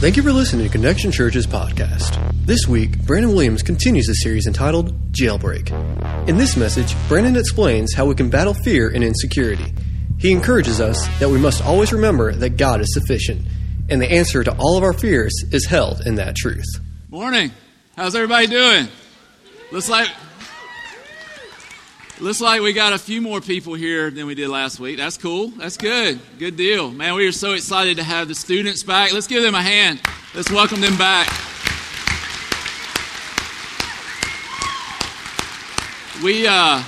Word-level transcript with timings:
Thank 0.00 0.16
you 0.16 0.22
for 0.22 0.30
listening 0.30 0.64
to 0.64 0.70
Connection 0.70 1.10
Church's 1.10 1.44
podcast. 1.44 2.16
This 2.46 2.68
week, 2.68 3.04
Brandon 3.04 3.32
Williams 3.32 3.64
continues 3.64 4.06
the 4.06 4.12
series 4.12 4.46
entitled 4.46 5.10
Jailbreak. 5.10 6.28
In 6.28 6.36
this 6.36 6.56
message, 6.56 6.94
Brandon 7.08 7.36
explains 7.36 7.94
how 7.94 8.06
we 8.06 8.14
can 8.14 8.30
battle 8.30 8.54
fear 8.54 8.88
and 8.90 9.02
insecurity. 9.02 9.74
He 10.20 10.30
encourages 10.30 10.80
us 10.80 11.04
that 11.18 11.28
we 11.28 11.38
must 11.38 11.64
always 11.64 11.92
remember 11.92 12.32
that 12.32 12.50
God 12.50 12.80
is 12.80 12.94
sufficient, 12.94 13.44
and 13.88 14.00
the 14.00 14.08
answer 14.08 14.44
to 14.44 14.56
all 14.60 14.78
of 14.78 14.84
our 14.84 14.92
fears 14.92 15.32
is 15.50 15.66
held 15.66 16.06
in 16.06 16.14
that 16.14 16.36
truth. 16.36 16.68
Morning. 17.10 17.50
How's 17.96 18.14
everybody 18.14 18.46
doing? 18.46 18.86
Looks 19.72 19.88
like 19.88 20.08
looks 22.20 22.40
like 22.40 22.60
we 22.60 22.72
got 22.72 22.92
a 22.92 22.98
few 22.98 23.20
more 23.20 23.40
people 23.40 23.74
here 23.74 24.10
than 24.10 24.26
we 24.26 24.34
did 24.34 24.48
last 24.48 24.80
week. 24.80 24.96
That's 24.96 25.16
cool. 25.16 25.48
That's 25.50 25.76
good. 25.76 26.18
Good 26.38 26.56
deal. 26.56 26.90
Man, 26.90 27.14
we 27.14 27.26
are 27.26 27.32
so 27.32 27.52
excited 27.52 27.96
to 27.98 28.02
have 28.02 28.28
the 28.28 28.34
students 28.34 28.82
back. 28.82 29.12
Let's 29.12 29.26
give 29.26 29.42
them 29.42 29.54
a 29.54 29.62
hand. 29.62 30.00
Let's 30.34 30.50
welcome 30.50 30.80
them 30.80 30.96
back. 30.96 31.28
We 36.22 36.46
uh 36.48 36.82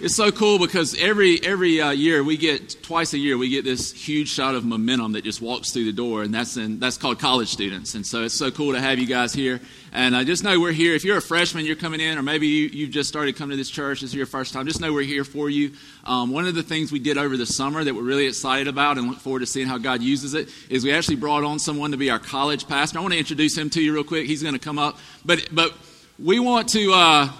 it's 0.00 0.14
so 0.14 0.30
cool 0.30 0.60
because 0.60 0.96
every 1.00 1.42
every 1.42 1.80
uh, 1.80 1.90
year 1.90 2.22
we 2.22 2.36
get 2.36 2.82
twice 2.84 3.14
a 3.14 3.18
year 3.18 3.36
we 3.36 3.48
get 3.48 3.64
this 3.64 3.92
huge 3.92 4.28
shot 4.28 4.54
of 4.54 4.64
momentum 4.64 5.12
that 5.12 5.24
just 5.24 5.42
walks 5.42 5.72
through 5.72 5.86
the 5.86 5.92
door, 5.92 6.22
and 6.22 6.32
that's 6.32 6.56
in, 6.56 6.78
that's 6.78 6.96
called 6.96 7.18
college 7.18 7.48
students. 7.48 7.94
And 7.94 8.06
so 8.06 8.22
it's 8.22 8.34
so 8.34 8.50
cool 8.52 8.72
to 8.74 8.80
have 8.80 9.00
you 9.00 9.06
guys 9.06 9.32
here. 9.32 9.60
And 9.92 10.14
I 10.14 10.22
just 10.22 10.44
know 10.44 10.60
we're 10.60 10.72
here. 10.72 10.94
If 10.94 11.04
you're 11.04 11.16
a 11.16 11.22
freshman, 11.22 11.66
you're 11.66 11.74
coming 11.74 12.00
in, 12.00 12.16
or 12.16 12.22
maybe 12.22 12.46
you, 12.46 12.68
you've 12.68 12.90
just 12.90 13.08
started 13.08 13.36
coming 13.36 13.52
to 13.52 13.56
this 13.56 13.70
church. 13.70 14.02
This 14.02 14.10
is 14.10 14.14
your 14.14 14.26
first 14.26 14.52
time. 14.52 14.66
Just 14.66 14.80
know 14.80 14.92
we're 14.92 15.02
here 15.02 15.24
for 15.24 15.50
you. 15.50 15.72
Um, 16.04 16.30
one 16.30 16.46
of 16.46 16.54
the 16.54 16.62
things 16.62 16.92
we 16.92 17.00
did 17.00 17.18
over 17.18 17.36
the 17.36 17.46
summer 17.46 17.82
that 17.82 17.94
we're 17.94 18.02
really 18.02 18.26
excited 18.26 18.68
about 18.68 18.98
and 18.98 19.08
look 19.08 19.18
forward 19.18 19.40
to 19.40 19.46
seeing 19.46 19.66
how 19.66 19.78
God 19.78 20.00
uses 20.00 20.34
it 20.34 20.48
is 20.68 20.84
we 20.84 20.92
actually 20.92 21.16
brought 21.16 21.42
on 21.42 21.58
someone 21.58 21.90
to 21.90 21.96
be 21.96 22.10
our 22.10 22.20
college 22.20 22.68
pastor. 22.68 22.98
I 22.98 23.02
want 23.02 23.14
to 23.14 23.18
introduce 23.18 23.56
him 23.56 23.70
to 23.70 23.82
you 23.82 23.94
real 23.94 24.04
quick. 24.04 24.26
He's 24.26 24.42
going 24.42 24.54
to 24.54 24.60
come 24.60 24.78
up, 24.78 24.98
but 25.24 25.48
but 25.50 25.74
we 26.18 26.38
want 26.38 26.68
to. 26.70 26.92
Uh, 26.92 27.32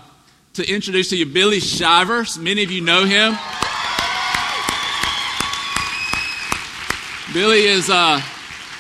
to 0.59 0.69
introduce 0.69 1.11
to 1.11 1.17
you 1.17 1.25
Billy 1.25 1.61
Shiver. 1.61 2.25
Many 2.41 2.65
of 2.65 2.73
you 2.73 2.81
know 2.81 3.05
him. 3.05 3.39
Billy 7.33 7.65
is 7.67 7.89
uh, 7.89 8.21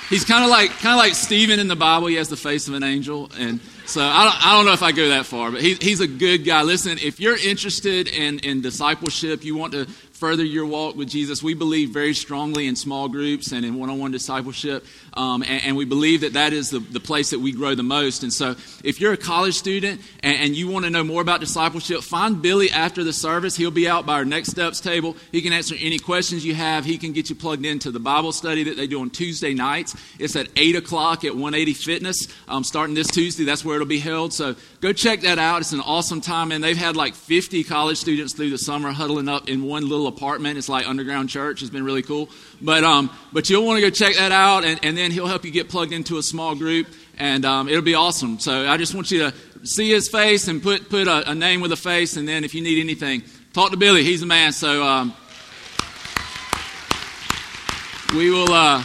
he's 0.09 0.25
kind 0.25 0.43
of 0.43 0.51
like 0.51 0.71
kind 0.71 0.95
of 0.95 0.99
like 0.99 1.15
Stephen 1.15 1.61
in 1.61 1.69
the 1.69 1.77
Bible. 1.77 2.09
He 2.09 2.17
has 2.17 2.29
the 2.29 2.37
face 2.37 2.67
of 2.67 2.75
an 2.75 2.83
angel, 2.83 3.31
and 3.39 3.61
so 3.87 4.03
I 4.03 4.25
don't, 4.25 4.47
I 4.47 4.53
don't 4.55 4.67
know 4.67 4.73
if 4.73 4.83
I 4.83 4.91
go 4.91 5.11
that 5.11 5.27
far, 5.27 5.53
but 5.53 5.63
he, 5.63 5.75
he's 5.75 6.01
a 6.01 6.09
good 6.09 6.39
guy. 6.45 6.63
Listen, 6.63 6.99
if 7.01 7.21
you're 7.21 7.37
interested 7.37 8.09
in 8.09 8.41
in 8.41 8.61
discipleship, 8.61 9.45
you 9.45 9.57
want 9.57 9.73
to 9.75 9.87
further 10.19 10.45
your 10.45 10.67
walk 10.67 10.97
with 10.97 11.09
Jesus. 11.09 11.43
We 11.43 11.55
believe 11.55 11.91
very 11.91 12.13
strongly 12.13 12.67
in 12.67 12.75
small 12.75 13.09
groups 13.09 13.53
and 13.53 13.65
in 13.65 13.77
one 13.77 13.89
on 13.89 13.99
one 13.99 14.11
discipleship. 14.11 14.85
Um, 15.15 15.43
and, 15.43 15.65
and, 15.65 15.77
we 15.77 15.85
believe 15.85 16.21
that 16.23 16.33
that 16.35 16.53
is 16.53 16.71
the, 16.71 16.81
the 16.81 17.01
place 17.01 17.31
that 17.31 17.39
we 17.39 17.53
grow 17.53 17.75
the 17.75 17.83
most. 17.83 18.23
And 18.23 18.33
so, 18.33 18.57
if 18.85 19.01
you're 19.01 19.13
a 19.13 19.17
college 19.17 19.55
student 19.55 20.01
and, 20.23 20.37
and 20.37 20.57
you 20.57 20.69
want 20.69 20.85
to 20.85 20.91
know 20.91 21.05
more 21.05 21.23
about 21.23 21.41
discipleship, 21.41 22.03
find 22.03 22.43
Billy 22.43 22.71
after 22.71 23.05
the 23.05 23.13
service. 23.13 23.57
He'll 23.57 23.71
be 23.71 23.89
out 23.89 24.07
by 24.07 24.15
our 24.15 24.25
Next 24.25 24.51
Steps 24.51 24.81
table. 24.81 25.17
He 25.33 25.41
can 25.41 25.53
answer 25.53 25.75
any 25.79 25.99
questions 25.99 26.45
you 26.45 26.55
have. 26.55 26.85
He 26.85 26.99
can 26.99 27.13
get 27.13 27.31
you 27.31 27.37
plugged 27.37 27.65
into 27.65 27.91
the 27.91 28.01
Bible 28.01 28.33
study 28.33 28.65
that 28.65 28.77
they 28.77 28.87
do 28.87 29.01
on 29.01 29.11
Tuesday 29.11 29.55
nights. 29.55 29.97
It's 30.19 30.37
at 30.37 30.49
8 30.57 30.77
o'clock 30.77 31.25
at 31.25 31.33
180 31.33 31.75
Fitness, 31.75 32.29
um, 32.49 32.65
starting 32.65 32.95
this 32.95 33.09
Tuesday. 33.09 33.45
That's 33.45 33.65
where 33.65 33.77
it'll 33.77 33.87
be 33.87 34.01
held. 34.01 34.33
So, 34.33 34.57
go 34.81 34.93
check 34.93 35.21
that 35.23 35.39
out. 35.39 35.61
It's 35.61 35.73
an 35.73 35.81
awesome 35.81 36.21
time. 36.21 36.51
And 36.51 36.63
they've 36.63 36.77
had 36.77 36.97
like 36.97 37.15
50 37.15 37.65
college 37.65 37.99
students 37.99 38.35
through 38.35 38.51
the 38.51 38.59
summer 38.59 38.91
huddling 38.91 39.29
up 39.29 39.49
in 39.49 39.63
one 39.63 39.89
little 39.89 40.08
apartment. 40.09 40.59
It's 40.59 40.69
like 40.69 40.89
underground 40.89 41.29
church. 41.29 41.63
It's 41.63 41.71
been 41.71 41.85
really 41.85 42.03
cool. 42.03 42.29
But, 42.61 42.85
um, 42.85 43.11
but 43.33 43.49
you'll 43.49 43.65
want 43.65 43.77
to 43.77 43.81
go 43.83 43.91
check 43.91 44.17
that 44.17 44.33
out, 44.33 44.65
and, 44.65 44.81
and 44.83 44.97
then 44.97 45.11
he'll 45.11 45.27
help 45.27 45.45
you 45.45 45.51
get 45.51 45.69
plugged 45.69 45.93
into 45.93 46.19
a 46.19 46.23
small 46.23 46.55
group, 46.55 46.89
and 47.17 47.45
um, 47.45 47.69
it'll 47.69 47.83
be 47.83 47.95
awesome. 47.95 48.39
So 48.39 48.69
I 48.69 48.77
just 48.77 48.95
want 48.95 49.11
you 49.11 49.31
to 49.31 49.35
see 49.67 49.91
his 49.91 50.09
face 50.09 50.49
and 50.49 50.63
put, 50.63 50.89
put 50.91 51.07
a, 51.07 51.31
a, 51.31 51.35
name 51.35 51.61
with 51.61 51.73
a 51.73 51.77
face, 51.77 52.17
and 52.17 52.27
then 52.27 52.45
if 52.45 52.55
you 52.55 52.63
need 52.63 52.81
anything, 52.81 53.23
talk 53.53 53.71
to 53.71 53.77
Billy. 53.77 54.03
He's 54.05 54.21
the 54.21 54.27
man. 54.27 54.53
So 54.53 54.83
um, 54.83 55.15
we 58.15 58.31
will. 58.31 58.53
Uh, 58.53 58.83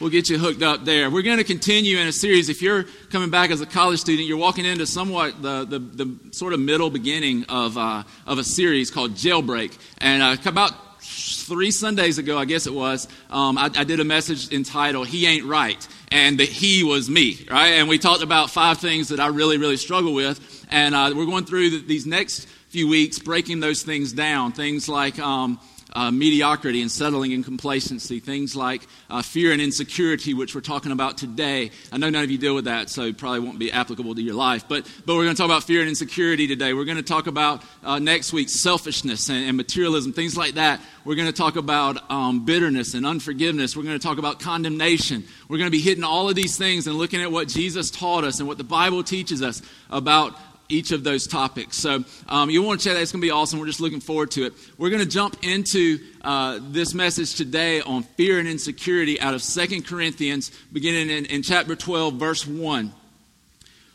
we'll 0.00 0.10
get 0.10 0.28
you 0.28 0.38
hooked 0.38 0.62
up 0.62 0.84
there. 0.84 1.10
We're 1.10 1.22
going 1.22 1.38
to 1.38 1.44
continue 1.44 1.98
in 1.98 2.06
a 2.06 2.12
series. 2.12 2.48
If 2.48 2.60
you're 2.60 2.84
coming 3.14 3.30
back 3.30 3.52
as 3.52 3.60
a 3.60 3.66
college 3.66 4.00
student, 4.00 4.26
you're 4.26 4.36
walking 4.36 4.64
into 4.64 4.84
somewhat 4.84 5.40
the, 5.40 5.64
the, 5.64 5.78
the 5.78 6.18
sort 6.32 6.52
of 6.52 6.58
middle 6.58 6.90
beginning 6.90 7.44
of, 7.48 7.78
uh, 7.78 8.02
of 8.26 8.38
a 8.38 8.42
series 8.42 8.90
called 8.90 9.12
Jailbreak. 9.12 9.78
And 9.98 10.20
uh, 10.20 10.36
about 10.50 10.72
three 11.00 11.70
Sundays 11.70 12.18
ago, 12.18 12.36
I 12.36 12.44
guess 12.44 12.66
it 12.66 12.74
was, 12.74 13.06
um, 13.30 13.56
I, 13.56 13.70
I, 13.76 13.84
did 13.84 14.00
a 14.00 14.04
message 14.04 14.52
entitled 14.52 15.06
"He 15.06 15.26
Ain't 15.26 15.44
Right," 15.44 15.86
and 16.10 16.40
that 16.40 16.48
"He" 16.48 16.82
was 16.82 17.08
me, 17.08 17.46
right? 17.48 17.74
And 17.74 17.88
we 17.88 17.98
talked 17.98 18.24
about 18.24 18.50
five 18.50 18.78
things 18.78 19.10
that 19.10 19.20
I 19.20 19.28
really, 19.28 19.58
really 19.58 19.76
struggle 19.76 20.12
with, 20.12 20.66
and 20.68 20.92
uh, 20.92 21.12
we're 21.14 21.26
going 21.26 21.44
through 21.44 21.70
the, 21.70 21.86
these 21.86 22.06
next 22.06 22.48
few 22.70 22.88
weeks 22.88 23.20
breaking 23.20 23.60
those 23.60 23.84
things 23.84 24.12
down. 24.12 24.50
Things 24.50 24.88
like 24.88 25.20
um, 25.20 25.60
uh, 25.94 26.10
mediocrity 26.10 26.82
and 26.82 26.90
settling 26.90 27.32
in 27.32 27.44
complacency, 27.44 28.20
things 28.20 28.56
like 28.56 28.82
uh, 29.10 29.22
fear 29.22 29.52
and 29.52 29.60
insecurity, 29.60 30.34
which 30.34 30.54
we're 30.54 30.60
talking 30.60 30.92
about 30.92 31.16
today. 31.16 31.70
I 31.92 31.98
know 31.98 32.10
none 32.10 32.24
of 32.24 32.30
you 32.30 32.38
deal 32.38 32.54
with 32.54 32.64
that, 32.64 32.90
so 32.90 33.02
it 33.02 33.18
probably 33.18 33.40
won't 33.40 33.58
be 33.58 33.70
applicable 33.70 34.14
to 34.14 34.22
your 34.22 34.34
life. 34.34 34.66
But, 34.68 34.90
but 35.06 35.14
we're 35.14 35.24
going 35.24 35.36
to 35.36 35.40
talk 35.40 35.48
about 35.50 35.62
fear 35.62 35.80
and 35.80 35.88
insecurity 35.88 36.46
today. 36.46 36.74
We're 36.74 36.84
going 36.84 36.96
to 36.96 37.02
talk 37.02 37.26
about 37.26 37.62
uh, 37.82 37.98
next 37.98 38.32
week 38.32 38.48
selfishness 38.48 39.28
and, 39.28 39.46
and, 39.46 39.56
materialism, 39.56 40.12
things 40.12 40.36
like 40.36 40.54
that. 40.54 40.80
We're 41.04 41.14
going 41.14 41.28
to 41.28 41.32
talk 41.32 41.56
about 41.56 42.10
um, 42.10 42.44
bitterness 42.44 42.94
and 42.94 43.06
unforgiveness. 43.06 43.76
We're 43.76 43.84
going 43.84 43.98
to 43.98 44.04
talk 44.04 44.18
about 44.18 44.40
condemnation. 44.40 45.24
We're 45.48 45.58
going 45.58 45.68
to 45.68 45.76
be 45.76 45.80
hitting 45.80 46.04
all 46.04 46.28
of 46.28 46.34
these 46.34 46.56
things 46.56 46.86
and 46.86 46.96
looking 46.96 47.22
at 47.22 47.30
what 47.30 47.48
Jesus 47.48 47.90
taught 47.90 48.24
us 48.24 48.40
and 48.40 48.48
what 48.48 48.58
the 48.58 48.64
Bible 48.64 49.02
teaches 49.04 49.42
us 49.42 49.62
about 49.90 50.36
each 50.68 50.92
of 50.92 51.04
those 51.04 51.26
topics. 51.26 51.76
So 51.76 52.04
um, 52.28 52.50
you 52.50 52.62
want 52.62 52.80
to 52.80 52.84
check 52.88 52.94
that. 52.94 53.02
It's 53.02 53.12
going 53.12 53.20
to 53.20 53.26
be 53.26 53.30
awesome. 53.30 53.58
We're 53.58 53.66
just 53.66 53.80
looking 53.80 54.00
forward 54.00 54.30
to 54.32 54.44
it. 54.46 54.54
We're 54.78 54.90
going 54.90 55.02
to 55.02 55.08
jump 55.08 55.36
into 55.42 55.98
uh, 56.22 56.60
this 56.62 56.94
message 56.94 57.34
today 57.34 57.80
on 57.80 58.02
fear 58.02 58.38
and 58.38 58.48
insecurity 58.48 59.20
out 59.20 59.34
of 59.34 59.42
Second 59.42 59.86
Corinthians, 59.86 60.50
beginning 60.72 61.10
in, 61.10 61.26
in, 61.26 61.42
chapter 61.42 61.76
12, 61.76 62.14
verse 62.14 62.46
1. 62.46 62.92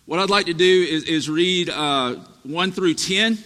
What 0.06 0.20
I'd 0.20 0.30
like 0.30 0.48
to 0.48 0.54
do 0.54 0.88
is, 0.90 1.04
is 1.04 1.30
read 1.30 1.70
uh, 1.70 2.16
1 2.44 2.72
through 2.72 2.96
10, 2.96 3.38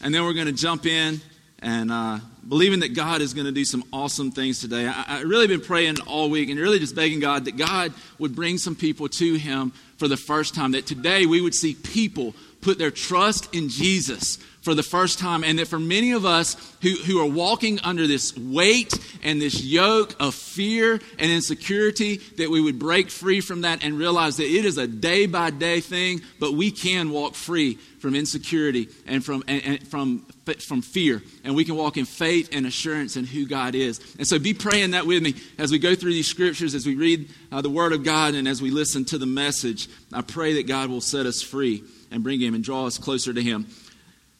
and 0.00 0.14
then 0.14 0.24
we're 0.24 0.32
going 0.32 0.46
to 0.46 0.52
jump 0.52 0.86
in 0.86 1.20
and 1.60 1.90
uh, 1.90 2.18
believing 2.48 2.80
that 2.80 2.94
God 2.94 3.20
is 3.20 3.34
going 3.34 3.46
to 3.46 3.52
do 3.52 3.64
some 3.64 3.84
awesome 3.92 4.30
things 4.30 4.60
today. 4.60 4.86
I, 4.86 5.18
I 5.18 5.20
really 5.20 5.46
been 5.46 5.60
praying 5.60 6.00
all 6.06 6.30
week 6.30 6.48
and 6.48 6.58
really 6.58 6.78
just 6.78 6.96
begging 6.96 7.20
God 7.20 7.44
that 7.44 7.56
God 7.56 7.92
would 8.18 8.34
bring 8.34 8.58
some 8.58 8.74
people 8.74 9.08
to 9.08 9.34
Him 9.34 9.72
for 9.96 10.08
the 10.08 10.16
first 10.16 10.54
time. 10.54 10.72
That 10.72 10.86
today 10.86 11.26
we 11.26 11.40
would 11.40 11.54
see 11.54 11.74
people 11.74 12.34
put 12.60 12.78
their 12.78 12.90
trust 12.90 13.54
in 13.54 13.68
Jesus 13.68 14.38
for 14.68 14.74
the 14.74 14.82
first 14.82 15.18
time, 15.18 15.44
and 15.44 15.58
that 15.58 15.66
for 15.66 15.78
many 15.78 16.12
of 16.12 16.26
us 16.26 16.54
who, 16.82 16.90
who 16.90 17.22
are 17.22 17.26
walking 17.26 17.80
under 17.80 18.06
this 18.06 18.36
weight 18.36 18.92
and 19.22 19.40
this 19.40 19.64
yoke 19.64 20.14
of 20.20 20.34
fear 20.34 21.00
and 21.18 21.30
insecurity, 21.30 22.18
that 22.36 22.50
we 22.50 22.60
would 22.60 22.78
break 22.78 23.08
free 23.08 23.40
from 23.40 23.62
that 23.62 23.82
and 23.82 23.98
realize 23.98 24.36
that 24.36 24.44
it 24.44 24.66
is 24.66 24.76
a 24.76 24.86
day 24.86 25.24
by 25.24 25.48
day 25.48 25.80
thing, 25.80 26.20
but 26.38 26.52
we 26.52 26.70
can 26.70 27.08
walk 27.08 27.34
free 27.34 27.76
from 27.98 28.14
insecurity 28.14 28.90
and 29.06 29.24
from, 29.24 29.42
and, 29.48 29.64
and 29.64 29.88
from, 29.88 30.26
from 30.58 30.82
fear. 30.82 31.22
And 31.44 31.56
we 31.56 31.64
can 31.64 31.74
walk 31.74 31.96
in 31.96 32.04
faith 32.04 32.50
and 32.52 32.66
assurance 32.66 33.16
in 33.16 33.24
who 33.24 33.46
God 33.46 33.74
is. 33.74 34.00
And 34.18 34.26
so 34.26 34.38
be 34.38 34.52
praying 34.52 34.90
that 34.90 35.06
with 35.06 35.22
me 35.22 35.34
as 35.56 35.72
we 35.72 35.78
go 35.78 35.94
through 35.94 36.12
these 36.12 36.28
scriptures, 36.28 36.74
as 36.74 36.84
we 36.84 36.94
read 36.94 37.30
uh, 37.50 37.62
the 37.62 37.70
Word 37.70 37.94
of 37.94 38.04
God, 38.04 38.34
and 38.34 38.46
as 38.46 38.60
we 38.60 38.70
listen 38.70 39.06
to 39.06 39.16
the 39.16 39.24
message. 39.24 39.88
I 40.12 40.20
pray 40.20 40.52
that 40.54 40.66
God 40.66 40.90
will 40.90 41.00
set 41.00 41.24
us 41.24 41.40
free 41.40 41.84
and 42.10 42.22
bring 42.22 42.38
Him 42.38 42.54
and 42.54 42.62
draw 42.62 42.84
us 42.84 42.98
closer 42.98 43.32
to 43.32 43.42
Him. 43.42 43.66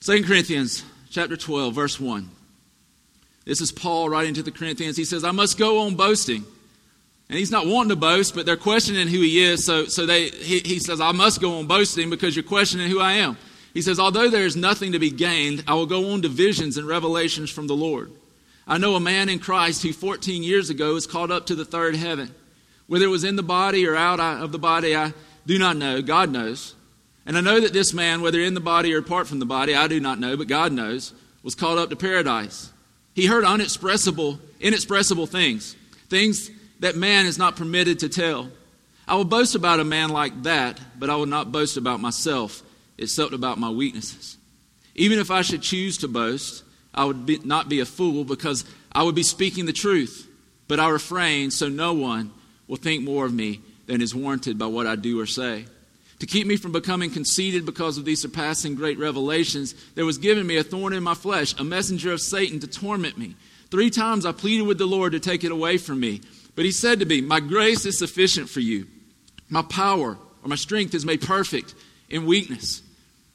2 0.01 0.23
Corinthians 0.25 0.85
chapter 1.11 1.37
12, 1.37 1.75
verse 1.75 1.99
1. 1.99 2.31
This 3.45 3.61
is 3.61 3.73
Paul 3.73 4.09
writing 4.09 4.35
to 4.35 4.43
the 4.43 4.53
Corinthians. 4.53 4.97
He 4.97 5.05
says, 5.05 5.25
I 5.25 5.33
must 5.33 5.59
go 5.59 5.81
on 5.81 5.97
boasting. 5.97 6.45
And 7.29 7.39
he's 7.39 7.51
not 7.51 7.67
wanting 7.67 7.91
to 7.91 7.97
boast, 7.97 8.35
but 8.35 8.47
they're 8.47 8.57
questioning 8.57 9.09
who 9.09 9.21
he 9.21 9.43
is. 9.43 9.65
So, 9.65 9.87
so 9.87 10.07
they, 10.07 10.31
he, 10.31 10.61
he 10.61 10.79
says, 10.79 11.01
I 11.01 11.13
must 11.13 11.41
go 11.41 11.59
on 11.59 11.67
boasting 11.67 12.11
because 12.11 12.37
you're 12.37 12.43
questioning 12.43 12.91
who 12.91 13.01
I 13.01 13.15
am. 13.15 13.37
He 13.75 13.83
says, 13.83 13.99
Although 13.99 14.31
there 14.31 14.47
is 14.47 14.57
nothing 14.57 14.93
to 14.93 14.99
be 14.99 15.11
gained, 15.11 15.65
I 15.67 15.75
will 15.75 15.87
go 15.87 16.13
on 16.13 16.23
to 16.23 16.29
visions 16.29 16.77
and 16.77 16.87
revelations 16.87 17.51
from 17.51 17.67
the 17.67 17.77
Lord. 17.77 18.11
I 18.67 18.79
know 18.79 18.95
a 18.95 19.01
man 19.01 19.29
in 19.29 19.39
Christ 19.39 19.83
who 19.83 19.93
14 19.93 20.43
years 20.43 20.71
ago 20.71 20.95
was 20.95 21.07
called 21.07 21.33
up 21.33 21.47
to 21.47 21.55
the 21.55 21.65
third 21.65 21.97
heaven. 21.97 22.35
Whether 22.87 23.07
it 23.07 23.09
was 23.09 23.25
in 23.25 23.37
the 23.37 23.43
body 23.43 23.87
or 23.87 23.97
out 23.97 24.21
of 24.21 24.53
the 24.53 24.59
body, 24.59 24.97
I 24.97 25.13
do 25.47 25.59
not 25.59 25.77
know. 25.77 26.03
God 26.03 26.31
knows. 26.31 26.75
And 27.29 27.37
I 27.37 27.43
know 27.43 27.61
that 27.61 27.75
this 27.75 27.93
man, 27.93 28.23
whether 28.23 28.41
in 28.41 28.55
the 28.55 28.61
body 28.61 28.95
or 28.95 28.99
apart 28.99 29.27
from 29.27 29.39
the 29.39 29.45
body, 29.45 29.75
I 29.75 29.87
do 29.87 30.01
not 30.01 30.19
know, 30.19 30.35
but 30.39 30.49
God 30.49 30.73
knows, 30.73 31.13
was 31.43 31.55
called 31.55 31.79
up 31.79 31.91
to 31.91 31.97
paradise. 31.97 32.73
He 33.15 33.27
heard 33.27 33.45
unexpressible, 33.45 34.39
inexpressible 34.61 35.27
things, 35.27 35.77
things 36.09 36.51
that 36.81 36.97
man 36.97 37.27
is 37.27 37.37
not 37.37 37.55
permitted 37.55 37.99
to 37.99 38.09
tell. 38.09 38.49
I 39.07 39.15
will 39.15 39.27
boast 39.27 39.55
about 39.55 39.79
a 39.79 39.85
man 39.85 40.09
like 40.09 40.45
that, 40.45 40.81
but 40.99 41.11
I 41.11 41.17
will 41.17 41.27
not 41.27 41.53
boast 41.53 41.77
about 41.77 42.01
myself, 42.01 42.63
except 42.97 43.35
about 43.35 43.59
my 43.59 43.69
weaknesses. 43.69 44.39
Even 44.95 45.19
if 45.19 45.31
I 45.31 45.43
should 45.43 45.61
choose 45.61 45.99
to 45.99 46.09
boast, 46.09 46.65
I 46.95 47.05
would 47.05 47.27
be, 47.27 47.39
not 47.45 47.69
be 47.69 47.81
a 47.81 47.85
fool 47.85 48.25
because 48.25 48.65
I 48.91 49.03
would 49.03 49.15
be 49.15 49.23
speaking 49.23 49.67
the 49.67 49.73
truth, 49.75 50.27
but 50.67 50.81
I 50.81 50.89
refrain 50.89 51.51
so 51.51 51.69
no 51.69 51.93
one 51.93 52.31
will 52.69 52.77
think 52.77 53.05
more 53.05 53.27
of 53.27 53.35
me 53.35 53.61
than 53.85 54.01
is 54.01 54.15
warranted 54.15 54.59
by 54.59 54.67
what 54.67 54.87
I 54.87 54.97
do 54.97 55.21
or 55.21 55.27
say. 55.27 55.67
To 56.21 56.27
keep 56.27 56.47
me 56.47 56.57
from 56.57 56.73
becoming 56.73 57.11
conceited 57.11 57.65
because 57.65 57.97
of 57.97 58.05
these 58.05 58.21
surpassing 58.21 58.75
great 58.75 58.99
revelations, 58.99 59.75
there 59.95 60.05
was 60.05 60.19
given 60.19 60.47
me 60.47 60.57
a 60.57 60.65
thorn 60.65 60.93
in 60.93 61.03
my 61.03 61.15
flesh, 61.15 61.55
a 61.59 61.65
messenger 61.65 62.13
of 62.13 62.21
Satan 62.21 62.59
to 62.61 62.67
torment 62.67 63.17
me. 63.17 63.37
Three 63.71 63.91
times 63.91 64.27
I 64.27 64.33
pleaded 64.33 64.67
with 64.67 64.79
the 64.79 64.87
Lord 64.87 65.13
to 65.13 65.21
take 65.21 65.45
it 65.45 65.53
away 65.53 65.79
from 65.79 66.01
me. 66.01 66.23
But 66.57 66.65
he 66.65 66.73
said 66.73 66.99
to 67.01 67.07
me, 67.07 67.21
My 67.21 67.39
grace 67.39 67.87
is 67.87 67.99
sufficient 67.99 68.49
for 68.49 68.61
you. 68.61 68.87
My 69.49 69.63
power 69.63 70.19
or 70.43 70.49
my 70.49 70.57
strength 70.57 70.95
is 70.95 71.07
made 71.07 71.23
perfect 71.23 71.75
in 72.11 72.27
weakness. 72.27 72.83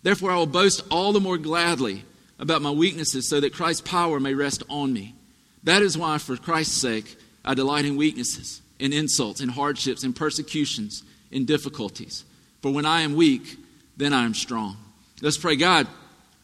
Therefore, 0.02 0.32
I 0.32 0.36
will 0.36 0.46
boast 0.46 0.84
all 0.92 1.14
the 1.14 1.22
more 1.22 1.38
gladly 1.38 2.04
about 2.38 2.62
my 2.62 2.72
weaknesses 2.72 3.30
so 3.30 3.40
that 3.40 3.54
Christ's 3.54 3.82
power 3.82 4.20
may 4.20 4.34
rest 4.34 4.64
on 4.70 4.92
me. 4.92 5.16
That 5.64 5.82
is 5.82 5.98
why, 5.98 6.18
for 6.18 6.36
Christ's 6.36 6.76
sake, 6.76 7.16
I 7.46 7.54
delight 7.54 7.86
in 7.86 7.96
weaknesses, 7.96 8.62
in 8.80 8.92
insults, 8.92 9.40
in 9.40 9.50
hardships, 9.50 10.04
in 10.04 10.12
persecutions, 10.14 11.04
in 11.32 11.46
difficulties. 11.46 12.26
For 12.64 12.72
when 12.72 12.86
I 12.86 13.02
am 13.02 13.16
weak, 13.16 13.58
then 13.98 14.14
I 14.14 14.24
am 14.24 14.34
strong. 14.34 14.78
Let's 15.22 15.38
pray. 15.38 15.58
God, 15.58 15.86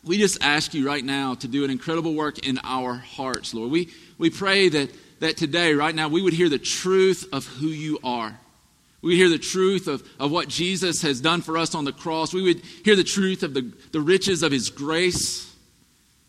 we 0.03 0.17
just 0.17 0.43
ask 0.43 0.73
you 0.73 0.85
right 0.85 1.03
now 1.03 1.35
to 1.35 1.47
do 1.47 1.63
an 1.63 1.71
incredible 1.71 2.13
work 2.13 2.45
in 2.45 2.59
our 2.61 2.95
hearts, 2.95 3.53
Lord. 3.53 3.71
We, 3.71 3.87
we 4.17 4.29
pray 4.29 4.67
that, 4.67 4.91
that 5.21 5.37
today, 5.37 5.73
right 5.73 5.95
now, 5.95 6.09
we 6.09 6.21
would 6.21 6.33
hear 6.33 6.49
the 6.49 6.59
truth 6.59 7.25
of 7.31 7.45
who 7.47 7.67
you 7.67 7.99
are. 8.03 8.37
We 9.01 9.15
hear 9.15 9.29
the 9.29 9.39
truth 9.39 9.87
of, 9.87 10.05
of 10.19 10.29
what 10.29 10.49
Jesus 10.49 11.01
has 11.03 11.21
done 11.21 11.41
for 11.41 11.57
us 11.57 11.73
on 11.73 11.85
the 11.85 11.93
cross. 11.93 12.33
We 12.33 12.41
would 12.41 12.65
hear 12.83 12.97
the 12.97 13.03
truth 13.05 13.41
of 13.41 13.53
the, 13.53 13.71
the 13.93 14.01
riches 14.01 14.43
of 14.43 14.51
his 14.51 14.69
grace. 14.69 15.49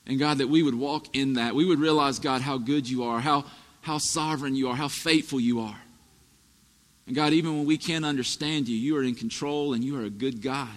And 0.06 0.20
God, 0.20 0.38
that 0.38 0.48
we 0.48 0.62
would 0.62 0.76
walk 0.76 1.16
in 1.16 1.34
that. 1.34 1.56
We 1.56 1.64
would 1.64 1.80
realize, 1.80 2.20
God, 2.20 2.42
how 2.42 2.58
good 2.58 2.88
you 2.88 3.02
are, 3.02 3.18
how, 3.18 3.44
how 3.80 3.98
sovereign 3.98 4.54
you 4.54 4.68
are, 4.68 4.76
how 4.76 4.86
faithful 4.88 5.40
you 5.40 5.60
are. 5.62 5.78
And 7.10 7.16
God, 7.16 7.32
even 7.32 7.56
when 7.56 7.66
we 7.66 7.76
can't 7.76 8.04
understand 8.04 8.68
you, 8.68 8.76
you 8.76 8.96
are 8.96 9.02
in 9.02 9.16
control 9.16 9.74
and 9.74 9.82
you 9.82 9.98
are 9.98 10.04
a 10.04 10.10
good 10.10 10.40
God. 10.40 10.68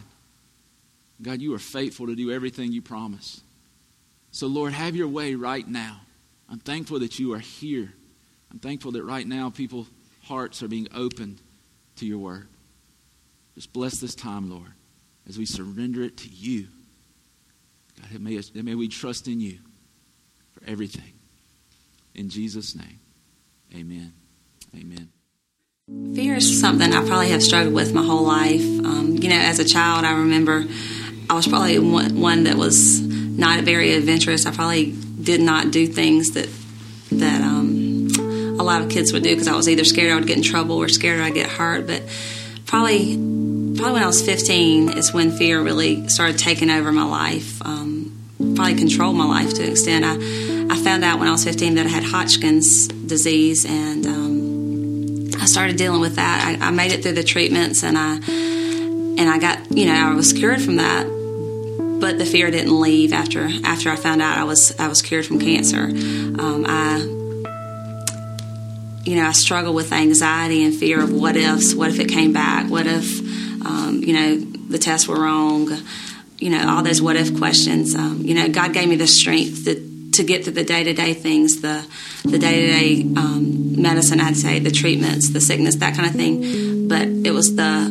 God, 1.22 1.44
you 1.44 1.54
are 1.54 1.60
faithful 1.60 2.08
to 2.08 2.16
do 2.16 2.32
everything 2.32 2.72
you 2.72 2.82
promise. 2.82 3.40
So, 4.32 4.48
Lord, 4.48 4.74
have 4.74 4.96
your 4.96 5.08
way 5.08 5.36
right 5.36 5.68
now. 5.68 6.02
I'm 6.50 6.58
thankful 6.58 6.98
that 7.02 7.20
you 7.20 7.34
are 7.34 7.40
here. 7.40 7.94
I'm 8.52 8.58
thankful 8.58 8.94
that 8.94 9.04
right 9.04 9.28
now 9.28 9.52
people's 9.52 9.86
hearts 10.24 10.64
are 10.64 10.68
being 10.68 10.88
opened 10.96 11.38
to 11.98 12.08
your 12.08 12.18
word. 12.18 12.48
Just 13.54 13.72
bless 13.72 14.00
this 14.00 14.16
time, 14.16 14.50
Lord, 14.50 14.74
as 15.30 15.38
we 15.38 15.46
surrender 15.46 16.02
it 16.02 16.18
to 16.18 16.30
you. 16.30 16.66
God, 18.02 18.20
may, 18.20 18.42
may 18.56 18.74
we 18.74 18.88
trust 18.88 19.28
in 19.28 19.40
you 19.40 19.60
for 20.54 20.68
everything. 20.68 21.14
In 22.16 22.30
Jesus' 22.30 22.76
name, 22.76 23.00
amen. 23.76 24.14
Amen. 24.76 25.12
Fear 25.86 26.36
is 26.36 26.62
something 26.62 26.94
I 26.94 27.06
probably 27.06 27.32
have 27.32 27.44
struggled 27.44 27.74
with 27.74 27.94
my 27.94 28.04
whole 28.04 28.24
life. 28.24 28.62
Um, 28.62 29.18
you 29.20 29.28
know, 29.28 29.36
as 29.36 29.60
a 29.60 29.66
child, 29.66 30.06
I 30.06 30.14
remember 30.14 30.64
I 31.30 31.34
was 31.34 31.46
probably 31.46 31.78
one, 31.78 32.46
that 32.46 32.56
was 32.56 33.02
not 33.02 33.66
very 33.66 33.92
adventurous. 33.92 34.46
I 34.46 34.52
probably 34.52 34.96
did 35.22 35.42
not 35.42 35.72
do 35.72 35.86
things 35.86 36.32
that 36.36 36.48
that 37.12 37.42
um, 37.42 38.08
a 38.58 38.64
lot 38.64 38.82
of 38.82 38.90
kids 38.90 39.12
would 39.12 39.24
do 39.24 39.32
because 39.32 39.50
I 39.50 39.58
was 39.58 39.68
either 39.68 39.84
scared 39.84 40.14
I 40.14 40.16
would 40.16 40.26
get 40.26 40.38
in 40.38 40.44
trouble 40.44 40.78
or 40.78 40.88
scared 40.88 41.20
I'd 41.20 41.34
get 41.34 41.50
hurt. 41.50 41.86
But 41.86 42.04
probably 42.66 43.18
probably 43.76 43.92
when 43.92 44.04
I 44.04 44.08
was 44.08 44.26
15 44.26 44.98
is 44.98 45.14
when 45.14 45.32
fear 45.32 45.62
really 45.62 46.08
started 46.08 46.40
taking 46.40 46.70
over 46.70 46.94
my 46.94 47.04
life. 47.04 47.62
Um, 47.62 48.30
probably 48.56 48.76
controlled 48.76 49.18
my 49.18 49.26
life 49.26 49.54
to 49.56 49.64
an 49.64 49.72
extent. 49.72 50.06
I 50.06 50.74
I 50.74 50.78
found 50.78 51.04
out 51.04 51.20
when 51.20 51.28
I 51.28 51.32
was 51.32 51.44
15 51.44 51.76
that 51.76 51.88
I 51.88 51.90
had 51.90 52.06
Hodgkin's 52.06 52.88
disease 52.88 53.66
and. 53.66 54.23
I 55.44 55.46
started 55.46 55.76
dealing 55.76 56.00
with 56.02 56.16
that. 56.16 56.60
I, 56.62 56.68
I 56.68 56.72
made 56.72 56.94
it 56.94 57.04
through 57.04 57.14
the 57.14 57.24
treatments, 57.24 57.84
and 57.84 57.98
I 57.98 58.16
and 58.16 59.30
I 59.30 59.38
got 59.40 59.72
you 59.72 59.86
know 59.86 59.94
I 59.94 60.16
was 60.16 60.32
cured 60.34 60.62
from 60.62 60.78
that 60.78 61.06
but 62.04 62.18
the 62.18 62.26
fear 62.26 62.52
didn't 62.52 62.78
leave 62.82 63.14
after 63.14 63.48
after 63.64 63.90
I 63.90 63.96
found 63.96 64.22
out 64.22 64.38
I 64.38 64.44
was 64.44 64.78
I 64.78 64.90
was 64.90 65.02
cured 65.02 65.26
from 65.26 65.40
cancer. 65.40 65.84
Um, 65.84 66.66
I 66.68 66.98
you 69.06 69.16
know 69.16 69.26
I 69.26 69.32
struggle 69.32 69.74
with 69.74 69.94
anxiety 69.94 70.66
and 70.66 70.76
fear 70.76 71.02
of 71.02 71.14
what 71.14 71.38
ifs. 71.38 71.74
What 71.74 71.90
if 71.92 72.02
it 72.02 72.10
came 72.10 72.34
back? 72.34 72.70
What 72.70 72.88
if 72.88 73.22
um, 73.66 74.02
you 74.04 74.14
know 74.14 74.36
the 74.36 74.78
tests 74.78 75.08
were 75.08 75.22
wrong? 75.22 75.70
You 76.40 76.50
know 76.50 76.68
all 76.68 76.84
those 76.84 77.02
what 77.02 77.16
if 77.16 77.38
questions. 77.38 77.96
Um, 77.96 78.20
you 78.22 78.34
know 78.34 78.50
God 78.50 78.74
gave 78.74 78.90
me 78.90 78.98
the 78.98 79.08
strength 79.08 79.64
to 79.64 79.76
to 80.14 80.24
get 80.24 80.44
through 80.44 80.54
the 80.54 80.64
day 80.64 80.84
to 80.84 80.94
day 80.94 81.14
things, 81.14 81.62
the 81.62 81.86
the 82.24 82.40
day 82.40 82.62
to 82.62 82.68
day 82.68 83.04
medicine 83.84 84.20
I'd 84.20 84.38
say, 84.38 84.60
the 84.60 84.72
treatments, 84.72 85.32
the 85.32 85.42
sickness, 85.42 85.76
that 85.78 85.96
kind 85.96 86.08
of 86.08 86.16
thing. 86.16 86.88
But 86.88 87.08
it 87.08 87.32
was 87.32 87.56
the 87.56 87.90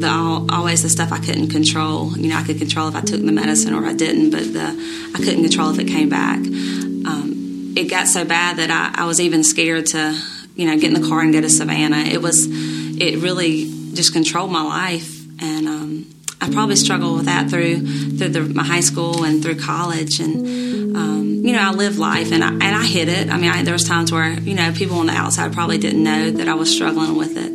the 0.00 0.10
always 0.52 0.82
the 0.82 0.88
stuff 0.88 1.12
I 1.12 1.18
couldn't 1.18 1.50
control. 1.50 2.16
You 2.16 2.28
know, 2.30 2.36
I 2.36 2.42
could 2.42 2.58
control 2.58 2.88
if 2.88 2.96
I 2.96 3.00
took 3.00 3.20
the 3.20 3.32
medicine 3.32 3.74
or 3.74 3.84
I 3.84 3.94
didn't, 3.94 4.30
but 4.30 4.52
the 4.52 4.68
I 5.14 5.18
couldn't 5.18 5.42
control 5.42 5.70
if 5.70 5.78
it 5.78 5.88
came 5.88 6.08
back. 6.08 6.38
Um, 6.38 7.74
it 7.76 7.90
got 7.90 8.06
so 8.08 8.24
bad 8.24 8.56
that 8.58 8.70
I, 8.70 9.02
I 9.02 9.06
was 9.06 9.20
even 9.20 9.44
scared 9.44 9.86
to, 9.86 10.18
you 10.56 10.66
know, 10.66 10.78
get 10.78 10.92
in 10.92 11.00
the 11.00 11.08
car 11.08 11.20
and 11.20 11.32
go 11.32 11.40
to 11.40 11.50
Savannah. 11.50 12.04
It 12.04 12.22
was, 12.22 12.46
it 12.48 13.18
really 13.18 13.70
just 13.94 14.12
controlled 14.12 14.50
my 14.50 14.62
life, 14.62 15.10
and 15.42 15.68
um, 15.68 16.06
I 16.40 16.50
probably 16.50 16.76
struggled 16.76 17.16
with 17.16 17.26
that 17.26 17.50
through 17.50 17.76
through 18.16 18.28
the, 18.28 18.40
my 18.40 18.64
high 18.64 18.80
school 18.80 19.24
and 19.24 19.42
through 19.42 19.58
college, 19.60 20.20
and 20.20 20.96
um, 20.96 21.23
you 21.44 21.52
know, 21.52 21.60
I 21.60 21.72
lived 21.72 21.98
life 21.98 22.32
and 22.32 22.42
I, 22.42 22.48
and 22.48 22.62
I 22.62 22.84
hid 22.84 23.08
it. 23.08 23.28
I 23.28 23.36
mean, 23.36 23.50
I, 23.50 23.62
there 23.62 23.74
was 23.74 23.84
times 23.84 24.10
where 24.10 24.32
you 24.32 24.54
know 24.54 24.72
people 24.72 24.98
on 24.98 25.06
the 25.06 25.12
outside 25.12 25.52
probably 25.52 25.78
didn't 25.78 26.02
know 26.02 26.30
that 26.30 26.48
I 26.48 26.54
was 26.54 26.74
struggling 26.74 27.16
with 27.16 27.36
it 27.36 27.54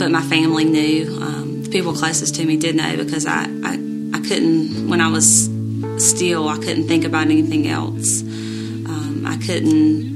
but 0.00 0.10
my 0.10 0.22
family 0.22 0.64
knew. 0.64 1.18
Um, 1.20 1.62
the 1.62 1.68
people 1.68 1.92
closest 1.92 2.34
to 2.36 2.44
me 2.44 2.56
did 2.56 2.74
know 2.74 2.96
because 2.96 3.26
I, 3.26 3.42
I, 3.62 3.78
I 4.14 4.20
couldn't, 4.26 4.88
when 4.88 5.02
I 5.02 5.08
was 5.10 5.50
still, 5.98 6.48
I 6.48 6.56
couldn't 6.56 6.88
think 6.88 7.04
about 7.04 7.26
anything 7.26 7.68
else. 7.68 8.22
Um, 8.22 9.24
I 9.26 9.36
couldn't, 9.36 10.08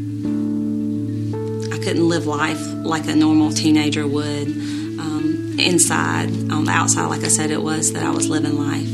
I 1.71 1.77
couldn't 1.79 2.09
live 2.09 2.27
life 2.27 2.63
like 2.83 3.07
a 3.07 3.15
normal 3.15 3.53
teenager 3.53 4.07
would. 4.07 4.49
Um, 4.49 5.57
inside, 5.59 6.31
on 6.51 6.65
the 6.65 6.73
outside, 6.73 7.05
like 7.09 7.23
I 7.23 7.29
said, 7.29 7.51
it 7.51 7.61
was 7.63 7.93
that 7.93 8.05
I 8.05 8.11
was 8.11 8.27
living 8.27 8.59
life. 8.59 8.89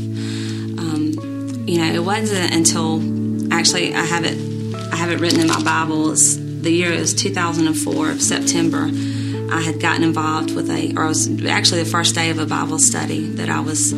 Um, 0.77 1.13
you 1.67 1.77
know, 1.77 1.89
it 1.89 2.03
wasn't 2.03 2.53
until 2.53 2.99
actually 3.61 3.93
I 3.93 4.01
have 4.01 4.25
it, 4.25 4.39
I 4.91 4.95
have 4.95 5.11
it 5.11 5.19
written 5.19 5.39
in 5.39 5.45
my 5.45 5.61
Bible. 5.61 6.13
It's, 6.13 6.35
the 6.35 6.71
year 6.71 6.91
is 6.91 7.13
2004 7.13 8.17
September 8.17 8.89
I 9.51 9.61
had 9.61 9.79
gotten 9.79 10.03
involved 10.03 10.55
with 10.55 10.67
a, 10.71 10.93
or 10.95 11.05
it 11.05 11.09
was 11.09 11.45
actually 11.45 11.83
the 11.83 11.89
first 11.89 12.15
day 12.15 12.31
of 12.31 12.39
a 12.39 12.47
Bible 12.47 12.79
study 12.79 13.27
that 13.33 13.49
I 13.49 13.59
was 13.59 13.91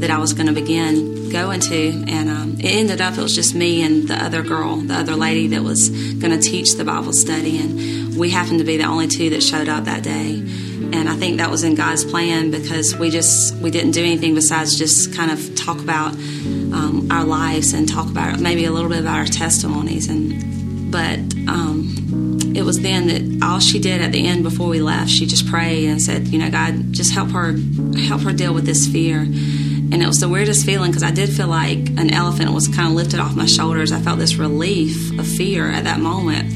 that 0.00 0.08
I 0.08 0.16
was 0.18 0.32
going 0.32 0.46
to 0.46 0.54
begin 0.54 1.28
going 1.28 1.60
to, 1.60 2.04
and 2.08 2.30
um, 2.30 2.56
it 2.60 2.70
ended 2.70 3.02
up 3.02 3.18
it 3.18 3.20
was 3.20 3.34
just 3.34 3.54
me 3.54 3.82
and 3.82 4.08
the 4.08 4.14
other 4.14 4.42
girl, 4.42 4.76
the 4.76 4.94
other 4.94 5.16
lady 5.16 5.48
that 5.48 5.62
was 5.62 5.90
going 5.90 6.30
to 6.30 6.40
teach 6.40 6.76
the 6.76 6.84
Bible 6.84 7.12
study, 7.12 7.58
and 7.58 8.16
we 8.16 8.30
happened 8.30 8.60
to 8.60 8.64
be 8.64 8.78
the 8.78 8.84
only 8.84 9.06
two 9.06 9.28
that 9.30 9.42
showed 9.42 9.68
up 9.68 9.84
that 9.84 10.02
day. 10.02 10.42
And 10.92 11.08
I 11.08 11.14
think 11.14 11.38
that 11.38 11.50
was 11.50 11.64
in 11.64 11.74
God's 11.74 12.04
plan 12.04 12.50
because 12.50 12.96
we 12.96 13.10
just 13.10 13.54
we 13.56 13.70
didn't 13.70 13.92
do 13.92 14.02
anything 14.02 14.34
besides 14.34 14.76
just 14.76 15.14
kind 15.14 15.30
of 15.30 15.54
talk 15.54 15.78
about 15.78 16.12
um, 16.12 17.08
our 17.10 17.24
lives 17.24 17.72
and 17.72 17.88
talk 17.88 18.08
about 18.08 18.40
maybe 18.40 18.64
a 18.64 18.70
little 18.70 18.90
bit 18.90 19.00
about 19.00 19.18
our 19.18 19.26
testimonies 19.26 20.08
and 20.08 20.90
but 20.90 21.18
um, 21.46 22.52
it 22.54 22.62
was 22.62 22.80
then 22.80 23.06
that 23.06 23.46
all 23.46 23.60
she 23.60 23.78
did 23.78 24.00
at 24.00 24.12
the 24.12 24.26
end 24.26 24.42
before 24.42 24.68
we 24.68 24.80
left, 24.80 25.08
she 25.08 25.24
just 25.24 25.46
prayed 25.46 25.88
and 25.88 26.02
said, 26.02 26.28
you 26.28 26.38
know, 26.38 26.50
God, 26.50 26.92
just 26.92 27.12
help 27.12 27.30
her, 27.30 27.56
help 28.08 28.22
her 28.22 28.32
deal 28.32 28.52
with 28.52 28.66
this 28.66 28.88
fear. 28.88 29.20
And 29.20 30.02
it 30.02 30.06
was 30.06 30.20
the 30.20 30.28
weirdest 30.28 30.66
feeling 30.66 30.90
because 30.90 31.02
I 31.02 31.10
did 31.10 31.30
feel 31.30 31.48
like 31.48 31.78
an 31.78 32.12
elephant 32.12 32.52
was 32.52 32.68
kind 32.68 32.88
of 32.88 32.94
lifted 32.94 33.20
off 33.20 33.36
my 33.36 33.46
shoulders. 33.46 33.92
I 33.92 34.00
felt 34.00 34.18
this 34.18 34.34
relief 34.36 35.16
of 35.18 35.26
fear 35.26 35.70
at 35.70 35.84
that 35.84 36.00
moment. 36.00 36.52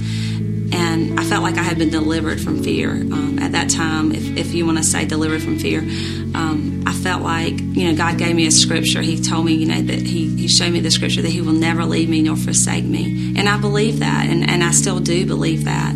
And 0.74 1.20
I 1.20 1.24
felt 1.24 1.44
like 1.44 1.56
I 1.56 1.62
had 1.62 1.78
been 1.78 1.90
delivered 1.90 2.40
from 2.40 2.62
fear 2.64 2.90
um, 2.90 3.38
at 3.38 3.52
that 3.52 3.70
time, 3.70 4.10
if, 4.12 4.36
if 4.36 4.54
you 4.54 4.66
want 4.66 4.78
to 4.78 4.84
say 4.84 5.04
delivered 5.04 5.40
from 5.40 5.56
fear. 5.58 5.78
Um, 5.80 6.82
I 6.84 6.92
felt 6.92 7.22
like, 7.22 7.60
you 7.60 7.88
know, 7.88 7.96
God 7.96 8.18
gave 8.18 8.34
me 8.34 8.46
a 8.46 8.50
scripture. 8.50 9.00
He 9.00 9.20
told 9.22 9.46
me, 9.46 9.52
you 9.54 9.66
know, 9.66 9.80
that 9.80 10.00
He, 10.00 10.34
he 10.36 10.48
showed 10.48 10.72
me 10.72 10.80
the 10.80 10.90
scripture 10.90 11.22
that 11.22 11.30
He 11.30 11.40
will 11.40 11.52
never 11.52 11.84
leave 11.84 12.08
me 12.08 12.22
nor 12.22 12.36
forsake 12.36 12.84
me. 12.84 13.34
And 13.36 13.48
I 13.48 13.56
believe 13.56 14.00
that, 14.00 14.26
and, 14.28 14.48
and 14.50 14.64
I 14.64 14.72
still 14.72 14.98
do 14.98 15.24
believe 15.26 15.64
that. 15.64 15.94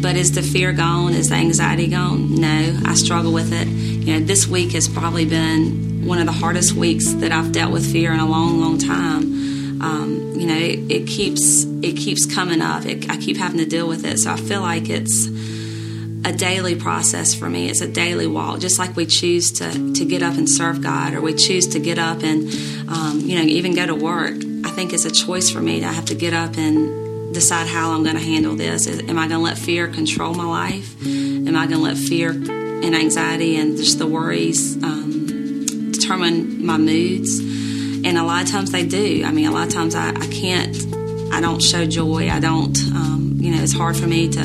But 0.00 0.16
is 0.16 0.32
the 0.32 0.42
fear 0.42 0.72
gone? 0.72 1.12
Is 1.14 1.28
the 1.28 1.36
anxiety 1.36 1.88
gone? 1.88 2.36
No, 2.36 2.78
I 2.84 2.94
struggle 2.94 3.32
with 3.32 3.52
it. 3.52 3.66
You 3.66 4.20
know, 4.20 4.24
this 4.24 4.46
week 4.46 4.72
has 4.72 4.86
probably 4.88 5.24
been 5.24 6.06
one 6.06 6.18
of 6.18 6.26
the 6.26 6.32
hardest 6.32 6.74
weeks 6.74 7.14
that 7.14 7.32
I've 7.32 7.50
dealt 7.52 7.72
with 7.72 7.90
fear 7.90 8.12
in 8.12 8.20
a 8.20 8.26
long, 8.26 8.60
long 8.60 8.78
time. 8.78 9.22
Um, 9.84 10.32
you 10.40 10.46
know, 10.46 10.56
it, 10.56 10.90
it, 10.90 11.06
keeps 11.06 11.64
it 11.64 11.96
keeps 11.96 12.24
coming 12.24 12.62
up. 12.62 12.86
It, 12.86 13.10
I 13.10 13.18
keep 13.18 13.36
having 13.36 13.58
to 13.58 13.66
deal 13.66 13.86
with 13.86 14.06
it, 14.06 14.18
so 14.18 14.30
I 14.30 14.36
feel 14.36 14.62
like 14.62 14.88
it's 14.88 15.26
a 16.24 16.32
daily 16.32 16.74
process 16.74 17.34
for 17.34 17.50
me. 17.50 17.68
It's 17.68 17.82
a 17.82 17.88
daily 17.88 18.26
walk, 18.26 18.60
just 18.60 18.78
like 18.78 18.96
we 18.96 19.04
choose 19.04 19.52
to 19.52 19.92
to 19.92 20.04
get 20.06 20.22
up 20.22 20.38
and 20.38 20.48
serve 20.48 20.82
God, 20.82 21.12
or 21.12 21.20
we 21.20 21.34
choose 21.34 21.66
to 21.68 21.78
get 21.78 21.98
up 21.98 22.22
and 22.22 22.48
um, 22.88 23.20
you 23.20 23.36
know 23.36 23.44
even 23.44 23.74
go 23.74 23.84
to 23.84 23.94
work. 23.94 24.36
I 24.64 24.70
think 24.70 24.94
it's 24.94 25.04
a 25.04 25.10
choice 25.10 25.50
for 25.50 25.60
me 25.60 25.80
to 25.80 25.86
have 25.86 26.06
to 26.06 26.14
get 26.14 26.32
up 26.32 26.56
and 26.56 27.34
decide 27.34 27.66
how 27.66 27.90
I'm 27.90 28.04
going 28.04 28.16
to 28.16 28.22
handle 28.22 28.56
this. 28.56 28.86
Am 28.86 29.18
I 29.18 29.28
going 29.28 29.40
to 29.40 29.44
let 29.44 29.58
fear 29.58 29.88
control 29.88 30.32
my 30.32 30.46
life? 30.46 30.96
Am 31.06 31.56
I 31.56 31.66
going 31.66 31.78
to 31.78 31.84
let 31.84 31.98
fear 31.98 32.30
and 32.30 32.94
anxiety 32.94 33.56
and 33.56 33.76
just 33.76 33.98
the 33.98 34.06
worries 34.06 34.82
um, 34.82 35.90
determine 35.92 36.64
my 36.64 36.78
moods? 36.78 37.63
And 38.04 38.18
a 38.18 38.22
lot 38.22 38.42
of 38.44 38.50
times 38.50 38.70
they 38.70 38.86
do. 38.86 39.24
I 39.24 39.32
mean, 39.32 39.46
a 39.46 39.50
lot 39.50 39.66
of 39.66 39.72
times 39.72 39.94
I, 39.94 40.10
I 40.10 40.26
can't, 40.26 40.76
I 41.32 41.40
don't 41.40 41.62
show 41.62 41.86
joy. 41.86 42.28
I 42.30 42.38
don't, 42.38 42.76
um, 42.94 43.36
you 43.40 43.50
know, 43.50 43.62
it's 43.62 43.72
hard 43.72 43.96
for 43.96 44.06
me 44.06 44.28
to 44.28 44.42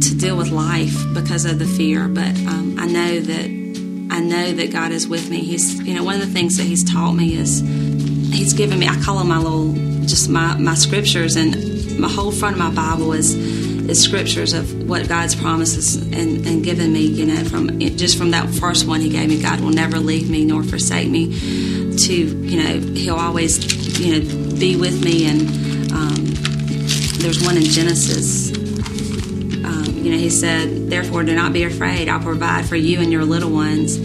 to 0.00 0.14
deal 0.16 0.36
with 0.36 0.50
life 0.50 0.96
because 1.14 1.44
of 1.44 1.58
the 1.58 1.66
fear. 1.66 2.08
But 2.08 2.36
um, 2.46 2.76
I 2.78 2.86
know 2.86 3.20
that 3.20 3.46
I 4.10 4.20
know 4.20 4.52
that 4.52 4.72
God 4.72 4.90
is 4.90 5.06
with 5.06 5.30
me. 5.30 5.40
He's, 5.40 5.80
you 5.82 5.94
know, 5.94 6.02
one 6.02 6.16
of 6.16 6.20
the 6.20 6.32
things 6.32 6.56
that 6.56 6.64
He's 6.64 6.82
taught 6.90 7.12
me 7.12 7.36
is 7.36 7.60
He's 7.60 8.52
given 8.52 8.78
me. 8.78 8.88
I 8.88 8.96
call 9.00 9.18
them 9.18 9.28
my 9.28 9.38
little, 9.38 9.72
just 10.06 10.28
my 10.28 10.56
my 10.56 10.74
scriptures, 10.74 11.36
and 11.36 11.98
my 12.00 12.08
whole 12.08 12.32
front 12.32 12.56
of 12.56 12.58
my 12.58 12.70
Bible 12.70 13.12
is 13.12 13.34
is 13.90 14.02
scriptures 14.02 14.52
of 14.52 14.88
what 14.88 15.08
God's 15.08 15.34
promises 15.34 15.96
and, 15.96 16.46
and 16.46 16.64
given 16.64 16.92
me. 16.92 17.00
You 17.02 17.26
know, 17.26 17.44
from 17.44 17.78
just 17.80 18.16
from 18.16 18.30
that 18.30 18.48
first 18.48 18.86
one 18.86 19.00
He 19.00 19.10
gave 19.10 19.28
me, 19.28 19.42
God 19.42 19.60
will 19.60 19.70
never 19.70 19.98
leave 19.98 20.30
me 20.30 20.44
nor 20.44 20.62
forsake 20.62 21.10
me. 21.10 21.26
To 21.96 22.14
you 22.14 22.62
know, 22.62 22.94
He'll 22.94 23.16
always 23.16 24.00
you 24.00 24.12
know 24.12 24.58
be 24.58 24.76
with 24.76 25.04
me. 25.04 25.26
And 25.26 25.92
um, 25.92 26.14
there's 27.18 27.44
one 27.44 27.56
in 27.56 27.64
Genesis. 27.64 28.56
Um, 29.64 29.84
you 29.96 30.12
know, 30.12 30.18
He 30.18 30.30
said, 30.30 30.88
"Therefore, 30.88 31.24
do 31.24 31.34
not 31.34 31.52
be 31.52 31.64
afraid. 31.64 32.08
I'll 32.08 32.20
provide 32.20 32.66
for 32.66 32.76
you 32.76 33.00
and 33.00 33.12
your 33.12 33.24
little 33.24 33.50
ones." 33.50 33.96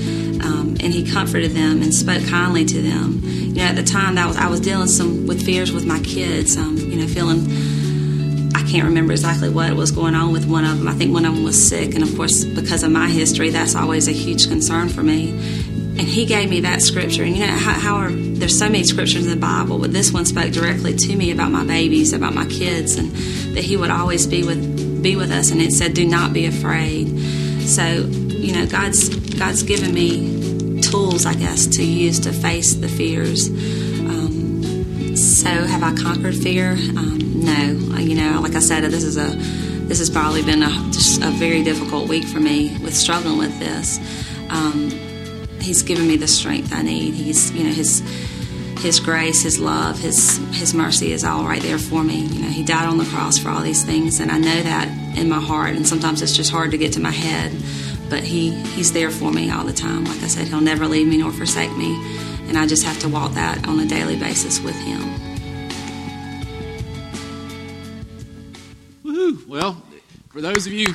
Um, 0.43 0.75
and 0.81 0.93
He 0.93 1.09
comforted 1.09 1.51
them 1.51 1.81
and 1.81 1.93
spoke 1.93 2.25
kindly 2.27 2.65
to 2.65 2.81
them. 2.81 3.21
You 3.23 3.61
know, 3.61 3.63
at 3.63 3.75
the 3.75 3.83
time 3.83 4.15
that 4.15 4.27
was 4.27 4.35
I 4.35 4.47
was 4.47 4.59
dealing 4.59 4.87
some 4.87 5.27
with 5.27 5.45
fears 5.45 5.71
with 5.71 5.85
my 5.85 5.99
kids. 5.99 6.57
Um, 6.57 6.75
you 6.77 6.97
know, 6.97 7.07
feeling 7.07 7.74
can't 8.65 8.85
remember 8.85 9.13
exactly 9.13 9.49
what 9.49 9.73
was 9.75 9.91
going 9.91 10.15
on 10.15 10.31
with 10.31 10.45
one 10.45 10.65
of 10.65 10.77
them. 10.79 10.87
I 10.87 10.93
think 10.93 11.13
one 11.13 11.25
of 11.25 11.35
them 11.35 11.43
was 11.43 11.67
sick, 11.67 11.93
and 11.95 12.03
of 12.03 12.15
course, 12.15 12.43
because 12.43 12.83
of 12.83 12.91
my 12.91 13.07
history, 13.07 13.49
that's 13.49 13.75
always 13.75 14.07
a 14.07 14.11
huge 14.11 14.47
concern 14.47 14.89
for 14.89 15.03
me. 15.03 15.31
And 15.31 16.01
he 16.01 16.25
gave 16.25 16.49
me 16.49 16.61
that 16.61 16.81
scripture. 16.81 17.23
And 17.23 17.37
you 17.37 17.47
know, 17.47 17.53
how, 17.53 17.73
how 17.73 17.95
are 17.95 18.11
there's 18.11 18.57
so 18.57 18.65
many 18.67 18.83
scriptures 18.83 19.25
in 19.25 19.29
the 19.29 19.39
Bible, 19.39 19.79
but 19.79 19.93
this 19.93 20.11
one 20.11 20.25
spoke 20.25 20.51
directly 20.51 20.93
to 20.93 21.15
me 21.15 21.31
about 21.31 21.51
my 21.51 21.65
babies, 21.65 22.11
about 22.11 22.33
my 22.33 22.45
kids, 22.45 22.97
and 22.97 23.11
that 23.55 23.63
he 23.63 23.77
would 23.77 23.91
always 23.91 24.27
be 24.27 24.43
with 24.43 25.01
be 25.01 25.15
with 25.15 25.31
us. 25.31 25.51
And 25.51 25.61
it 25.61 25.71
said, 25.71 25.93
"Do 25.93 26.05
not 26.05 26.33
be 26.33 26.45
afraid." 26.45 27.07
So, 27.61 28.09
you 28.27 28.53
know, 28.53 28.65
God's 28.65 29.09
God's 29.35 29.63
given 29.63 29.93
me 29.93 30.81
tools, 30.81 31.25
I 31.25 31.33
guess, 31.33 31.65
to 31.67 31.83
use 31.83 32.19
to 32.21 32.33
face 32.33 32.73
the 32.73 32.89
fears. 32.89 33.47
Um, 33.49 35.15
so, 35.15 35.49
have 35.49 35.81
I 35.81 35.93
conquered 35.95 36.35
fear? 36.35 36.71
Um, 36.71 37.14
no. 37.35 37.97
You 37.97 38.15
know, 38.15 38.39
like 38.41 38.55
I 38.55 38.59
said, 38.59 38.83
this 38.83 39.03
is 39.03 39.17
a 39.17 39.35
this 39.87 39.99
has 39.99 40.09
probably 40.09 40.43
been 40.43 40.63
a, 40.63 40.69
a 40.69 41.31
very 41.31 41.63
difficult 41.63 42.07
week 42.09 42.25
for 42.25 42.39
me 42.39 42.77
with 42.79 42.95
struggling 42.95 43.37
with 43.37 43.57
this. 43.59 43.99
Um, 44.49 44.89
he's 45.61 45.83
given 45.83 46.07
me 46.07 46.17
the 46.17 46.27
strength 46.27 46.73
I 46.73 46.81
need. 46.81 47.13
He's, 47.13 47.51
you 47.51 47.63
know, 47.63 47.71
his 47.71 47.99
his 48.79 48.99
grace, 48.99 49.41
his 49.41 49.59
love, 49.59 49.99
his 49.99 50.37
his 50.57 50.73
mercy 50.73 51.11
is 51.11 51.23
all 51.23 51.43
right 51.45 51.61
there 51.61 51.77
for 51.77 52.03
me. 52.03 52.25
You 52.25 52.41
know, 52.43 52.49
he 52.49 52.63
died 52.63 52.87
on 52.87 52.97
the 52.97 53.05
cross 53.05 53.37
for 53.37 53.49
all 53.49 53.61
these 53.61 53.83
things, 53.83 54.19
and 54.19 54.31
I 54.31 54.37
know 54.37 54.61
that 54.63 55.17
in 55.17 55.29
my 55.29 55.39
heart. 55.39 55.75
And 55.75 55.87
sometimes 55.87 56.21
it's 56.21 56.35
just 56.35 56.51
hard 56.51 56.71
to 56.71 56.77
get 56.77 56.93
to 56.93 56.99
my 56.99 57.11
head 57.11 57.51
but 58.09 58.23
he 58.23 58.51
he's 58.51 58.93
there 58.93 59.11
for 59.11 59.31
me 59.31 59.49
all 59.49 59.63
the 59.63 59.73
time. 59.73 60.05
Like 60.05 60.21
I 60.21 60.27
said, 60.27 60.47
he'll 60.47 60.61
never 60.61 60.87
leave 60.87 61.07
me 61.07 61.17
nor 61.17 61.31
forsake 61.31 61.75
me, 61.75 61.95
and 62.47 62.57
I 62.57 62.67
just 62.67 62.83
have 62.83 62.99
to 62.99 63.09
walk 63.09 63.33
that 63.33 63.67
on 63.67 63.79
a 63.79 63.85
daily 63.85 64.17
basis 64.17 64.59
with 64.59 64.75
him. 64.75 65.14
Well, 69.55 69.81
for 70.31 70.41
those 70.41 70.67
of 70.67 70.73
you 70.73 70.87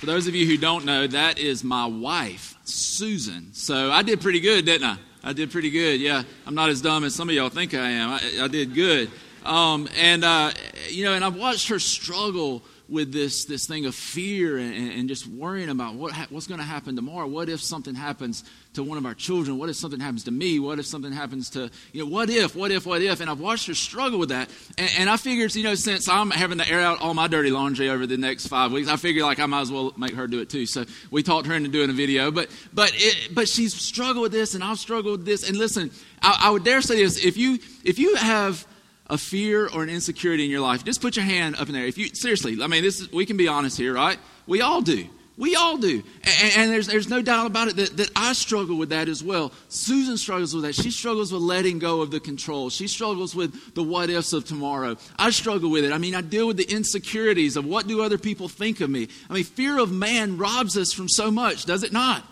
for 0.00 0.06
those 0.06 0.26
of 0.26 0.34
you 0.34 0.44
who 0.48 0.56
don't 0.56 0.84
know, 0.84 1.06
that 1.06 1.38
is 1.38 1.62
my 1.62 1.86
wife, 1.86 2.56
Susan. 2.64 3.50
So 3.52 3.92
I 3.92 4.02
did 4.02 4.20
pretty 4.20 4.40
good, 4.40 4.64
didn't 4.64 4.84
I? 4.84 4.96
I 5.22 5.32
did 5.32 5.52
pretty 5.52 5.70
good. 5.70 6.00
Yeah, 6.00 6.24
I'm 6.44 6.56
not 6.56 6.70
as 6.70 6.80
dumb 6.82 7.04
as 7.04 7.14
some 7.14 7.28
of 7.28 7.36
y'all 7.36 7.50
think 7.50 7.72
I 7.72 7.88
am. 7.88 8.10
I, 8.10 8.46
I 8.46 8.48
did 8.48 8.74
good. 8.74 9.08
Um, 9.44 9.88
and 9.96 10.24
uh, 10.24 10.50
you 10.88 11.04
know, 11.04 11.12
and 11.12 11.24
I've 11.24 11.36
watched 11.36 11.68
her 11.68 11.78
struggle 11.78 12.64
with 12.88 13.12
this, 13.12 13.46
this 13.46 13.66
thing 13.66 13.84
of 13.84 13.94
fear 13.94 14.58
and, 14.58 14.92
and 14.92 15.08
just 15.08 15.26
worrying 15.26 15.68
about 15.68 15.94
what 15.94 16.12
ha- 16.12 16.26
what's 16.30 16.46
going 16.46 16.60
to 16.60 16.66
happen 16.66 16.94
tomorrow. 16.94 17.26
What 17.26 17.48
if 17.48 17.60
something 17.60 17.94
happens 17.94 18.44
to 18.74 18.82
one 18.82 18.96
of 18.96 19.04
our 19.04 19.14
children? 19.14 19.58
What 19.58 19.68
if 19.68 19.76
something 19.76 19.98
happens 19.98 20.24
to 20.24 20.30
me? 20.30 20.60
What 20.60 20.78
if 20.78 20.86
something 20.86 21.10
happens 21.10 21.50
to, 21.50 21.68
you 21.92 22.04
know, 22.04 22.10
what 22.10 22.30
if, 22.30 22.54
what 22.54 22.70
if, 22.70 22.86
what 22.86 23.02
if? 23.02 23.20
And 23.20 23.28
I've 23.28 23.40
watched 23.40 23.66
her 23.66 23.74
struggle 23.74 24.18
with 24.20 24.28
that. 24.28 24.48
And, 24.78 24.90
and 24.98 25.10
I 25.10 25.16
figured, 25.16 25.54
you 25.56 25.64
know, 25.64 25.74
since 25.74 26.08
I'm 26.08 26.30
having 26.30 26.58
to 26.58 26.70
air 26.70 26.80
out 26.80 27.00
all 27.00 27.14
my 27.14 27.26
dirty 27.26 27.50
laundry 27.50 27.88
over 27.88 28.06
the 28.06 28.16
next 28.16 28.46
five 28.46 28.70
weeks, 28.70 28.88
I 28.88 28.96
figured 28.96 29.24
like 29.24 29.40
I 29.40 29.46
might 29.46 29.62
as 29.62 29.72
well 29.72 29.92
make 29.96 30.14
her 30.14 30.28
do 30.28 30.40
it 30.40 30.48
too. 30.48 30.66
So 30.66 30.84
we 31.10 31.24
talked 31.24 31.48
her 31.48 31.54
into 31.54 31.70
doing 31.70 31.90
a 31.90 31.94
video. 31.94 32.30
But, 32.30 32.50
but, 32.72 32.92
it, 32.94 33.34
but 33.34 33.48
she's 33.48 33.74
struggled 33.74 34.22
with 34.22 34.32
this 34.32 34.54
and 34.54 34.62
I've 34.62 34.78
struggled 34.78 35.18
with 35.18 35.26
this. 35.26 35.48
And 35.48 35.56
listen, 35.56 35.90
I, 36.22 36.42
I 36.44 36.50
would 36.50 36.62
dare 36.62 36.82
say 36.82 36.96
this 36.96 37.24
if 37.24 37.36
you, 37.36 37.58
if 37.84 37.98
you 37.98 38.14
have, 38.14 38.64
a 39.08 39.18
fear 39.18 39.68
or 39.68 39.82
an 39.82 39.88
insecurity 39.88 40.44
in 40.44 40.50
your 40.50 40.60
life, 40.60 40.84
just 40.84 41.00
put 41.00 41.16
your 41.16 41.24
hand 41.24 41.56
up 41.56 41.68
in 41.68 41.74
there. 41.74 41.86
If 41.86 41.98
you 41.98 42.08
seriously, 42.14 42.62
I 42.62 42.66
mean, 42.66 42.82
this 42.82 43.00
is, 43.00 43.12
we 43.12 43.26
can 43.26 43.36
be 43.36 43.48
honest 43.48 43.78
here, 43.78 43.94
right? 43.94 44.18
We 44.46 44.60
all 44.60 44.80
do. 44.80 45.06
We 45.38 45.54
all 45.54 45.76
do. 45.76 46.02
And, 46.24 46.52
and, 46.56 46.70
there's, 46.70 46.86
there's 46.86 47.10
no 47.10 47.20
doubt 47.20 47.46
about 47.46 47.68
it 47.68 47.76
that, 47.76 47.96
that 47.98 48.10
I 48.16 48.32
struggle 48.32 48.76
with 48.78 48.88
that 48.88 49.06
as 49.06 49.22
well. 49.22 49.52
Susan 49.68 50.16
struggles 50.16 50.54
with 50.54 50.64
that. 50.64 50.74
She 50.74 50.90
struggles 50.90 51.30
with 51.30 51.42
letting 51.42 51.78
go 51.78 52.00
of 52.00 52.10
the 52.10 52.20
control. 52.20 52.70
She 52.70 52.88
struggles 52.88 53.34
with 53.34 53.74
the 53.74 53.82
what 53.82 54.08
ifs 54.08 54.32
of 54.32 54.46
tomorrow. 54.46 54.96
I 55.18 55.30
struggle 55.30 55.70
with 55.70 55.84
it. 55.84 55.92
I 55.92 55.98
mean, 55.98 56.14
I 56.14 56.22
deal 56.22 56.46
with 56.46 56.56
the 56.56 56.64
insecurities 56.64 57.58
of 57.58 57.66
what 57.66 57.86
do 57.86 58.02
other 58.02 58.16
people 58.16 58.48
think 58.48 58.80
of 58.80 58.88
me. 58.88 59.08
I 59.28 59.34
mean, 59.34 59.44
fear 59.44 59.78
of 59.78 59.92
man 59.92 60.38
robs 60.38 60.76
us 60.78 60.92
from 60.92 61.08
so 61.08 61.30
much, 61.30 61.66
does 61.66 61.82
it 61.82 61.92
not? 61.92 62.24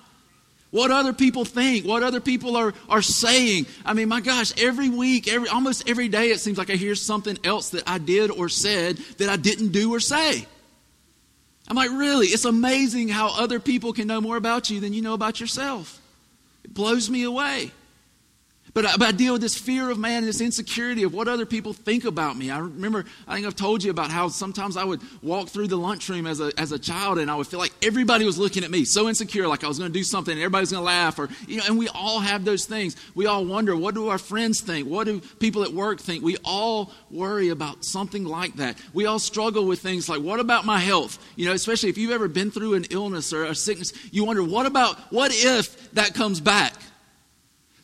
What 0.75 0.91
other 0.91 1.13
people 1.13 1.45
think, 1.45 1.87
what 1.87 2.03
other 2.03 2.19
people 2.19 2.57
are, 2.57 2.75
are 2.89 3.01
saying. 3.01 3.67
I 3.87 3.95
mean, 3.95 4.09
my 4.09 4.21
gosh, 4.21 4.53
every 4.61 4.89
week, 4.89 5.29
every 5.29 5.49
almost 5.49 5.89
every 5.89 6.09
day, 6.09 6.31
it 6.31 6.41
seems 6.41 6.59
like 6.59 6.69
I 6.69 6.73
hear 6.73 6.97
something 6.97 7.39
else 7.45 7.69
that 7.71 7.85
I 7.87 7.99
did 7.99 8.33
or 8.33 8.49
said 8.49 8.97
that 9.19 9.29
I 9.29 9.37
didn't 9.37 9.69
do 9.69 9.95
or 9.95 10.01
say. 10.01 10.45
I'm 11.69 11.77
like, 11.77 11.91
really? 11.91 12.27
It's 12.27 12.45
amazing 12.45 13.09
how 13.09 13.41
other 13.41 13.61
people 13.61 13.93
can 13.93 14.09
know 14.09 14.21
more 14.21 14.37
about 14.37 14.69
you 14.69 14.81
than 14.81 14.93
you 14.93 15.01
know 15.01 15.15
about 15.15 15.39
yourself. 15.39 16.01
It 16.65 16.75
blows 16.75 17.09
me 17.09 17.23
away. 17.23 17.71
But 18.75 18.87
I, 18.87 18.97
but 18.97 19.09
I, 19.09 19.13
deal 19.13 19.35
with 19.35 19.43
this 19.43 19.57
fear 19.57 19.89
of 19.89 19.99
man, 19.99 20.25
this 20.25 20.41
insecurity 20.41 21.05
of 21.05 21.15
what 21.15 21.29
other 21.29 21.47
people 21.47 21.73
think 21.73 22.05
about 22.05 22.37
me. 22.37 22.51
I 22.51 22.59
remember, 22.59 23.05
I 23.29 23.37
think 23.37 23.47
I've 23.47 23.55
told 23.55 23.85
you 23.85 23.91
about 23.93 24.11
how 24.11 24.27
sometimes 24.27 24.77
I 24.77 24.83
would 24.83 25.01
walk 25.23 25.49
through 25.49 25.69
the 25.69 25.77
lunchroom 25.77 26.27
as 26.27 26.41
a, 26.41 26.51
as 26.59 26.73
a 26.73 26.79
child 26.79 27.19
and 27.19 27.31
I 27.31 27.37
would 27.37 27.47
feel 27.47 27.61
like 27.61 27.73
everybody 27.83 28.25
was 28.25 28.37
looking 28.37 28.65
at 28.65 28.73
me, 28.73 28.85
so 28.85 29.09
insecure, 29.09 29.47
like 29.47 29.63
I 29.63 29.69
was 29.69 29.79
going 29.79 29.93
to 29.93 29.97
do 29.97 30.03
something 30.03 30.33
and 30.33 30.41
everybody's 30.41 30.73
going 30.73 30.81
to 30.81 30.87
laugh. 30.87 31.21
Or, 31.21 31.29
you 31.47 31.59
know, 31.59 31.63
and 31.69 31.79
we 31.79 31.87
all 31.87 32.19
have 32.19 32.45
those 32.45 32.65
things. 32.65 32.97
We 33.15 33.27
all 33.27 33.45
wonder, 33.45 33.77
what 33.77 33.95
do 33.95 34.09
our 34.09 34.19
friends 34.19 34.61
think? 34.61 34.89
What 34.89 35.05
do 35.05 35.21
people 35.39 35.63
at 35.63 35.73
work 35.73 36.01
think? 36.01 36.25
We 36.25 36.37
all 36.45 36.91
worry 37.13 37.51
about 37.51 37.85
something 37.85 38.25
like 38.25 38.57
that. 38.57 38.77
We 38.93 39.07
all 39.07 39.21
struggle 39.21 39.67
with 39.67 39.79
things 39.79 40.09
like, 40.09 40.21
what 40.21 40.41
about 40.41 40.67
my 40.67 40.81
health? 40.81 41.25
You 41.37 41.47
know, 41.47 41.53
especially 41.53 41.91
if 41.91 41.99
you've 41.99 42.11
ever 42.11 42.27
been 42.27 42.51
through 42.51 42.75
an 42.75 42.87
illness 42.91 43.33
or 43.33 43.45
a 43.45 43.55
sickness, 43.55 43.93
you 44.11 44.25
wonder, 44.25 44.43
what 44.43 44.67
about, 44.67 44.99
what 45.13 45.31
if 45.33 45.93
that 45.93 46.15
comes 46.15 46.41
back? 46.41 46.75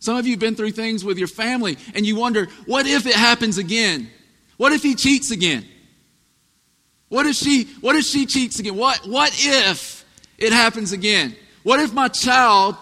Some 0.01 0.17
of 0.17 0.27
you 0.27 0.33
have 0.33 0.41
been 0.41 0.57
through 0.57 0.73
things 0.73 1.05
with 1.05 1.19
your 1.19 1.29
family 1.29 1.77
and 1.95 2.05
you 2.05 2.17
wonder, 2.17 2.47
what 2.67 2.87
if 2.87 3.07
it 3.07 3.15
happens 3.15 3.59
again? 3.59 4.11
What 4.57 4.73
if 4.73 4.83
he 4.83 4.95
cheats 4.95 5.31
again? 5.31 5.67
What 7.09 7.27
if 7.27 7.37
she 7.37 7.65
what 7.81 7.97
if 7.97 8.05
she 8.05 8.25
cheats 8.25 8.59
again? 8.59 8.77
What 8.77 9.07
what 9.07 9.33
if 9.35 10.05
it 10.39 10.53
happens 10.53 10.93
again? 10.93 11.37
What 11.63 11.81
if 11.81 11.93
my 11.93 12.09
child 12.09 12.77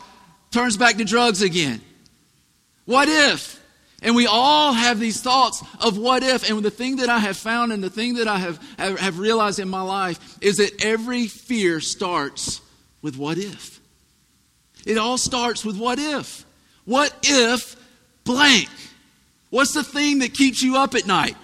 turns 0.51 0.77
back 0.77 0.97
to 0.97 1.05
drugs 1.05 1.43
again? 1.43 1.81
What 2.85 3.09
if? 3.09 3.59
And 4.01 4.15
we 4.15 4.27
all 4.27 4.73
have 4.73 5.01
these 5.01 5.21
thoughts 5.21 5.65
of 5.81 5.99
what 5.99 6.23
if. 6.23 6.49
And 6.49 6.63
the 6.63 6.71
thing 6.71 6.97
that 6.97 7.09
I 7.09 7.19
have 7.19 7.37
found 7.37 7.73
and 7.73 7.83
the 7.83 7.91
thing 7.91 8.15
that 8.15 8.29
I 8.29 8.39
have, 8.39 8.63
have, 8.79 8.99
have 9.01 9.19
realized 9.19 9.59
in 9.59 9.69
my 9.69 9.83
life 9.83 10.39
is 10.41 10.59
that 10.59 10.85
every 10.85 11.27
fear 11.27 11.81
starts 11.81 12.61
with 13.03 13.17
what 13.17 13.39
if. 13.39 13.81
It 14.87 14.99
all 14.99 15.19
starts 15.19 15.65
with 15.65 15.77
what 15.77 15.99
if. 15.99 16.45
What 16.89 17.15
if 17.23 17.77
blank? 18.25 18.71
What's 19.51 19.75
the 19.75 19.85
thing 19.85 20.21
that 20.21 20.33
keeps 20.33 20.63
you 20.63 20.79
up 20.79 20.95
at 20.95 21.07
night? 21.07 21.37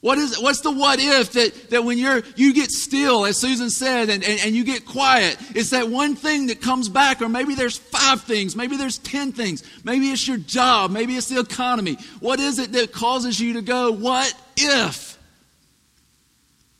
What 0.00 0.18
is, 0.18 0.36
what's 0.40 0.62
the 0.62 0.72
what 0.72 0.98
if 0.98 1.30
that, 1.30 1.70
that 1.70 1.84
when 1.84 1.96
you're, 1.96 2.24
you 2.34 2.52
get 2.52 2.72
still, 2.72 3.24
as 3.24 3.38
Susan 3.38 3.70
said, 3.70 4.08
and, 4.08 4.24
and, 4.24 4.40
and 4.44 4.52
you 4.52 4.64
get 4.64 4.84
quiet, 4.84 5.38
it's 5.54 5.70
that 5.70 5.88
one 5.88 6.16
thing 6.16 6.48
that 6.48 6.60
comes 6.60 6.88
back, 6.88 7.22
or 7.22 7.28
maybe 7.28 7.54
there's 7.54 7.78
five 7.78 8.22
things, 8.22 8.56
maybe 8.56 8.76
there's 8.76 8.98
ten 8.98 9.30
things, 9.30 9.62
maybe 9.84 10.06
it's 10.06 10.26
your 10.26 10.38
job, 10.38 10.90
maybe 10.90 11.14
it's 11.14 11.28
the 11.28 11.38
economy. 11.38 11.96
What 12.18 12.40
is 12.40 12.58
it 12.58 12.72
that 12.72 12.90
causes 12.90 13.38
you 13.38 13.52
to 13.52 13.62
go, 13.62 13.92
what 13.92 14.34
if? 14.56 15.16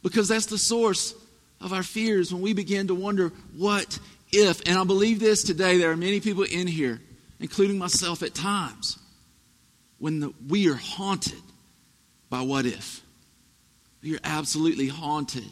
Because 0.03 0.27
that's 0.27 0.47
the 0.47 0.59
source 0.59 1.15
of 1.61 1.73
our 1.73 1.85
fears 1.85 2.33
when 2.33 2.43
we 2.43 2.55
begin 2.55 2.89
to 2.89 2.95
wonder, 2.97 3.31
what 3.57 4.01
if? 4.33 4.61
And 4.67 4.77
I 4.77 4.83
believe 4.83 5.21
this 5.21 5.45
today, 5.45 5.79
there 5.79 5.93
are 5.93 5.97
many 5.97 6.19
people 6.19 6.43
in 6.43 6.67
here 6.67 7.01
including 7.45 7.77
myself 7.77 8.23
at 8.23 8.35
times, 8.35 8.99
when 9.99 10.19
the, 10.19 10.33
we 10.49 10.67
are 10.71 10.77
haunted 10.77 11.43
by 12.31 12.41
what 12.41 12.65
if. 12.65 13.03
We 14.03 14.17
are 14.17 14.21
absolutely 14.25 14.89
haunted 14.89 15.45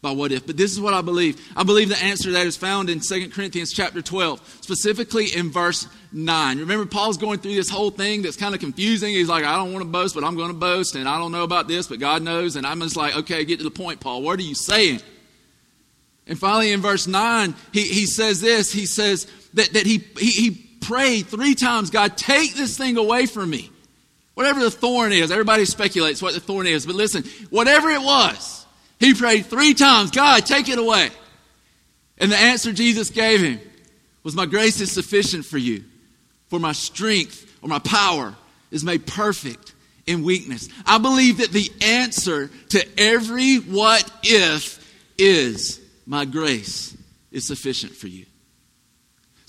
by 0.00 0.12
what 0.12 0.30
if. 0.30 0.46
But 0.46 0.56
this 0.56 0.70
is 0.70 0.80
what 0.80 0.94
I 0.94 1.00
believe. 1.00 1.44
I 1.56 1.64
believe 1.64 1.88
the 1.88 2.00
answer 2.00 2.26
to 2.26 2.30
that 2.34 2.46
is 2.46 2.56
found 2.56 2.88
in 2.88 3.00
2 3.00 3.30
Corinthians 3.30 3.72
chapter 3.72 4.00
12, 4.00 4.58
specifically 4.60 5.26
in 5.34 5.50
verse 5.50 5.88
9. 6.12 6.60
Remember, 6.60 6.86
Paul's 6.86 7.18
going 7.18 7.40
through 7.40 7.56
this 7.56 7.68
whole 7.68 7.90
thing 7.90 8.22
that's 8.22 8.36
kind 8.36 8.54
of 8.54 8.60
confusing. 8.60 9.12
He's 9.12 9.28
like, 9.28 9.42
I 9.42 9.56
don't 9.56 9.72
want 9.72 9.84
to 9.84 9.90
boast, 9.90 10.14
but 10.14 10.22
I'm 10.22 10.36
going 10.36 10.52
to 10.52 10.56
boast, 10.56 10.94
and 10.94 11.08
I 11.08 11.18
don't 11.18 11.32
know 11.32 11.42
about 11.42 11.66
this, 11.66 11.88
but 11.88 11.98
God 11.98 12.22
knows. 12.22 12.54
And 12.54 12.64
I'm 12.64 12.78
just 12.80 12.96
like, 12.96 13.16
okay, 13.16 13.44
get 13.44 13.56
to 13.58 13.64
the 13.64 13.72
point, 13.72 13.98
Paul. 13.98 14.22
What 14.22 14.38
are 14.38 14.42
you 14.42 14.54
saying? 14.54 15.00
And 16.28 16.38
finally, 16.38 16.70
in 16.70 16.80
verse 16.80 17.08
9, 17.08 17.56
he, 17.72 17.82
he 17.82 18.06
says 18.06 18.40
this. 18.40 18.72
He 18.72 18.86
says 18.86 19.26
that, 19.54 19.72
that 19.72 19.84
he, 19.84 19.98
he, 20.16 20.30
he 20.30 20.69
prayed 20.80 21.26
three 21.26 21.54
times, 21.54 21.90
God, 21.90 22.16
take 22.16 22.54
this 22.54 22.76
thing 22.76 22.96
away 22.96 23.26
from 23.26 23.50
me. 23.50 23.70
Whatever 24.34 24.60
the 24.60 24.70
thorn 24.70 25.12
is, 25.12 25.30
everybody 25.30 25.64
speculates 25.64 26.22
what 26.22 26.34
the 26.34 26.40
thorn 26.40 26.66
is, 26.66 26.86
but 26.86 26.94
listen, 26.94 27.24
whatever 27.50 27.90
it 27.90 28.00
was, 28.00 28.66
he 28.98 29.14
prayed 29.14 29.46
three 29.46 29.74
times, 29.74 30.10
God, 30.10 30.46
take 30.46 30.68
it 30.68 30.78
away. 30.78 31.10
And 32.18 32.30
the 32.30 32.36
answer 32.36 32.72
Jesus 32.72 33.10
gave 33.10 33.40
him 33.40 33.60
was, 34.22 34.34
My 34.34 34.46
grace 34.46 34.80
is 34.80 34.92
sufficient 34.92 35.44
for 35.44 35.58
you, 35.58 35.84
for 36.48 36.58
my 36.58 36.72
strength 36.72 37.46
or 37.62 37.68
my 37.68 37.78
power 37.80 38.34
is 38.70 38.84
made 38.84 39.06
perfect 39.06 39.74
in 40.06 40.22
weakness. 40.22 40.68
I 40.86 40.98
believe 40.98 41.38
that 41.38 41.50
the 41.50 41.70
answer 41.80 42.50
to 42.70 43.00
every 43.00 43.56
what 43.56 44.10
if 44.22 44.78
is, 45.18 45.80
My 46.06 46.24
grace 46.24 46.96
is 47.32 47.46
sufficient 47.46 47.92
for 47.92 48.06
you. 48.06 48.26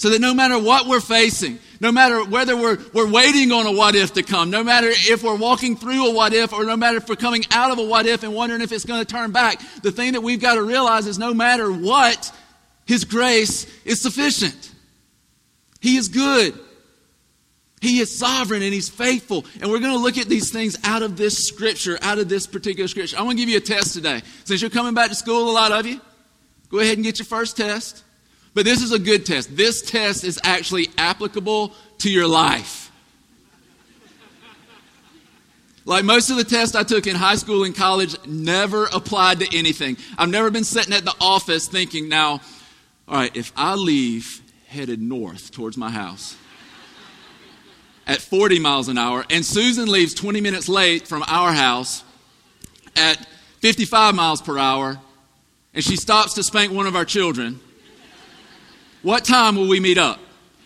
So 0.02 0.10
that 0.10 0.20
no 0.20 0.34
matter 0.34 0.58
what 0.58 0.88
we're 0.88 1.00
facing, 1.00 1.60
no 1.80 1.92
matter 1.92 2.26
whether 2.26 2.58
we're, 2.58 2.80
we're 2.92 3.12
waiting 3.12 3.52
on 3.52 3.68
a 3.68 3.72
what 3.72 3.94
if 3.94 4.14
to 4.14 4.24
come, 4.24 4.50
no 4.50 4.64
matter 4.64 4.88
if 4.90 5.22
we're 5.22 5.38
walking 5.38 5.76
through 5.76 6.08
a 6.08 6.12
what 6.12 6.34
if, 6.34 6.54
or 6.54 6.66
no 6.66 6.76
matter 6.76 6.98
if 6.98 7.08
we're 7.08 7.16
coming 7.16 7.44
out 7.52 7.70
of 7.70 7.78
a 7.78 7.84
what 7.84 8.08
if 8.08 8.24
and 8.24 8.34
wondering 8.34 8.62
if 8.62 8.72
it's 8.72 8.84
going 8.84 9.00
to 9.00 9.06
turn 9.06 9.32
back, 9.32 9.62
the 9.84 9.92
thing 9.92 10.14
that 10.14 10.22
we've 10.22 10.42
got 10.42 10.56
to 10.56 10.64
realize 10.64 11.06
is 11.06 11.20
no 11.20 11.36
matter 11.36 11.72
what, 11.72 12.36
His 12.88 13.06
grace 13.06 13.68
is 13.86 14.02
sufficient. 14.02 14.72
He 15.82 15.98
is 15.98 16.08
good. 16.08 16.60
He 17.80 18.00
is 18.00 18.18
sovereign 18.18 18.64
and 18.64 18.74
He's 18.74 18.90
faithful. 18.90 19.46
And 19.62 19.70
we're 19.70 19.82
going 19.82 19.94
to 19.94 20.00
look 20.00 20.18
at 20.18 20.26
these 20.26 20.52
things 20.52 20.80
out 20.84 21.04
of 21.04 21.16
this 21.16 21.46
scripture, 21.46 22.00
out 22.02 22.18
of 22.18 22.28
this 22.28 22.48
particular 22.48 22.88
scripture. 22.88 23.20
I 23.20 23.22
want 23.22 23.38
to 23.38 23.44
give 23.44 23.50
you 23.50 23.58
a 23.58 23.62
test 23.62 23.94
today. 23.94 24.24
Since 24.46 24.64
you're 24.64 24.72
coming 24.72 24.96
back 24.96 25.10
to 25.10 25.16
school, 25.16 25.52
a 25.52 25.54
lot 25.54 25.72
of 25.72 25.86
you, 25.86 26.02
go 26.70 26.80
ahead 26.80 26.98
and 26.98 27.04
get 27.04 27.20
your 27.20 27.28
first 27.28 27.56
test. 27.56 28.04
But 28.54 28.66
this 28.66 28.82
is 28.82 28.92
a 28.92 29.00
good 29.00 29.26
test. 29.26 29.56
This 29.56 29.82
test 29.82 30.24
is 30.24 30.40
actually 30.44 30.90
applicable 30.98 31.74
to 32.00 32.12
your 32.12 32.28
life. 32.28 32.92
Like 35.86 36.04
most 36.06 36.30
of 36.30 36.38
the 36.38 36.44
tests 36.44 36.76
I 36.76 36.84
took 36.84 37.08
in 37.08 37.16
high 37.16 37.36
school 37.36 37.64
and 37.64 37.76
college 37.76 38.16
never 38.28 38.86
applied 38.86 39.40
to 39.40 39.58
anything. 39.58 39.98
I've 40.18 40.30
never 40.30 40.52
been 40.52 40.64
sitting 40.64 40.94
at 40.94 41.06
the 41.06 41.16
office 41.20 41.68
thinking, 41.68 42.08
now, 42.08 42.42
all 43.08 43.16
right, 43.16 43.36
if 43.36 43.52
I 43.56 43.74
leave 43.76 44.42
headed 44.68 45.02
north 45.02 45.52
towards 45.52 45.78
my 45.78 45.90
house 45.90 46.38
at 48.06 48.22
40 48.22 48.60
miles 48.60 48.90
an 48.90 48.98
hour, 48.98 49.26
and 49.30 49.46
Susan 49.46 49.90
leaves 49.90 50.14
20 50.14 50.40
minutes 50.42 50.70
late 50.70 51.08
from 51.08 51.24
our 51.28 51.52
house 51.52 52.04
at 52.96 53.26
55 53.60 54.14
miles 54.14 54.42
per 54.42 54.58
hour, 54.58 55.00
and 55.74 55.84
she 55.84 55.96
stops 55.96 56.34
to 56.36 56.44
spank 56.44 56.72
one 56.72 56.88
of 56.88 56.96
our 56.96 57.06
children 57.06 57.60
what 59.02 59.26
time 59.26 59.56
will 59.56 59.68
we 59.68 59.80
meet 59.80 59.98
up? 59.98 60.20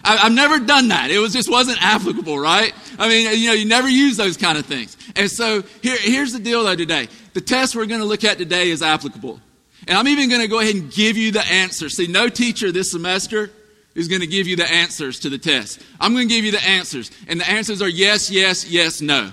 I, 0.05 0.17
have 0.17 0.33
never 0.33 0.59
done 0.59 0.89
that. 0.89 1.09
It 1.09 1.19
was 1.19 1.33
just 1.33 1.49
wasn't 1.49 1.81
applicable, 1.81 2.37
right? 2.37 2.73
I 2.99 3.09
mean, 3.09 3.39
you 3.39 3.47
know, 3.47 3.53
you 3.53 3.65
never 3.65 3.89
use 3.89 4.17
those 4.17 4.37
kind 4.37 4.57
of 4.57 4.65
things. 4.65 4.95
And 5.15 5.29
so 5.29 5.63
here, 5.81 5.97
here's 5.99 6.33
the 6.33 6.39
deal 6.39 6.63
though 6.63 6.75
today. 6.75 7.07
The 7.33 7.41
test 7.41 7.75
we're 7.75 7.87
going 7.87 8.01
to 8.01 8.05
look 8.05 8.23
at 8.23 8.37
today 8.37 8.69
is 8.69 8.81
applicable. 8.81 9.39
And 9.87 9.97
I'm 9.97 10.07
even 10.07 10.29
going 10.29 10.41
to 10.41 10.47
go 10.47 10.59
ahead 10.59 10.75
and 10.75 10.91
give 10.91 11.17
you 11.17 11.31
the 11.31 11.45
answer. 11.45 11.89
See, 11.89 12.07
no 12.07 12.29
teacher 12.29 12.71
this 12.71 12.91
semester 12.91 13.51
is 13.93 14.07
going 14.07 14.21
to 14.21 14.27
give 14.27 14.47
you 14.47 14.55
the 14.55 14.69
answers 14.69 15.19
to 15.21 15.29
the 15.29 15.37
test. 15.37 15.81
I'm 15.99 16.13
going 16.13 16.27
to 16.27 16.33
give 16.33 16.45
you 16.45 16.51
the 16.51 16.63
answers. 16.63 17.11
And 17.27 17.39
the 17.39 17.49
answers 17.49 17.81
are 17.81 17.89
yes, 17.89 18.29
yes, 18.29 18.69
yes, 18.69 19.01
no. 19.01 19.31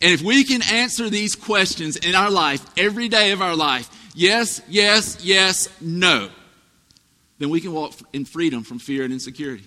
And 0.00 0.10
if 0.10 0.20
we 0.20 0.44
can 0.44 0.62
answer 0.62 1.08
these 1.08 1.36
questions 1.36 1.96
in 1.96 2.14
our 2.14 2.30
life, 2.30 2.64
every 2.76 3.08
day 3.08 3.30
of 3.30 3.40
our 3.40 3.54
life, 3.54 3.88
yes, 4.14 4.60
yes, 4.68 5.24
yes, 5.24 5.68
no 5.80 6.28
then 7.42 7.50
we 7.50 7.60
can 7.60 7.72
walk 7.72 7.94
in 8.12 8.24
freedom 8.24 8.62
from 8.62 8.78
fear 8.78 9.04
and 9.04 9.12
insecurity 9.12 9.64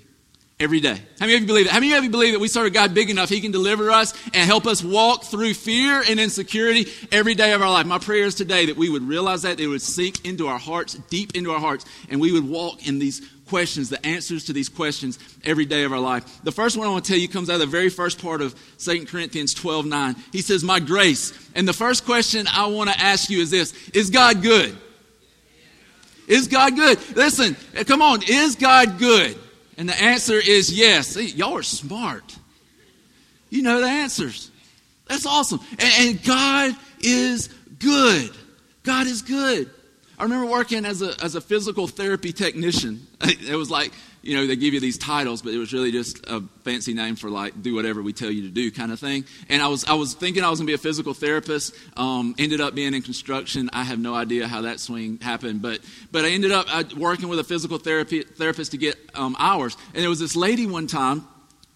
every 0.60 0.80
day. 0.80 0.98
How 1.20 1.26
many 1.26 1.36
of 1.36 1.42
you 1.42 1.48
believe 1.48 1.66
that? 1.66 1.74
How 1.74 1.80
many 1.80 1.94
of 1.94 2.04
you 2.04 2.10
believe 2.10 2.34
that 2.34 2.40
we 2.40 2.48
serve 2.48 2.68
a 2.68 2.70
God 2.70 2.94
big 2.94 3.10
enough 3.10 3.30
He 3.30 3.42
can 3.42 3.52
deliver 3.52 3.92
us 3.92 4.14
and 4.34 4.46
help 4.46 4.66
us 4.66 4.84
walk 4.84 5.26
through 5.26 5.54
fear 5.54 6.02
and 6.08 6.20
insecurity 6.20 6.90
every 7.12 7.36
day 7.36 7.52
of 7.52 7.62
our 7.62 7.70
life? 7.70 7.86
My 7.86 8.00
prayer 8.00 8.26
is 8.26 8.36
today 8.36 8.68
that 8.68 8.78
we 8.78 8.90
would 8.90 9.04
realize 9.04 9.42
that, 9.42 9.60
it 9.60 9.68
would 9.68 9.82
sink 9.82 10.26
into 10.26 10.48
our 10.48 10.60
hearts, 10.60 10.94
deep 11.10 11.36
into 11.36 11.52
our 11.52 11.60
hearts, 11.60 11.86
and 12.10 12.22
we 12.22 12.32
would 12.32 12.48
walk 12.48 12.88
in 12.88 13.00
these 13.00 13.30
questions, 13.48 13.90
the 13.90 14.04
answers 14.06 14.46
to 14.46 14.54
these 14.54 14.70
questions 14.70 15.20
every 15.44 15.66
day 15.66 15.84
of 15.84 15.94
our 15.94 16.00
life. 16.00 16.42
The 16.44 16.52
first 16.52 16.78
one 16.78 16.88
I 16.88 16.92
want 16.92 17.06
to 17.06 17.12
tell 17.12 17.20
you 17.20 17.28
comes 17.28 17.50
out 17.50 17.56
of 17.56 17.60
the 17.60 17.66
very 17.68 17.90
first 17.90 18.22
part 18.22 18.42
of 18.42 18.56
2 18.80 19.06
Corinthians 19.06 19.54
12 19.54 19.86
9. 19.86 20.16
He 20.32 20.42
says, 20.42 20.64
My 20.64 20.80
grace. 20.80 21.34
And 21.54 21.68
the 21.68 21.74
first 21.74 22.06
question 22.06 22.48
I 22.48 22.68
want 22.68 22.90
to 22.90 23.00
ask 23.00 23.30
you 23.30 23.42
is 23.42 23.52
this 23.52 23.74
Is 23.90 24.10
God 24.10 24.42
good? 24.42 24.78
Is 26.28 26.48
God 26.48 26.76
good? 26.76 27.00
Listen, 27.16 27.56
eh, 27.76 27.84
come 27.84 28.02
on, 28.02 28.22
is 28.28 28.56
God 28.56 28.98
good? 28.98 29.38
And 29.78 29.90
the 29.90 30.02
answer 30.02 30.36
is 30.36 30.72
yes. 30.72 31.08
See, 31.08 31.28
y'all 31.28 31.58
are 31.58 31.64
smart. 31.64 32.36
You 33.50 33.62
know 33.62 33.82
the 33.82 33.88
answers. 33.88 34.52
That's 35.08 35.26
awesome. 35.26 35.60
And, 35.72 35.94
and, 36.00 36.24
God 36.24 36.76
is 37.00 37.50
good. 37.80 38.32
God 38.84 39.08
is 39.08 39.22
good. 39.22 39.70
I 40.18 40.24
remember 40.24 40.48
working 40.48 40.86
as 40.86 41.02
a, 41.02 41.14
as 41.24 41.36
a 41.36 41.42
physical 41.42 41.88
therapy 41.88 42.32
technician. 42.32 43.06
It 43.22 43.56
was 43.56 43.70
like 43.70 43.92
you 44.26 44.36
know, 44.36 44.48
they 44.48 44.56
give 44.56 44.74
you 44.74 44.80
these 44.80 44.98
titles, 44.98 45.44
but 45.44 45.54
it 45.54 45.58
was 45.60 45.72
really 45.72 45.92
just 45.92 46.26
a 46.28 46.42
fancy 46.64 46.94
name 46.94 47.16
for 47.16 47.30
like 47.30 47.62
do 47.62 47.76
whatever 47.76 48.02
we 48.02 48.12
tell 48.12 48.32
you 48.32 48.42
to 48.42 48.50
do 48.50 48.72
kind 48.72 48.92
of 48.92 49.00
thing. 49.00 49.24
And 49.50 49.62
I 49.62 49.68
was 49.68 49.86
I 49.86 49.94
was 49.94 50.16
thinking 50.16 50.44
I 50.44 50.50
was 50.50 50.60
going 50.60 50.66
to 50.66 50.72
be 50.72 50.76
a 50.76 50.80
physical 50.80 51.14
therapist. 51.14 51.76
Um, 51.96 52.34
ended 52.40 52.60
up 52.60 52.74
being 52.74 52.94
in 52.96 53.04
construction. 53.04 53.70
I 53.72 53.84
have 53.84 54.00
no 54.00 54.16
idea 54.16 54.48
how 54.48 54.62
that 54.62 54.80
swing 54.80 55.20
happened, 55.20 55.62
but 55.62 55.80
but 56.12 56.26
I 56.26 56.30
ended 56.30 56.52
up 56.52 56.66
uh, 56.70 56.84
working 56.98 57.30
with 57.30 57.38
a 57.38 57.44
physical 57.44 57.78
therapy 57.78 58.24
therapist 58.24 58.72
to 58.72 58.78
get 58.78 58.98
um, 59.14 59.36
hours. 59.38 59.78
And 59.94 60.02
there 60.02 60.10
was 60.10 60.20
this 60.20 60.36
lady 60.36 60.66
one 60.66 60.88
time 60.88 61.28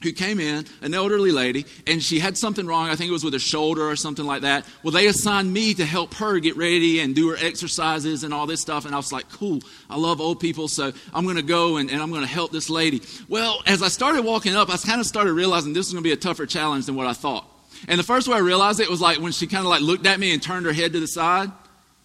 who 0.02 0.14
came 0.14 0.40
in, 0.40 0.66
an 0.82 0.94
elderly 0.94 1.32
lady, 1.32 1.66
and 1.86 2.02
she 2.02 2.20
had 2.20 2.38
something 2.38 2.66
wrong. 2.66 2.88
I 2.88 2.96
think 2.96 3.10
it 3.10 3.14
was 3.14 3.24
with 3.24 3.34
her 3.34 3.40
shoulder 3.40 3.90
or 3.90 3.98
something 3.98 4.26
like 4.26 4.44
that. 4.44 4.66
Well, 4.82 4.94
they 4.94 5.08
assigned 5.08 5.52
me 5.52 5.74
to 5.74 5.86
help 5.86 6.14
her 6.16 6.40
get 6.40 6.56
ready 6.56 7.02
and 7.02 7.14
do 7.14 7.30
her 7.30 7.38
exercises 7.38 8.24
and 8.24 8.34
all 8.34 8.48
this 8.48 8.62
stuff. 8.62 8.86
And 8.86 8.94
I 8.94 8.98
was 8.98 9.12
like, 9.12 9.30
cool, 9.30 9.60
I 9.90 9.98
love 9.98 10.22
old 10.22 10.40
people, 10.40 10.70
so 10.70 10.94
I'm 11.14 11.26
going 11.26 11.36
to 11.36 11.42
go 11.42 11.78
and, 11.78 11.92
and 11.92 12.02
I'm 12.02 12.12
going 12.12 12.22
to 12.22 12.28
help 12.28 12.52
this 12.52 12.70
lady. 12.70 13.02
Well, 13.28 13.62
as 13.66 13.84
I 13.84 13.90
started 13.90 14.24
walking 14.24 14.56
up, 14.56 14.70
I 14.70 14.78
kind 14.78 15.02
of 15.02 15.06
started 15.06 15.34
realizing 15.34 15.74
this 15.74 15.88
was 15.88 15.94
going 15.94 16.04
to 16.04 16.08
be 16.08 16.14
a 16.14 16.18
tougher 16.18 16.46
challenge 16.46 16.86
than 16.86 16.96
what 16.96 17.08
I 17.08 17.14
thought. 17.14 17.46
And 17.88 18.00
the 18.00 18.04
first 18.04 18.28
way 18.28 18.36
I 18.36 18.40
realized 18.40 18.80
it 18.80 18.90
was 18.90 19.02
like 19.02 19.20
when 19.20 19.34
she 19.34 19.48
kind 19.48 19.66
of 19.66 19.70
like 19.70 19.82
looked 19.82 20.06
at 20.06 20.20
me 20.20 20.34
and 20.34 20.42
turned 20.42 20.66
her 20.66 20.74
head 20.74 20.94
to 20.94 21.00
the 21.00 21.08
side 21.08 21.52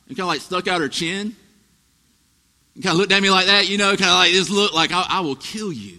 and 0.08 0.16
kind 0.16 0.20
of 0.20 0.26
like 0.26 0.40
stuck 0.40 0.66
out 0.66 0.80
her 0.80 0.88
chin. 0.88 1.36
And 2.74 2.82
kind 2.82 2.94
of 2.94 2.98
looked 2.98 3.12
at 3.12 3.22
me 3.22 3.30
like 3.30 3.46
that, 3.46 3.68
you 3.68 3.78
know, 3.78 3.90
kind 3.90 4.10
of 4.10 4.16
like 4.16 4.32
this 4.32 4.50
look 4.50 4.72
like, 4.74 4.90
I, 4.90 5.06
I 5.08 5.20
will 5.20 5.36
kill 5.36 5.72
you. 5.72 5.98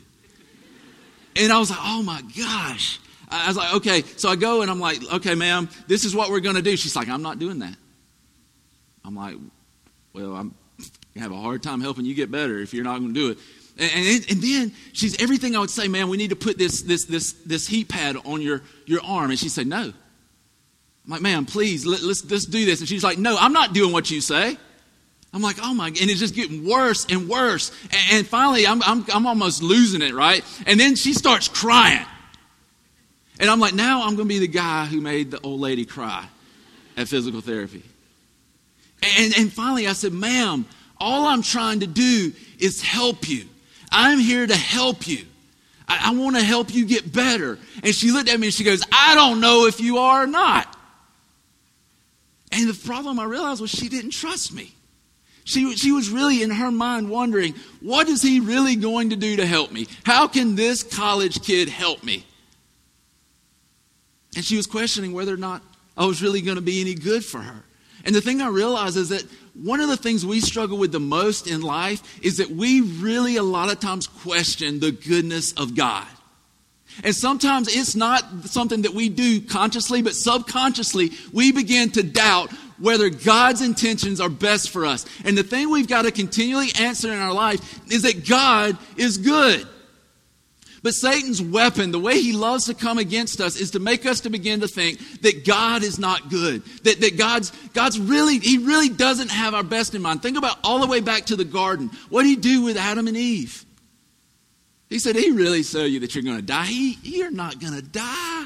And 1.36 1.52
I 1.52 1.60
was 1.60 1.70
like, 1.70 1.80
oh 1.82 2.02
my 2.04 2.22
gosh. 2.38 3.00
I 3.30 3.48
was 3.48 3.58
like, 3.58 3.74
okay. 3.76 4.04
So 4.18 4.30
I 4.30 4.36
go 4.36 4.62
and 4.62 4.72
I'm 4.72 4.80
like, 4.80 5.00
okay, 5.16 5.36
ma'am, 5.36 5.70
this 5.88 6.06
is 6.06 6.16
what 6.16 6.30
we're 6.30 6.40
going 6.40 6.56
to 6.56 6.62
do. 6.62 6.78
She's 6.78 6.96
like, 6.96 7.10
I'm 7.10 7.22
not 7.22 7.40
doing 7.40 7.60
that. 7.60 7.76
I'm 9.04 9.16
like, 9.16 9.36
well, 10.14 10.34
I'm 10.36 10.56
going 10.78 10.90
to 11.16 11.20
have 11.20 11.32
a 11.32 11.40
hard 11.40 11.62
time 11.62 11.82
helping 11.82 12.06
you 12.06 12.16
get 12.16 12.32
better 12.32 12.60
if 12.60 12.74
you're 12.74 12.84
not 12.84 13.00
going 13.00 13.14
to 13.14 13.20
do 13.20 13.32
it. 13.32 13.38
And, 13.78 13.92
and, 13.92 14.32
and, 14.32 14.42
then 14.42 14.72
she's 14.94 15.22
everything 15.22 15.56
I 15.56 15.60
would 15.60 15.70
say, 15.70 15.90
man, 15.90 16.08
we 16.08 16.16
need 16.16 16.30
to 16.30 16.36
put 16.36 16.58
this, 16.58 16.82
this, 16.84 17.06
this, 17.06 17.34
this 17.46 17.68
heat 17.68 17.90
pad 17.90 18.16
on 18.24 18.42
your, 18.42 18.62
your 18.86 19.02
arm. 19.04 19.32
And 19.32 19.40
she 19.40 19.50
said, 19.50 19.68
no. 19.68 19.82
I'm 19.82 21.12
like, 21.12 21.22
ma'am, 21.22 21.46
please, 21.46 21.86
let, 21.86 22.02
let's, 22.02 22.24
let's 22.32 22.46
do 22.46 22.64
this. 22.66 22.80
And 22.80 22.88
she's 22.88 23.04
like, 23.04 23.18
no, 23.18 23.36
I'm 23.38 23.54
not 23.54 23.74
doing 23.74 23.92
what 23.92 24.10
you 24.10 24.22
say. 24.22 24.58
I'm 25.36 25.42
like, 25.42 25.58
oh 25.62 25.74
my, 25.74 25.88
and 25.88 25.98
it's 25.98 26.22
just 26.22 26.34
getting 26.34 26.66
worse 26.66 27.06
and 27.10 27.28
worse. 27.28 27.70
And, 27.84 28.02
and 28.14 28.28
finally, 28.28 28.66
I'm, 28.66 28.82
I'm, 28.84 29.06
I'm 29.14 29.28
almost 29.28 29.62
losing 29.62 30.02
it, 30.02 30.14
right? 30.14 30.46
And 30.66 30.80
then 30.80 30.96
she 30.96 31.14
starts 31.14 31.50
crying. 31.50 32.06
And 33.42 33.50
I'm 33.50 33.60
like, 33.60 33.74
now 33.74 34.04
I'm 34.04 34.16
going 34.16 34.30
to 34.30 34.34
be 34.34 34.40
the 34.40 34.48
guy 34.48 34.86
who 34.86 35.02
made 35.02 35.32
the 35.32 35.42
old 35.42 35.60
lady 35.60 35.84
cry 35.84 36.26
at 36.96 37.10
physical 37.10 37.42
therapy. 37.42 37.84
And, 39.20 39.34
and 39.38 39.52
finally, 39.52 39.90
I 39.90 39.92
said, 39.94 40.14
ma'am, 40.14 40.66
all 41.02 41.28
I'm 41.28 41.42
trying 41.42 41.82
to 41.82 41.88
do 41.88 42.32
is 42.58 42.82
help 42.82 43.28
you. 43.28 43.44
I'm 43.92 44.20
here 44.20 44.48
to 44.48 44.56
help 44.56 45.06
you. 45.06 45.26
I, 45.86 46.12
I 46.12 46.16
want 46.16 46.38
to 46.38 46.44
help 46.44 46.74
you 46.74 46.86
get 46.86 47.12
better. 47.12 47.60
And 47.84 47.94
she 47.94 48.12
looked 48.12 48.30
at 48.30 48.40
me 48.40 48.48
and 48.48 48.54
she 48.54 48.64
goes, 48.64 48.84
I 48.90 49.16
don't 49.16 49.42
know 49.42 49.66
if 49.66 49.82
you 49.82 49.98
are 49.98 50.24
or 50.24 50.28
not. 50.28 50.74
And 52.54 52.70
the 52.70 52.88
problem 52.88 53.20
I 53.20 53.26
realized 53.26 53.60
was 53.60 53.70
she 53.70 53.90
didn't 53.90 54.12
trust 54.12 54.54
me. 54.54 54.75
She, 55.46 55.76
she 55.78 55.92
was 55.92 56.10
really 56.10 56.42
in 56.42 56.50
her 56.50 56.72
mind 56.72 57.10
wondering, 57.10 57.54
what 57.80 58.10
is 58.10 58.22
he 58.22 58.40
really 58.40 58.76
going 58.76 59.12
to 59.12 59.16
do 59.16 59.36
to 59.36 59.46
help 59.46 59.72
me? 59.72 59.88
How 60.04 60.28
can 60.28 60.56
this 60.56 60.82
college 60.82 61.44
kid 61.44 61.70
help 61.70 62.04
me? 62.04 62.26
And 64.36 64.44
she 64.44 64.58
was 64.58 64.66
questioning 64.66 65.14
whether 65.14 65.34
or 65.34 65.38
not 65.38 65.62
I 65.96 66.06
was 66.08 66.22
really 66.22 66.42
going 66.42 66.56
to 66.56 66.64
be 66.64 66.82
any 66.82 66.96
good 66.96 67.24
for 67.24 67.38
her. 67.38 67.64
And 68.04 68.14
the 68.14 68.22
thing 68.22 68.42
I 68.42 68.48
realize 68.48 68.98
is 68.98 69.10
that 69.10 69.24
one 69.54 69.80
of 69.80 69.88
the 69.88 69.98
things 69.98 70.26
we 70.26 70.40
struggle 70.42 70.80
with 70.80 70.92
the 70.92 71.00
most 71.00 71.48
in 71.48 71.62
life 71.62 72.20
is 72.24 72.38
that 72.38 72.50
we 72.50 72.82
really, 72.82 73.38
a 73.38 73.44
lot 73.44 73.72
of 73.72 73.80
times, 73.80 74.08
question 74.08 74.80
the 74.80 74.92
goodness 74.92 75.54
of 75.54 75.76
God. 75.76 76.08
And 77.04 77.16
sometimes 77.16 77.68
it's 77.68 77.96
not 77.96 78.24
something 78.46 78.84
that 78.84 78.94
we 78.94 79.10
do 79.10 79.42
consciously, 79.42 80.02
but 80.02 80.16
subconsciously, 80.16 81.12
we 81.32 81.52
begin 81.52 81.92
to 81.92 82.04
doubt 82.04 82.52
whether 82.78 83.10
God's 83.10 83.62
intentions 83.62 84.20
are 84.20 84.30
best 84.30 84.70
for 84.70 84.86
us. 84.86 85.06
And 85.24 85.38
the 85.38 85.44
thing 85.44 85.70
we've 85.70 85.88
got 85.88 86.04
to 86.04 86.12
continually 86.12 86.70
answer 86.80 87.12
in 87.12 87.20
our 87.20 87.34
life 87.34 87.80
is 87.92 88.04
that 88.04 88.28
God 88.28 88.78
is 88.98 89.18
good. 89.18 89.68
But 90.86 90.94
Satan's 90.94 91.42
weapon, 91.42 91.90
the 91.90 92.00
way 92.00 92.22
he 92.22 92.32
loves 92.32 92.66
to 92.66 92.76
come 92.76 93.00
against 93.00 93.42
us, 93.42 93.60
is 93.60 93.72
to 93.72 93.80
make 93.80 94.06
us 94.06 94.20
to 94.20 94.30
begin 94.30 94.60
to 94.60 94.68
think 94.68 95.00
that 95.22 95.44
God 95.44 95.82
is 95.82 95.98
not 95.98 96.30
good. 96.30 96.64
That, 96.84 97.02
that 97.02 97.18
God's, 97.18 97.50
God's 97.74 98.00
really, 98.00 98.38
he 98.38 98.60
really 98.60 98.90
doesn't 98.90 99.32
have 99.32 99.56
our 99.56 99.64
best 99.64 99.96
in 99.96 100.04
mind. 100.04 100.22
Think 100.22 100.38
about 100.38 100.60
all 100.64 100.80
the 100.80 100.86
way 100.86 101.00
back 101.00 101.26
to 101.26 101.36
the 101.36 101.44
garden. 101.44 101.90
What 102.10 102.22
did 102.22 102.30
he 102.30 102.36
do 102.36 102.62
with 102.62 102.78
Adam 102.78 103.08
and 103.08 103.18
Eve? 103.18 103.66
He 104.88 105.00
said, 105.00 105.16
He 105.16 105.32
really 105.32 105.64
show 105.64 105.86
you 105.86 106.02
that 106.02 106.14
you're 106.14 106.24
going 106.24 106.38
to 106.38 106.44
die. 106.44 106.66
He, 106.66 107.00
you're 107.02 107.32
not 107.32 107.60
going 107.60 107.74
to 107.74 107.82
die. 107.82 108.46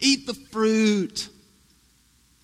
Eat 0.00 0.26
the 0.26 0.32
fruit. 0.32 1.28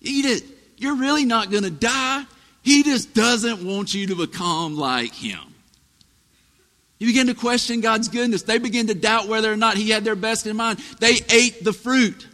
Eat 0.01 0.25
it. 0.25 0.43
You're 0.81 0.95
really 0.95 1.25
not 1.25 1.51
going 1.51 1.63
to 1.63 1.69
die. 1.69 2.25
He 2.63 2.81
just 2.81 3.13
doesn't 3.13 3.63
want 3.63 3.93
you 3.93 4.07
to 4.07 4.15
become 4.15 4.75
like 4.75 5.13
him. 5.13 5.39
You 6.97 7.05
begin 7.05 7.27
to 7.27 7.35
question 7.35 7.81
God's 7.81 8.07
goodness. 8.07 8.43
They 8.43 8.57
begin 8.57 8.87
to 8.87 8.95
doubt 8.95 9.27
whether 9.27 9.51
or 9.51 9.57
not 9.57 9.77
He 9.77 9.91
had 9.91 10.03
their 10.03 10.15
best 10.15 10.47
in 10.47 10.57
mind. 10.57 10.79
They 10.99 11.19
ate 11.31 11.63
the 11.63 11.71
fruit. 11.71 12.27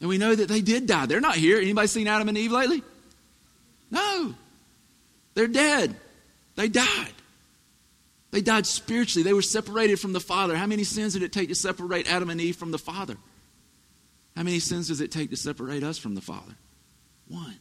And 0.00 0.08
we 0.08 0.18
know 0.18 0.34
that 0.34 0.48
they 0.48 0.60
did 0.60 0.86
die. 0.86 1.06
They're 1.06 1.20
not 1.20 1.34
here. 1.34 1.58
Anybody 1.58 1.88
seen 1.88 2.06
Adam 2.06 2.28
and 2.28 2.38
Eve 2.38 2.52
lately? 2.52 2.82
No. 3.90 4.32
They're 5.34 5.48
dead. 5.48 5.96
They 6.54 6.68
died. 6.68 7.12
They 8.30 8.40
died 8.40 8.66
spiritually. 8.66 9.24
They 9.24 9.32
were 9.32 9.42
separated 9.42 9.98
from 9.98 10.12
the 10.12 10.20
Father. 10.20 10.56
How 10.56 10.66
many 10.66 10.84
sins 10.84 11.14
did 11.14 11.22
it 11.22 11.32
take 11.32 11.48
to 11.48 11.54
separate 11.56 12.10
Adam 12.10 12.30
and 12.30 12.40
Eve 12.40 12.56
from 12.56 12.70
the 12.70 12.78
Father? 12.78 13.16
How 14.36 14.42
many 14.44 14.60
sins 14.60 14.88
does 14.88 15.00
it 15.00 15.10
take 15.10 15.30
to 15.30 15.36
separate 15.36 15.82
us 15.82 15.98
from 15.98 16.14
the 16.14 16.20
Father? 16.20 16.54
One. 17.28 17.56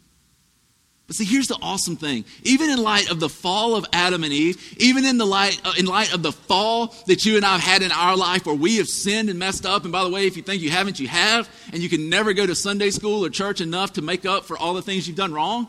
But 1.07 1.15
see, 1.15 1.25
here's 1.25 1.47
the 1.47 1.57
awesome 1.61 1.97
thing. 1.97 2.25
Even 2.43 2.71
in 2.71 2.81
light 2.81 3.11
of 3.11 3.19
the 3.19 3.29
fall 3.29 3.75
of 3.75 3.85
Adam 3.93 4.23
and 4.23 4.33
Eve, 4.33 4.75
even 4.77 5.05
in 5.05 5.19
the 5.19 5.25
light, 5.25 5.61
uh, 5.63 5.73
in 5.77 5.85
light 5.85 6.11
of 6.13 6.23
the 6.23 6.31
fall 6.31 6.95
that 7.05 7.25
you 7.25 7.35
and 7.35 7.45
I 7.45 7.53
have 7.53 7.61
had 7.61 7.81
in 7.83 7.91
our 7.91 8.17
life 8.17 8.47
where 8.47 8.55
we 8.55 8.77
have 8.77 8.87
sinned 8.87 9.29
and 9.29 9.37
messed 9.37 9.67
up, 9.67 9.83
and 9.83 9.91
by 9.91 10.03
the 10.03 10.09
way, 10.09 10.25
if 10.25 10.35
you 10.35 10.41
think 10.41 10.63
you 10.63 10.71
haven't, 10.71 10.99
you 10.99 11.07
have, 11.07 11.47
and 11.71 11.83
you 11.83 11.89
can 11.89 12.09
never 12.09 12.33
go 12.33 12.47
to 12.47 12.55
Sunday 12.55 12.89
school 12.89 13.23
or 13.23 13.29
church 13.29 13.61
enough 13.61 13.93
to 13.93 14.01
make 14.01 14.25
up 14.25 14.45
for 14.45 14.57
all 14.57 14.73
the 14.73 14.81
things 14.81 15.07
you've 15.07 15.15
done 15.15 15.31
wrong, 15.31 15.67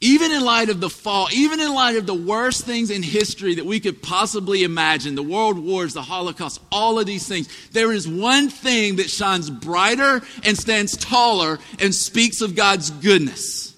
even 0.00 0.32
in 0.32 0.42
light 0.42 0.70
of 0.70 0.80
the 0.80 0.88
fall, 0.88 1.28
even 1.30 1.60
in 1.60 1.74
light 1.74 1.96
of 1.96 2.06
the 2.06 2.14
worst 2.14 2.64
things 2.64 2.90
in 2.90 3.02
history 3.02 3.56
that 3.56 3.66
we 3.66 3.80
could 3.80 4.02
possibly 4.02 4.64
imagine 4.64 5.14
the 5.14 5.22
world 5.22 5.58
wars, 5.58 5.92
the 5.92 6.00
Holocaust, 6.02 6.60
all 6.72 6.98
of 6.98 7.04
these 7.04 7.28
things 7.28 7.48
there 7.72 7.92
is 7.92 8.08
one 8.08 8.48
thing 8.48 8.96
that 8.96 9.10
shines 9.10 9.50
brighter 9.50 10.22
and 10.44 10.56
stands 10.56 10.96
taller 10.96 11.58
and 11.78 11.94
speaks 11.94 12.40
of 12.40 12.56
God's 12.56 12.90
goodness. 12.90 13.74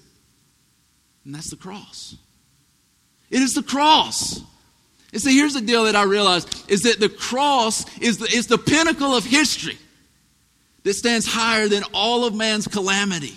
And 1.25 1.35
that's 1.35 1.49
the 1.49 1.57
cross. 1.57 2.15
It 3.29 3.41
is 3.41 3.53
the 3.53 3.63
cross. 3.63 4.41
And 5.11 5.21
see, 5.21 5.35
here's 5.35 5.53
the 5.53 5.61
deal 5.61 5.85
that 5.85 5.95
I 5.95 6.03
realized 6.03 6.71
is 6.71 6.83
that 6.83 6.99
the 6.99 7.09
cross 7.09 7.85
is 7.99 8.17
the, 8.17 8.25
is 8.25 8.47
the 8.47 8.57
pinnacle 8.57 9.15
of 9.15 9.25
history 9.25 9.77
that 10.83 10.93
stands 10.93 11.25
higher 11.25 11.67
than 11.67 11.83
all 11.93 12.25
of 12.25 12.33
man's 12.33 12.67
calamity. 12.67 13.33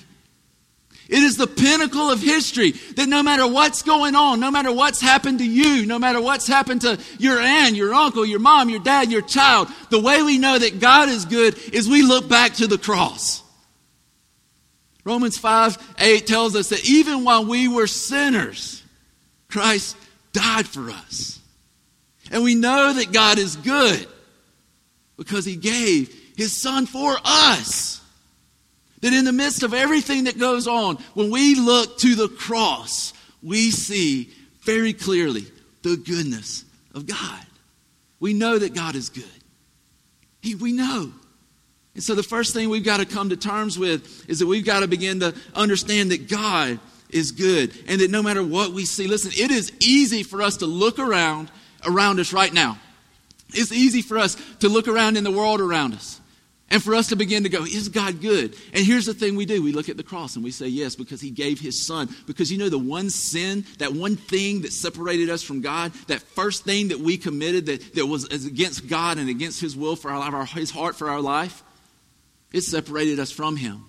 It 1.09 1.23
is 1.23 1.37
the 1.37 1.47
pinnacle 1.47 2.11
of 2.11 2.21
history 2.21 2.73
that 2.73 3.09
no 3.09 3.23
matter 3.23 3.47
what's 3.47 3.83
going 3.83 4.17
on, 4.17 4.41
no 4.41 4.51
matter 4.51 4.73
what's 4.73 5.01
happened 5.01 5.39
to 5.39 5.47
you, 5.47 5.87
no 5.87 6.01
matter 6.01 6.21
what's 6.21 6.49
happened 6.49 6.81
to 6.81 6.99
your 7.19 7.39
aunt, 7.39 7.77
your 7.77 7.95
uncle, 7.95 8.27
your 8.27 8.41
mom, 8.41 8.71
your 8.71 8.81
dad, 8.81 9.13
your 9.13 9.23
child, 9.23 9.69
the 9.91 10.01
way 10.01 10.23
we 10.23 10.39
know 10.39 10.59
that 10.59 10.81
God 10.81 11.09
is 11.09 11.25
good 11.25 11.57
is 11.73 11.89
we 11.89 12.03
look 12.03 12.29
back 12.29 12.55
to 12.55 12.67
the 12.67 12.79
cross. 12.79 13.43
Romans 15.05 15.39
5 15.39 15.95
8 16.01 16.27
tells 16.27 16.57
us 16.57 16.71
that 16.71 16.85
even 16.89 17.23
while 17.23 17.45
we 17.45 17.69
were 17.69 17.87
sinners, 17.87 18.83
Christ 19.49 19.97
died 20.33 20.67
for 20.67 20.91
us. 20.91 21.39
And 22.33 22.43
we 22.43 22.57
know 22.57 22.93
that 22.93 23.13
God 23.13 23.39
is 23.39 23.55
good 23.55 24.07
because 25.17 25.45
he 25.45 25.55
gave 25.55 26.13
his 26.37 26.61
son 26.61 26.87
for 26.87 27.17
us. 27.25 28.01
That 29.03 29.13
in 29.13 29.25
the 29.25 29.33
midst 29.33 29.63
of 29.63 29.75
everything 29.75 30.25
that 30.25 30.39
goes 30.39 30.67
on, 30.67 30.97
when 31.15 31.31
we 31.31 31.55
look 31.55 31.99
to 31.99 32.15
the 32.15 32.29
cross, 32.29 33.13
we 33.43 33.71
see 33.71 34.31
very 34.63 34.93
clearly 34.93 35.47
the 35.83 35.97
goodness 35.97 36.65
of 36.95 37.07
God. 37.07 37.41
We 38.19 38.33
know 38.33 38.59
that 38.59 38.75
God 38.75 38.95
is 38.95 39.11
good. 39.11 39.25
He, 40.41 40.55
we 40.55 40.73
know. 40.73 41.13
And 41.95 42.03
so 42.03 42.15
the 42.15 42.23
first 42.23 42.53
thing 42.53 42.69
we've 42.69 42.85
got 42.85 42.99
to 42.99 43.07
come 43.07 43.31
to 43.31 43.37
terms 43.37 43.79
with 43.79 44.29
is 44.29 44.39
that 44.41 44.47
we've 44.47 44.65
got 44.65 44.81
to 44.81 44.89
begin 44.89 45.21
to 45.21 45.35
understand 45.55 46.11
that 46.11 46.29
God 46.29 46.79
is 47.11 47.33
good 47.33 47.73
and 47.87 48.01
that 48.01 48.11
no 48.11 48.23
matter 48.23 48.43
what 48.43 48.73
we 48.73 48.85
see, 48.85 49.07
listen, 49.07 49.33
it 49.35 49.51
is 49.51 49.73
easy 49.81 50.23
for 50.23 50.43
us 50.43 50.59
to 50.59 50.67
look 50.67 50.99
around 50.99 51.51
around 51.85 52.21
us 52.21 52.33
right 52.33 52.53
now. 52.53 52.79
It's 53.51 53.73
easy 53.73 54.03
for 54.03 54.19
us 54.19 54.37
to 54.61 54.69
look 54.69 54.89
around 54.89 55.17
in 55.17 55.25
the 55.25 55.31
world 55.31 55.61
around 55.61 55.95
us. 55.95 56.21
And 56.69 56.83
for 56.83 56.97
us 56.97 57.09
to 57.09 57.17
begin 57.17 57.45
to 57.45 57.49
go, 57.49 57.63
is 57.63 57.89
God 57.89 58.21
good? 58.21 58.57
And 58.73 58.85
here's 58.85 59.07
the 59.07 59.15
thing 59.15 59.37
we 59.37 59.47
do 59.47 59.63
we 59.63 59.73
look 59.73 59.89
at 59.89 59.97
the 59.97 60.03
cross 60.03 60.35
and 60.35 60.45
we 60.45 60.51
say, 60.51 60.67
yes, 60.67 60.97
because 60.97 61.21
He 61.21 61.31
gave 61.31 61.61
His 61.61 61.87
Son. 61.87 62.09
Because 62.27 62.51
you 62.51 62.59
know, 62.59 62.69
the 62.69 62.79
one 62.79 63.09
sin, 63.09 63.65
that 63.79 63.93
one 63.93 64.17
thing 64.17 64.63
that 64.63 64.73
separated 64.73 65.31
us 65.31 65.45
from 65.45 65.61
God, 65.61 65.93
that 66.09 66.21
first 66.21 66.65
thing 66.65 66.89
that 66.89 66.99
we 66.99 67.19
committed 67.19 67.67
that, 67.67 67.95
that 67.95 68.07
was 68.07 68.25
against 68.25 68.89
God 68.89 69.19
and 69.19 69.29
against 69.29 69.61
His 69.61 69.77
will 69.77 69.95
for 69.95 70.11
our 70.11 70.19
life, 70.19 70.35
our, 70.35 70.45
His 70.45 70.73
heart 70.73 70.97
for 70.97 71.09
our 71.09 71.21
life, 71.21 71.63
it 72.53 72.63
separated 72.63 73.21
us 73.21 73.31
from 73.31 73.57
Him. 73.57 73.85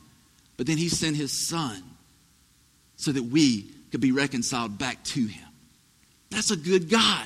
But 0.56 0.68
then 0.68 0.78
He 0.78 0.90
sent 0.90 1.16
His 1.16 1.32
Son 1.32 1.82
so 2.96 3.12
that 3.12 3.24
we 3.24 3.72
could 3.90 4.02
be 4.02 4.12
reconciled 4.12 4.78
back 4.78 5.04
to 5.06 5.26
Him. 5.26 5.48
That's 6.30 6.52
a 6.52 6.58
good 6.58 6.92
God. 6.92 7.26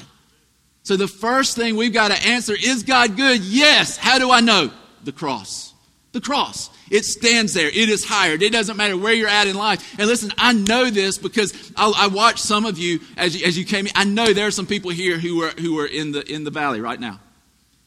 So 0.84 0.96
the 0.96 1.08
first 1.08 1.58
thing 1.58 1.76
we've 1.76 1.94
got 1.94 2.12
to 2.12 2.28
answer 2.28 2.54
is 2.54 2.84
God 2.84 3.18
good? 3.18 3.42
Yes. 3.42 3.98
How 3.98 4.18
do 4.18 4.32
I 4.32 4.40
know? 4.40 4.72
The 5.04 5.12
cross. 5.12 5.74
The 6.12 6.22
cross. 6.22 6.70
It 6.90 7.06
stands 7.06 7.54
there. 7.54 7.68
It 7.68 7.88
is 7.88 8.04
hired. 8.04 8.42
It 8.42 8.52
doesn't 8.52 8.76
matter 8.76 8.98
where 8.98 9.14
you're 9.14 9.30
at 9.30 9.48
in 9.48 9.56
life. 9.56 9.98
And 9.98 10.08
listen, 10.08 10.32
I 10.38 10.52
know 10.52 10.90
this 10.90 11.18
because 11.18 11.72
I, 11.78 11.92
I 11.96 12.08
watched 12.08 12.40
some 12.40 12.66
of 12.66 12.78
you 12.78 13.00
as, 13.16 13.40
you 13.40 13.48
as 13.48 13.58
you 13.58 13.64
came 13.64 13.88
in. 13.88 13.94
I 13.96 14.04
know 14.04 14.34
there 14.34 14.48
are 14.48 14.52
some 14.52 14.68
people 14.68 14.92
here 14.92 15.18
who 15.18 15.44
are, 15.44 15.52
who 15.52 15.80
are 15.80 15.86
in, 15.86 16.12
the, 16.12 16.30
in 16.30 16.44
the 16.44 16.52
valley 16.52 16.82
right 16.82 17.00
now. 17.00 17.20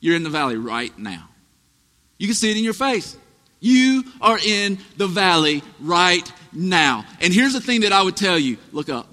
You're 0.01 0.17
in 0.17 0.23
the 0.23 0.31
valley 0.31 0.57
right 0.57 0.97
now. 0.99 1.29
You 2.19 2.27
can 2.27 2.35
see 2.35 2.51
it 2.51 2.57
in 2.57 2.65
your 2.65 2.73
face. 2.73 3.17
You 3.61 4.05
are 4.21 4.39
in 4.39 4.79
the 4.97 5.07
valley 5.07 5.63
right 5.81 6.31
now. 6.53 7.05
And 7.21 7.33
here's 7.33 7.53
the 7.53 7.61
thing 7.61 7.83
that 7.83 7.93
I 7.93 8.03
would 8.03 8.17
tell 8.17 8.39
you 8.39 8.57
look 8.73 8.89
up. 8.89 9.09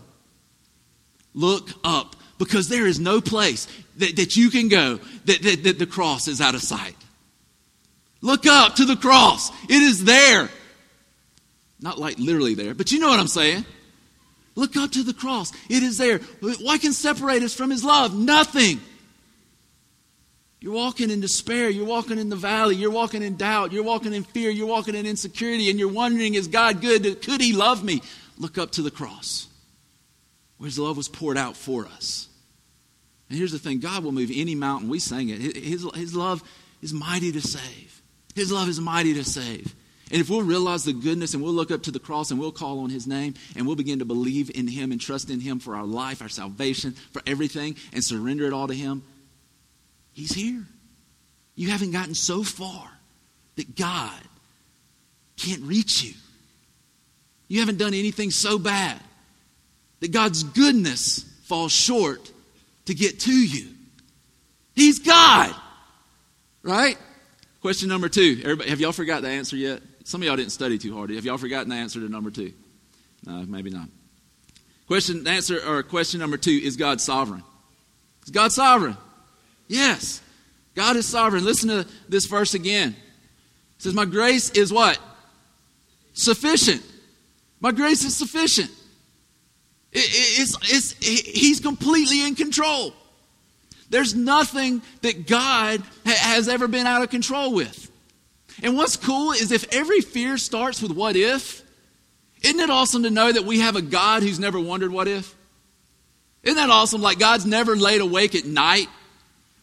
Look 1.33 1.69
up. 1.83 2.15
Because 2.37 2.69
there 2.69 2.87
is 2.87 2.99
no 2.99 3.21
place 3.21 3.67
that, 3.97 4.15
that 4.15 4.35
you 4.35 4.49
can 4.49 4.67
go 4.67 4.99
that, 5.25 5.41
that, 5.43 5.63
that 5.63 5.79
the 5.79 5.85
cross 5.85 6.27
is 6.27 6.41
out 6.41 6.55
of 6.55 6.61
sight. 6.61 6.95
Look 8.21 8.45
up 8.45 8.75
to 8.75 8.85
the 8.85 8.95
cross. 8.95 9.49
It 9.63 9.81
is 9.81 10.03
there. 10.03 10.49
Not 11.79 11.97
like 11.97 12.19
literally 12.19 12.53
there, 12.53 12.75
but 12.75 12.91
you 12.91 12.99
know 12.99 13.09
what 13.09 13.19
I'm 13.19 13.27
saying. 13.27 13.65
Look 14.55 14.77
up 14.77 14.91
to 14.91 15.03
the 15.03 15.13
cross. 15.13 15.51
It 15.69 15.81
is 15.81 15.97
there. 15.97 16.19
What 16.39 16.81
can 16.81 16.93
separate 16.93 17.41
us 17.41 17.55
from 17.55 17.69
His 17.69 17.83
love? 17.83 18.15
Nothing. 18.15 18.79
You're 20.59 20.73
walking 20.73 21.09
in 21.09 21.21
despair. 21.21 21.69
You're 21.69 21.87
walking 21.87 22.19
in 22.19 22.29
the 22.29 22.35
valley. 22.35 22.75
You're 22.75 22.91
walking 22.91 23.23
in 23.23 23.35
doubt. 23.35 23.71
You're 23.71 23.83
walking 23.83 24.13
in 24.13 24.23
fear. 24.23 24.51
You're 24.51 24.67
walking 24.67 24.93
in 24.93 25.07
insecurity. 25.07 25.71
And 25.71 25.79
you're 25.79 25.91
wondering, 25.91 26.35
is 26.35 26.47
God 26.47 26.81
good? 26.81 27.21
Could 27.23 27.41
He 27.41 27.53
love 27.53 27.83
me? 27.83 28.03
Look 28.37 28.59
up 28.59 28.71
to 28.71 28.83
the 28.83 28.91
cross 28.91 29.47
where 30.57 30.67
His 30.67 30.77
love 30.77 30.97
was 30.97 31.07
poured 31.07 31.37
out 31.37 31.57
for 31.57 31.87
us. 31.87 32.27
And 33.29 33.37
here's 33.39 33.53
the 33.53 33.59
thing 33.59 33.79
God 33.79 34.03
will 34.03 34.11
move 34.11 34.29
any 34.31 34.53
mountain. 34.53 34.89
We 34.89 34.99
sang 34.99 35.29
it. 35.29 35.39
His, 35.39 35.87
his 35.95 36.15
love 36.15 36.43
is 36.81 36.93
mighty 36.93 37.31
to 37.31 37.41
save. 37.41 38.00
His 38.35 38.51
love 38.51 38.69
is 38.69 38.79
mighty 38.79 39.13
to 39.15 39.23
save. 39.23 39.75
And 40.11 40.19
if 40.19 40.29
we'll 40.29 40.41
realize 40.41 40.83
the 40.83 40.93
goodness 40.93 41.33
and 41.33 41.41
we'll 41.41 41.53
look 41.53 41.71
up 41.71 41.83
to 41.83 41.91
the 41.91 41.99
cross 41.99 42.31
and 42.31 42.39
we'll 42.39 42.51
call 42.51 42.79
on 42.79 42.89
His 42.89 43.07
name 43.07 43.35
and 43.55 43.65
we'll 43.65 43.77
begin 43.77 43.99
to 43.99 44.05
believe 44.05 44.51
in 44.53 44.67
Him 44.67 44.91
and 44.91 44.99
trust 44.99 45.29
in 45.29 45.39
Him 45.39 45.59
for 45.59 45.75
our 45.75 45.85
life, 45.85 46.21
our 46.21 46.29
salvation, 46.29 46.91
for 47.13 47.21
everything, 47.25 47.75
and 47.93 48.03
surrender 48.03 48.45
it 48.45 48.53
all 48.53 48.67
to 48.67 48.73
Him, 48.73 49.03
He's 50.13 50.33
here. 50.33 50.65
You 51.55 51.69
haven't 51.69 51.91
gotten 51.91 52.15
so 52.15 52.43
far 52.43 52.89
that 53.55 53.75
God 53.75 54.19
can't 55.37 55.61
reach 55.61 56.03
you. 56.03 56.13
You 57.47 57.59
haven't 57.59 57.77
done 57.77 57.93
anything 57.93 58.31
so 58.31 58.57
bad 58.57 58.99
that 59.99 60.11
God's 60.11 60.43
goodness 60.43 61.23
falls 61.43 61.71
short 61.71 62.31
to 62.85 62.93
get 62.93 63.19
to 63.21 63.31
you. 63.31 63.67
He's 64.75 64.99
God, 64.99 65.53
right? 66.63 66.97
Question 67.61 67.89
number 67.89 68.09
two. 68.09 68.39
Everybody, 68.43 68.69
have 68.71 68.79
y'all 68.79 68.91
forgot 68.91 69.21
the 69.21 69.29
answer 69.29 69.55
yet? 69.55 69.81
Some 70.03 70.21
of 70.21 70.27
y'all 70.27 70.35
didn't 70.35 70.51
study 70.51 70.79
too 70.79 70.95
hard. 70.95 71.11
Have 71.11 71.25
y'all 71.25 71.37
forgotten 71.37 71.69
the 71.69 71.75
answer 71.75 71.99
to 71.99 72.09
number 72.09 72.31
two? 72.31 72.53
No, 73.25 73.45
maybe 73.47 73.69
not. 73.69 73.87
Question 74.87 75.25
answer 75.27 75.59
or 75.65 75.83
question 75.83 76.19
number 76.19 76.37
two 76.37 76.51
is 76.51 76.75
God 76.75 76.99
sovereign? 76.99 77.43
Is 78.23 78.31
God 78.31 78.51
sovereign? 78.51 78.97
Yes. 79.67 80.21
God 80.73 80.95
is 80.95 81.05
sovereign. 81.05 81.45
Listen 81.45 81.69
to 81.69 81.87
this 82.09 82.25
verse 82.25 82.55
again. 82.55 82.95
It 83.77 83.83
says, 83.83 83.93
My 83.93 84.05
grace 84.05 84.49
is 84.51 84.73
what? 84.73 84.99
Sufficient. 86.13 86.83
My 87.59 87.71
grace 87.71 88.03
is 88.03 88.17
sufficient. 88.17 88.71
It, 89.91 89.99
it, 89.99 90.41
it's, 90.41 90.57
it's, 90.63 90.93
he's 91.37 91.59
completely 91.59 92.25
in 92.25 92.33
control. 92.33 92.93
There's 93.91 94.15
nothing 94.15 94.81
that 95.01 95.27
God 95.27 95.81
ha- 96.05 96.33
has 96.33 96.47
ever 96.47 96.67
been 96.67 96.87
out 96.87 97.03
of 97.03 97.09
control 97.09 97.53
with. 97.53 97.91
And 98.63 98.77
what's 98.77 98.95
cool 98.95 99.33
is 99.33 99.51
if 99.51 99.71
every 99.73 99.99
fear 99.99 100.37
starts 100.37 100.81
with 100.81 100.91
what 100.91 101.15
if, 101.15 101.61
isn't 102.41 102.59
it 102.59 102.69
awesome 102.69 103.03
to 103.03 103.09
know 103.09 103.31
that 103.31 103.43
we 103.43 103.59
have 103.59 103.75
a 103.75 103.81
God 103.81 104.23
who's 104.23 104.39
never 104.39 104.59
wondered 104.59 104.91
what 104.91 105.09
if? 105.09 105.35
Isn't 106.43 106.55
that 106.55 106.69
awesome? 106.69 107.01
Like 107.01 107.19
God's 107.19 107.45
never 107.45 107.75
laid 107.75 107.99
awake 107.99 108.33
at 108.33 108.45
night 108.45 108.87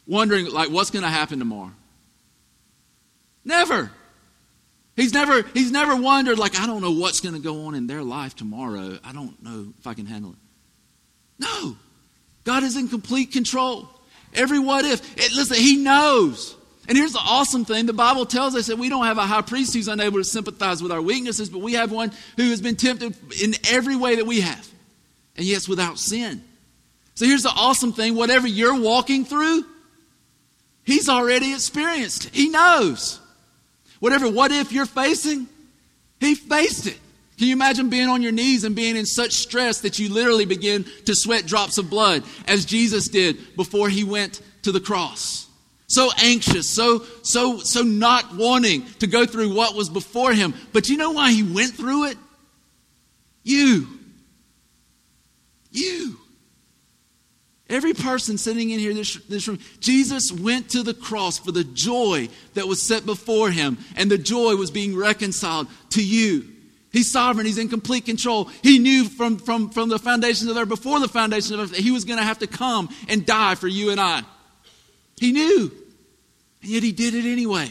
wondering 0.06 0.50
like 0.50 0.70
what's 0.70 0.90
going 0.90 1.04
to 1.04 1.10
happen 1.10 1.38
tomorrow. 1.38 1.72
Never. 3.44 3.90
He's 4.94 5.14
never 5.14 5.42
he's 5.54 5.72
never 5.72 5.96
wondered 5.96 6.38
like 6.38 6.60
I 6.60 6.66
don't 6.66 6.82
know 6.82 6.92
what's 6.92 7.20
going 7.20 7.34
to 7.34 7.40
go 7.40 7.66
on 7.66 7.74
in 7.74 7.86
their 7.86 8.02
life 8.02 8.36
tomorrow. 8.36 8.98
I 9.02 9.12
don't 9.12 9.42
know 9.42 9.72
if 9.78 9.86
I 9.86 9.94
can 9.94 10.04
handle 10.04 10.32
it. 10.32 10.38
No. 11.38 11.76
God 12.44 12.62
is 12.62 12.76
in 12.76 12.88
complete 12.88 13.32
control. 13.32 13.88
Every 14.38 14.58
what 14.58 14.84
if. 14.84 15.00
It, 15.18 15.32
listen, 15.34 15.56
he 15.56 15.76
knows. 15.76 16.56
And 16.88 16.96
here's 16.96 17.12
the 17.12 17.18
awesome 17.18 17.66
thing 17.66 17.84
the 17.84 17.92
Bible 17.92 18.24
tells 18.24 18.54
us 18.54 18.68
that 18.68 18.78
we 18.78 18.88
don't 18.88 19.04
have 19.04 19.18
a 19.18 19.26
high 19.26 19.42
priest 19.42 19.74
who's 19.74 19.88
unable 19.88 20.18
to 20.18 20.24
sympathize 20.24 20.82
with 20.82 20.90
our 20.90 21.02
weaknesses, 21.02 21.50
but 21.50 21.58
we 21.58 21.74
have 21.74 21.92
one 21.92 22.12
who 22.36 22.48
has 22.48 22.62
been 22.62 22.76
tempted 22.76 23.14
in 23.42 23.54
every 23.68 23.94
way 23.94 24.16
that 24.16 24.26
we 24.26 24.40
have, 24.40 24.66
and 25.36 25.44
yes, 25.44 25.68
without 25.68 25.98
sin. 25.98 26.42
So 27.14 27.26
here's 27.26 27.42
the 27.42 27.52
awesome 27.54 27.92
thing 27.92 28.14
whatever 28.14 28.46
you're 28.46 28.80
walking 28.80 29.26
through, 29.26 29.64
he's 30.84 31.08
already 31.08 31.52
experienced. 31.52 32.34
He 32.34 32.48
knows. 32.48 33.20
Whatever 34.00 34.30
what 34.30 34.52
if 34.52 34.72
you're 34.72 34.86
facing, 34.86 35.48
he 36.20 36.36
faced 36.36 36.86
it. 36.86 36.98
Can 37.38 37.46
you 37.46 37.52
imagine 37.52 37.88
being 37.88 38.08
on 38.08 38.20
your 38.20 38.32
knees 38.32 38.64
and 38.64 38.74
being 38.74 38.96
in 38.96 39.06
such 39.06 39.32
stress 39.32 39.80
that 39.82 39.98
you 39.98 40.12
literally 40.12 40.44
begin 40.44 40.84
to 41.06 41.14
sweat 41.14 41.46
drops 41.46 41.78
of 41.78 41.88
blood 41.88 42.24
as 42.46 42.64
Jesus 42.64 43.08
did 43.08 43.56
before 43.56 43.88
he 43.88 44.04
went 44.04 44.42
to 44.62 44.72
the 44.72 44.80
cross? 44.80 45.48
so 45.88 46.10
anxious, 46.22 46.68
so 46.68 47.02
so 47.22 47.58
so 47.58 47.82
not 47.82 48.36
wanting 48.36 48.84
to 49.00 49.06
go 49.06 49.26
through 49.26 49.54
what 49.54 49.74
was 49.74 49.88
before 49.88 50.32
him. 50.32 50.54
But 50.72 50.88
you 50.88 50.96
know 50.96 51.12
why 51.12 51.32
he 51.32 51.42
went 51.42 51.72
through 51.72 52.08
it? 52.08 52.18
You. 53.42 53.88
You. 55.70 56.18
Every 57.70 57.94
person 57.94 58.38
sitting 58.38 58.70
in 58.70 58.78
here 58.78 58.94
this, 58.94 59.16
this 59.24 59.48
room, 59.48 59.58
Jesus 59.80 60.32
went 60.32 60.70
to 60.70 60.82
the 60.82 60.94
cross 60.94 61.38
for 61.38 61.52
the 61.52 61.64
joy 61.64 62.28
that 62.54 62.66
was 62.66 62.82
set 62.82 63.04
before 63.04 63.50
him, 63.50 63.78
and 63.96 64.10
the 64.10 64.18
joy 64.18 64.56
was 64.56 64.70
being 64.70 64.96
reconciled 64.96 65.68
to 65.90 66.04
you. 66.04 66.44
He's 66.90 67.10
sovereign. 67.10 67.46
He's 67.46 67.58
in 67.58 67.68
complete 67.68 68.06
control. 68.06 68.46
He 68.62 68.78
knew 68.78 69.04
from, 69.04 69.38
from, 69.38 69.70
from 69.70 69.88
the 69.88 69.98
foundations 69.98 70.50
of 70.50 70.56
earth, 70.56 70.68
before 70.68 71.00
the 71.00 71.08
foundations 71.08 71.50
of 71.50 71.60
earth, 71.60 71.70
that 71.70 71.80
he 71.80 71.90
was 71.90 72.04
going 72.04 72.18
to 72.18 72.24
have 72.24 72.38
to 72.38 72.46
come 72.46 72.88
and 73.08 73.26
die 73.26 73.54
for 73.54 73.68
you 73.68 73.90
and 73.90 74.00
I. 74.00 74.22
He 75.20 75.32
knew. 75.32 75.70
And 76.62 76.70
yet 76.70 76.82
he 76.82 76.92
did 76.92 77.14
it 77.14 77.30
anyway. 77.30 77.70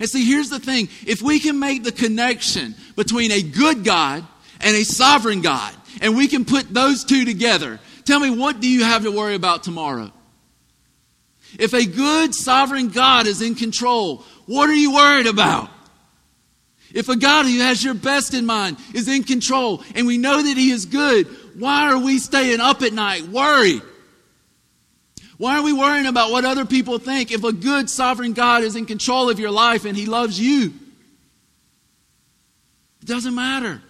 And 0.00 0.08
see, 0.08 0.24
here's 0.24 0.48
the 0.48 0.58
thing 0.58 0.88
if 1.06 1.22
we 1.22 1.38
can 1.38 1.58
make 1.58 1.84
the 1.84 1.92
connection 1.92 2.74
between 2.96 3.30
a 3.30 3.42
good 3.42 3.84
God 3.84 4.26
and 4.60 4.76
a 4.76 4.84
sovereign 4.84 5.40
God, 5.40 5.74
and 6.00 6.16
we 6.16 6.26
can 6.26 6.44
put 6.44 6.72
those 6.72 7.04
two 7.04 7.24
together, 7.24 7.78
tell 8.04 8.18
me, 8.18 8.30
what 8.30 8.60
do 8.60 8.68
you 8.68 8.82
have 8.84 9.04
to 9.04 9.12
worry 9.12 9.34
about 9.34 9.62
tomorrow? 9.62 10.10
If 11.58 11.74
a 11.74 11.84
good 11.84 12.34
sovereign 12.34 12.88
God 12.88 13.26
is 13.26 13.42
in 13.42 13.54
control, 13.54 14.24
what 14.46 14.70
are 14.70 14.74
you 14.74 14.94
worried 14.94 15.26
about? 15.26 15.68
If 16.92 17.08
a 17.08 17.16
God 17.16 17.46
who 17.46 17.58
has 17.60 17.82
your 17.82 17.94
best 17.94 18.34
in 18.34 18.46
mind 18.46 18.76
is 18.94 19.08
in 19.08 19.22
control 19.22 19.82
and 19.94 20.06
we 20.06 20.18
know 20.18 20.42
that 20.42 20.56
He 20.56 20.70
is 20.70 20.86
good, 20.86 21.26
why 21.58 21.90
are 21.90 21.98
we 21.98 22.18
staying 22.18 22.60
up 22.60 22.82
at 22.82 22.92
night 22.92 23.22
worried? 23.24 23.82
Why 25.36 25.58
are 25.58 25.62
we 25.62 25.72
worrying 25.72 26.06
about 26.06 26.30
what 26.30 26.44
other 26.44 26.66
people 26.66 26.98
think 26.98 27.32
if 27.32 27.44
a 27.44 27.52
good 27.52 27.88
sovereign 27.88 28.34
God 28.34 28.62
is 28.62 28.76
in 28.76 28.86
control 28.86 29.30
of 29.30 29.38
your 29.38 29.50
life 29.50 29.84
and 29.84 29.96
He 29.96 30.06
loves 30.06 30.38
you? 30.38 30.74
It 33.00 33.06
doesn't 33.06 33.34
matter. 33.34 33.80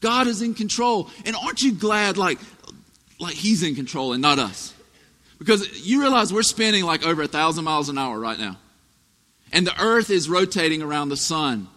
God 0.00 0.26
is 0.26 0.42
in 0.42 0.54
control. 0.54 1.08
And 1.24 1.34
aren't 1.34 1.62
you 1.62 1.72
glad 1.74 2.16
like, 2.16 2.38
like 3.18 3.34
He's 3.34 3.62
in 3.62 3.74
control 3.74 4.12
and 4.12 4.20
not 4.20 4.38
us? 4.38 4.74
Because 5.38 5.86
you 5.86 6.00
realize 6.00 6.32
we're 6.32 6.42
spinning 6.42 6.84
like 6.84 7.06
over 7.06 7.22
a 7.22 7.28
thousand 7.28 7.64
miles 7.64 7.88
an 7.88 7.96
hour 7.96 8.18
right 8.18 8.38
now. 8.38 8.58
And 9.52 9.66
the 9.66 9.80
earth 9.80 10.10
is 10.10 10.28
rotating 10.28 10.82
around 10.82 11.08
the 11.08 11.16
sun 11.16 11.68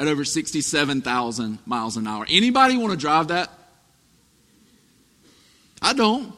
at 0.00 0.08
over 0.08 0.24
67,000 0.24 1.58
miles 1.66 1.98
an 1.98 2.06
hour. 2.06 2.24
Anybody 2.28 2.78
want 2.78 2.92
to 2.92 2.96
drive 2.96 3.28
that? 3.28 3.50
I 5.82 5.92
don't. 5.92 6.34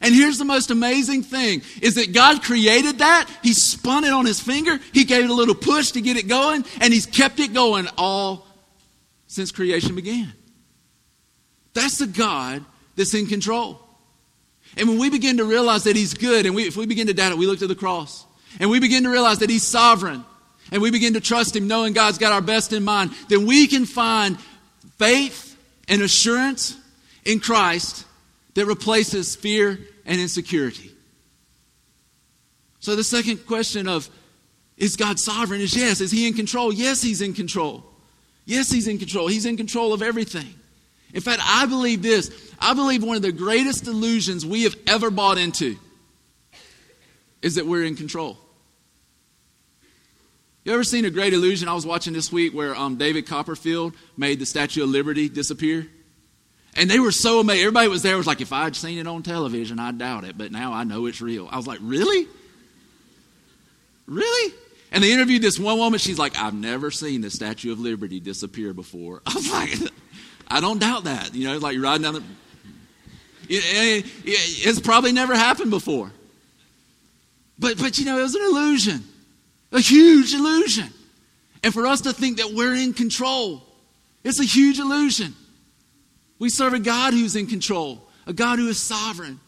And 0.00 0.14
here's 0.14 0.38
the 0.38 0.44
most 0.44 0.70
amazing 0.70 1.24
thing 1.24 1.62
is 1.80 1.96
that 1.96 2.12
God 2.12 2.42
created 2.42 2.98
that. 2.98 3.28
He 3.42 3.52
spun 3.52 4.04
it 4.04 4.12
on 4.12 4.24
his 4.24 4.40
finger. 4.40 4.78
He 4.92 5.04
gave 5.04 5.24
it 5.24 5.30
a 5.30 5.34
little 5.34 5.54
push 5.54 5.92
to 5.92 6.00
get 6.00 6.16
it 6.16 6.28
going, 6.28 6.64
and 6.80 6.92
he's 6.92 7.06
kept 7.06 7.40
it 7.40 7.52
going 7.52 7.88
all 7.98 8.46
since 9.26 9.50
creation 9.50 9.96
began. 9.96 10.32
That's 11.74 11.98
the 11.98 12.06
God 12.06 12.64
that's 12.94 13.14
in 13.14 13.26
control. 13.26 13.80
And 14.76 14.88
when 14.88 14.98
we 14.98 15.10
begin 15.10 15.38
to 15.38 15.44
realize 15.44 15.84
that 15.84 15.96
he's 15.96 16.14
good, 16.14 16.46
and 16.46 16.54
we, 16.54 16.68
if 16.68 16.76
we 16.76 16.86
begin 16.86 17.08
to 17.08 17.14
doubt 17.14 17.32
it, 17.32 17.38
we 17.38 17.46
look 17.46 17.58
to 17.60 17.66
the 17.66 17.74
cross. 17.74 18.24
And 18.60 18.70
we 18.70 18.78
begin 18.78 19.02
to 19.04 19.10
realize 19.10 19.38
that 19.38 19.50
he's 19.50 19.66
sovereign, 19.66 20.24
and 20.72 20.80
we 20.80 20.90
begin 20.90 21.14
to 21.14 21.20
trust 21.20 21.54
him, 21.54 21.68
knowing 21.68 21.92
God's 21.92 22.18
got 22.18 22.32
our 22.32 22.40
best 22.40 22.72
in 22.72 22.82
mind, 22.82 23.12
then 23.28 23.46
we 23.46 23.68
can 23.68 23.84
find 23.84 24.40
faith 24.98 25.56
and 25.86 26.00
assurance 26.00 26.76
in 27.24 27.38
Christ 27.38 28.06
that 28.54 28.64
replaces 28.64 29.36
fear 29.36 29.78
and 30.06 30.20
insecurity. 30.20 30.90
So 32.80 32.96
the 32.96 33.04
second 33.04 33.46
question 33.46 33.86
of 33.86 34.08
is 34.78 34.96
God 34.96 35.20
sovereign 35.20 35.60
is 35.60 35.76
yes. 35.76 36.00
Is 36.00 36.10
he 36.10 36.26
in 36.26 36.32
control? 36.32 36.72
Yes, 36.72 37.02
he's 37.02 37.20
in 37.20 37.34
control. 37.34 37.84
Yes, 38.46 38.70
he's 38.70 38.88
in 38.88 38.98
control. 38.98 39.28
He's 39.28 39.46
in 39.46 39.58
control 39.58 39.92
of 39.92 40.02
everything. 40.02 40.54
In 41.12 41.20
fact, 41.20 41.42
I 41.44 41.66
believe 41.66 42.02
this. 42.02 42.30
I 42.58 42.72
believe 42.72 43.04
one 43.04 43.16
of 43.16 43.22
the 43.22 43.30
greatest 43.30 43.86
illusions 43.86 44.46
we 44.46 44.62
have 44.62 44.74
ever 44.86 45.10
bought 45.10 45.36
into 45.36 45.76
is 47.42 47.56
that 47.56 47.66
we're 47.66 47.84
in 47.84 47.94
control. 47.94 48.38
You 50.64 50.72
ever 50.72 50.84
seen 50.84 51.04
a 51.04 51.10
great 51.10 51.32
illusion? 51.32 51.68
I 51.68 51.74
was 51.74 51.84
watching 51.84 52.12
this 52.12 52.30
week 52.30 52.52
where 52.52 52.74
um, 52.76 52.96
David 52.96 53.26
Copperfield 53.26 53.94
made 54.16 54.38
the 54.38 54.46
Statue 54.46 54.84
of 54.84 54.90
Liberty 54.90 55.28
disappear. 55.28 55.88
And 56.74 56.88
they 56.88 57.00
were 57.00 57.10
so 57.10 57.40
amazed. 57.40 57.60
Everybody 57.60 57.88
was 57.88 58.02
there 58.02 58.16
was 58.16 58.26
like, 58.26 58.40
if 58.40 58.52
I'd 58.52 58.76
seen 58.76 58.98
it 58.98 59.06
on 59.06 59.22
television, 59.22 59.78
I 59.78 59.90
doubt 59.90 60.24
it, 60.24 60.38
but 60.38 60.52
now 60.52 60.72
I 60.72 60.84
know 60.84 61.06
it's 61.06 61.20
real. 61.20 61.48
I 61.50 61.56
was 61.56 61.66
like, 61.66 61.80
really? 61.82 62.28
Really? 64.06 64.54
And 64.92 65.02
they 65.02 65.12
interviewed 65.12 65.42
this 65.42 65.58
one 65.58 65.78
woman. 65.78 65.98
She's 65.98 66.18
like, 66.18 66.38
I've 66.38 66.54
never 66.54 66.90
seen 66.90 67.22
the 67.22 67.30
Statue 67.30 67.72
of 67.72 67.80
Liberty 67.80 68.20
disappear 68.20 68.72
before. 68.72 69.20
I 69.26 69.34
was 69.34 69.50
like, 69.50 69.92
I 70.48 70.60
don't 70.60 70.78
doubt 70.78 71.04
that. 71.04 71.34
You 71.34 71.48
know, 71.48 71.58
like 71.58 71.74
you're 71.74 71.82
riding 71.82 72.02
down 72.02 72.14
the. 72.14 72.22
It, 73.48 74.04
it, 74.06 74.06
it's 74.24 74.80
probably 74.80 75.12
never 75.12 75.34
happened 75.34 75.70
before. 75.70 76.12
But, 77.58 77.78
but, 77.78 77.98
you 77.98 78.04
know, 78.04 78.18
it 78.18 78.22
was 78.22 78.34
an 78.34 78.42
illusion, 78.42 79.04
a 79.72 79.80
huge 79.80 80.34
illusion. 80.34 80.88
And 81.64 81.72
for 81.72 81.86
us 81.86 82.02
to 82.02 82.12
think 82.12 82.38
that 82.38 82.52
we're 82.52 82.74
in 82.74 82.92
control, 82.92 83.62
it's 84.24 84.40
a 84.40 84.44
huge 84.44 84.78
illusion. 84.78 85.34
We 86.38 86.50
serve 86.50 86.74
a 86.74 86.78
God 86.78 87.14
who's 87.14 87.36
in 87.36 87.46
control, 87.46 88.08
a 88.26 88.32
God 88.32 88.58
who 88.58 88.68
is 88.68 88.80
sovereign, 88.80 89.40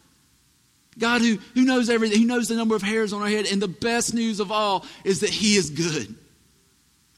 God 0.99 1.21
who, 1.21 1.39
who 1.55 1.65
knows 1.65 1.91
everything, 1.91 2.21
who 2.21 2.27
knows 2.27 2.49
the 2.49 2.55
number 2.55 2.77
of 2.77 2.83
hairs 2.83 3.13
on 3.13 3.21
our 3.21 3.29
head. 3.29 3.47
And 3.51 3.61
the 3.61 3.69
best 3.69 4.15
news 4.15 4.41
of 4.41 4.53
all 4.53 4.85
is 5.05 5.21
that 5.21 5.31
He 5.31 5.57
is 5.57 5.71
good. 5.71 6.15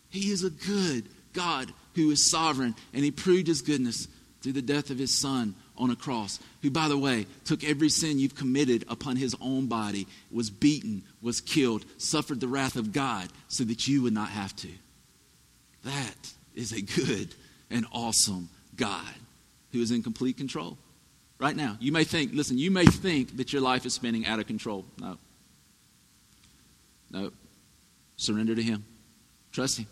He 0.09 0.31
is 0.31 0.45
a 0.45 0.51
good 0.51 1.09
God 1.35 1.73
who 1.95 2.11
is 2.11 2.31
sovereign, 2.31 2.75
and 2.95 3.05
He 3.05 3.11
proved 3.11 3.47
His 3.47 3.61
goodness 3.61 4.09
through 4.41 4.55
the 4.55 4.63
death 4.63 4.91
of 4.91 4.99
His 4.99 5.15
Son 5.15 5.55
on 5.79 5.91
a 5.91 5.97
cross, 5.97 6.39
who, 6.63 6.71
by 6.71 6.89
the 6.89 6.99
way, 6.99 7.27
took 7.45 7.65
every 7.65 7.89
sin 7.89 8.19
you've 8.19 8.35
committed 8.35 8.85
upon 8.89 9.17
His 9.17 9.35
own 9.41 9.67
body, 9.67 10.07
was 10.31 10.51
beaten, 10.51 11.03
was 11.23 11.41
killed, 11.41 11.85
suffered 11.99 12.41
the 12.41 12.49
wrath 12.49 12.77
of 12.77 12.93
God 12.93 13.29
so 13.49 13.65
that 13.65 13.87
you 13.87 14.03
would 14.03 14.13
not 14.13 14.29
have 14.31 14.55
to. 14.57 14.69
That 15.85 16.33
is 16.55 16.73
a 16.73 16.83
good 16.83 17.35
and 17.71 17.87
awesome 17.93 18.49
God 18.75 19.15
who 19.73 19.81
is 19.81 19.91
in 19.91 20.03
complete 20.03 20.37
control 20.37 20.79
right 21.39 21.55
now. 21.55 21.77
You 21.81 21.93
may 21.93 22.05
think, 22.05 22.33
listen, 22.33 22.59
you 22.59 22.71
may 22.71 22.85
think 22.85 23.37
that 23.37 23.53
your 23.53 23.63
life 23.63 23.87
is 23.87 23.95
spinning 23.95 24.27
out 24.27 24.39
of 24.39 24.47
control. 24.47 24.85
No. 24.99 25.19
No. 27.11 27.33
Surrender 28.17 28.55
to 28.55 28.63
Him. 28.63 28.85
Trust 29.53 29.79
Him. 29.79 29.87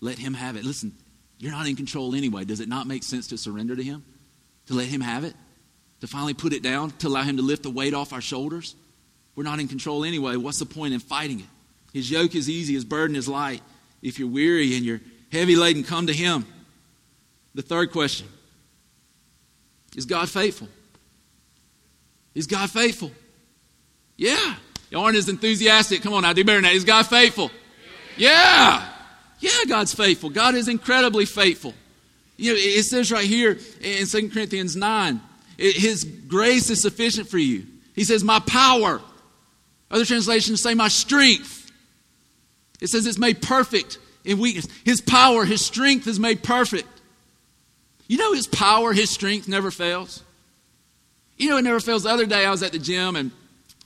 Let 0.00 0.18
Him 0.18 0.34
have 0.34 0.56
it. 0.56 0.64
Listen, 0.64 0.92
you're 1.38 1.52
not 1.52 1.66
in 1.66 1.76
control 1.76 2.14
anyway. 2.14 2.44
Does 2.44 2.60
it 2.60 2.68
not 2.68 2.86
make 2.86 3.02
sense 3.02 3.26
to 3.28 3.38
surrender 3.38 3.74
to 3.74 3.82
Him? 3.82 4.04
To 4.66 4.74
let 4.74 4.86
Him 4.86 5.00
have 5.00 5.24
it? 5.24 5.34
To 6.00 6.06
finally 6.06 6.34
put 6.34 6.52
it 6.52 6.62
down? 6.62 6.90
To 6.98 7.08
allow 7.08 7.22
Him 7.22 7.36
to 7.36 7.42
lift 7.42 7.62
the 7.62 7.70
weight 7.70 7.94
off 7.94 8.12
our 8.12 8.20
shoulders? 8.20 8.74
We're 9.36 9.44
not 9.44 9.60
in 9.60 9.68
control 9.68 10.04
anyway. 10.04 10.36
What's 10.36 10.58
the 10.58 10.66
point 10.66 10.94
in 10.94 11.00
fighting 11.00 11.40
it? 11.40 11.46
His 11.92 12.10
yoke 12.10 12.34
is 12.34 12.48
easy, 12.48 12.74
His 12.74 12.84
burden 12.84 13.16
is 13.16 13.28
light. 13.28 13.62
If 14.02 14.18
you're 14.18 14.28
weary 14.28 14.76
and 14.76 14.84
you're 14.84 15.00
heavy 15.32 15.56
laden, 15.56 15.84
come 15.84 16.06
to 16.06 16.12
Him. 16.12 16.46
The 17.54 17.62
third 17.62 17.92
question 17.92 18.26
Is 19.96 20.04
God 20.04 20.28
faithful? 20.28 20.68
Is 22.34 22.46
God 22.46 22.68
faithful? 22.70 23.12
Yeah. 24.16 24.56
You 24.90 24.98
aren't 24.98 25.16
as 25.16 25.28
enthusiastic. 25.28 26.02
Come 26.02 26.12
on 26.12 26.22
now, 26.22 26.32
do 26.32 26.44
better 26.44 26.58
than 26.58 26.64
that. 26.64 26.74
Is 26.74 26.84
God 26.84 27.06
faithful? 27.06 27.50
Yeah. 28.16 28.88
Yeah, 29.40 29.64
God's 29.68 29.94
faithful. 29.94 30.30
God 30.30 30.54
is 30.54 30.68
incredibly 30.68 31.26
faithful. 31.26 31.74
You 32.36 32.52
know, 32.52 32.58
it 32.58 32.84
says 32.84 33.12
right 33.12 33.26
here 33.26 33.58
in 33.80 34.06
2 34.06 34.30
Corinthians 34.30 34.74
9, 34.74 35.20
His 35.56 36.04
grace 36.04 36.70
is 36.70 36.82
sufficient 36.82 37.28
for 37.28 37.38
you. 37.38 37.66
He 37.94 38.04
says, 38.04 38.24
My 38.24 38.40
power. 38.40 39.00
Other 39.90 40.04
translations 40.04 40.62
say, 40.62 40.74
My 40.74 40.88
strength. 40.88 41.70
It 42.80 42.88
says 42.88 43.06
it's 43.06 43.18
made 43.18 43.40
perfect 43.40 43.98
in 44.24 44.38
weakness. 44.38 44.66
His 44.84 45.00
power, 45.00 45.44
His 45.44 45.64
strength 45.64 46.06
is 46.06 46.18
made 46.18 46.42
perfect. 46.42 46.88
You 48.08 48.18
know, 48.18 48.34
His 48.34 48.46
power, 48.46 48.92
His 48.92 49.10
strength 49.10 49.46
never 49.48 49.70
fails. 49.70 50.22
You 51.36 51.50
know, 51.50 51.56
it 51.56 51.62
never 51.62 51.80
fails. 51.80 52.02
The 52.02 52.10
other 52.10 52.26
day 52.26 52.44
I 52.44 52.50
was 52.50 52.62
at 52.62 52.72
the 52.72 52.78
gym 52.78 53.16
and 53.16 53.30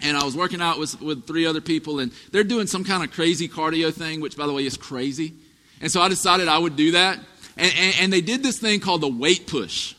and 0.00 0.16
I 0.16 0.24
was 0.24 0.36
working 0.36 0.60
out 0.60 0.78
with, 0.78 1.00
with 1.00 1.26
three 1.26 1.44
other 1.44 1.60
people, 1.60 1.98
and 1.98 2.12
they're 2.30 2.44
doing 2.44 2.66
some 2.68 2.84
kind 2.84 3.02
of 3.02 3.10
crazy 3.10 3.48
cardio 3.48 3.92
thing, 3.92 4.20
which, 4.20 4.36
by 4.36 4.46
the 4.46 4.52
way, 4.52 4.64
is 4.64 4.76
crazy. 4.76 5.34
And 5.80 5.90
so 5.90 6.00
I 6.00 6.08
decided 6.08 6.48
I 6.48 6.58
would 6.58 6.76
do 6.76 6.92
that. 6.92 7.18
And, 7.58 7.72
and, 7.76 7.94
and, 8.00 8.12
they 8.12 8.20
did 8.20 8.42
this 8.42 8.58
thing 8.58 8.80
called 8.80 9.00
the 9.00 9.08
weight 9.08 9.46
push. 9.46 9.94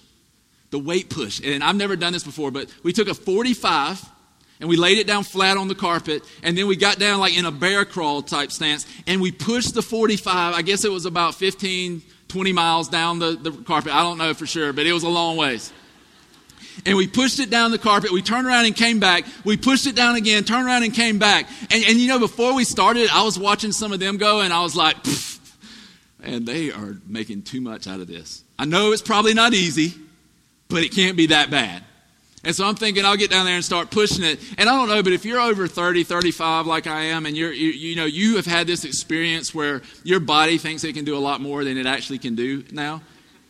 The 0.71 0.79
weight 0.79 1.09
push. 1.09 1.41
And 1.43 1.63
I've 1.63 1.75
never 1.75 1.95
done 1.95 2.13
this 2.13 2.23
before, 2.23 2.51
but 2.51 2.73
we 2.83 2.93
took 2.93 3.07
a 3.07 3.13
45 3.13 4.03
and 4.61 4.69
we 4.69 4.77
laid 4.77 4.97
it 4.97 5.07
down 5.07 5.23
flat 5.23 5.57
on 5.57 5.69
the 5.69 5.75
carpet, 5.75 6.21
and 6.43 6.57
then 6.57 6.67
we 6.67 6.75
got 6.75 6.99
down 6.99 7.19
like 7.21 7.37
in 7.37 7.45
a 7.45 7.51
bear 7.51 7.85
crawl 7.85 8.21
type 8.21 8.51
stance, 8.51 8.85
and 9.07 9.21
we 9.21 9.31
pushed 9.31 9.73
the 9.73 9.81
45. 9.81 10.53
I 10.53 10.61
guess 10.63 10.83
it 10.83 10.91
was 10.91 11.05
about 11.05 11.35
15, 11.35 12.01
20 12.27 12.51
miles 12.51 12.89
down 12.89 13.19
the, 13.19 13.37
the 13.41 13.51
carpet. 13.51 13.93
I 13.93 14.01
don't 14.01 14.17
know 14.17 14.33
for 14.33 14.45
sure, 14.45 14.73
but 14.73 14.85
it 14.85 14.91
was 14.91 15.03
a 15.03 15.09
long 15.09 15.37
ways 15.37 15.71
and 16.85 16.97
we 16.97 17.07
pushed 17.07 17.39
it 17.39 17.49
down 17.49 17.71
the 17.71 17.77
carpet. 17.77 18.11
We 18.11 18.21
turned 18.21 18.47
around 18.47 18.65
and 18.65 18.75
came 18.75 18.99
back. 18.99 19.25
We 19.43 19.57
pushed 19.57 19.87
it 19.87 19.95
down 19.95 20.15
again, 20.15 20.43
turned 20.43 20.65
around 20.65 20.83
and 20.83 20.93
came 20.93 21.19
back. 21.19 21.47
And, 21.71 21.83
and 21.85 21.99
you 21.99 22.07
know, 22.07 22.19
before 22.19 22.53
we 22.53 22.63
started, 22.63 23.09
I 23.11 23.23
was 23.23 23.37
watching 23.37 23.71
some 23.71 23.91
of 23.91 23.99
them 23.99 24.17
go, 24.17 24.41
and 24.41 24.53
I 24.53 24.61
was 24.61 24.75
like, 24.75 24.95
and 26.23 26.45
they 26.45 26.71
are 26.71 26.97
making 27.07 27.43
too 27.43 27.61
much 27.61 27.87
out 27.87 27.99
of 27.99 28.07
this. 28.07 28.43
I 28.57 28.65
know 28.65 28.91
it's 28.91 29.01
probably 29.01 29.33
not 29.33 29.53
easy, 29.53 29.93
but 30.67 30.83
it 30.83 30.93
can't 30.93 31.17
be 31.17 31.27
that 31.27 31.49
bad. 31.49 31.83
And 32.43 32.55
so 32.55 32.65
I'm 32.65 32.75
thinking 32.75 33.03
I'll 33.03 33.17
get 33.17 33.31
down 33.31 33.45
there 33.45 33.55
and 33.55 33.65
start 33.65 33.91
pushing 33.91 34.23
it. 34.23 34.39
And 34.57 34.69
I 34.69 34.75
don't 34.77 34.87
know, 34.87 35.03
but 35.03 35.11
if 35.11 35.25
you're 35.25 35.41
over 35.41 35.67
30, 35.67 36.05
35 36.05 36.67
like 36.67 36.87
I 36.87 37.01
am, 37.05 37.25
and 37.25 37.35
you're, 37.35 37.51
you, 37.51 37.69
you 37.69 37.95
know, 37.97 38.05
you 38.05 38.37
have 38.37 38.45
had 38.45 38.65
this 38.65 38.85
experience 38.85 39.53
where 39.53 39.81
your 40.03 40.21
body 40.21 40.57
thinks 40.57 40.83
it 40.85 40.93
can 40.93 41.03
do 41.03 41.17
a 41.17 41.19
lot 41.19 41.41
more 41.41 41.65
than 41.65 41.77
it 41.77 41.85
actually 41.85 42.19
can 42.19 42.35
do 42.35 42.63
now. 42.71 43.01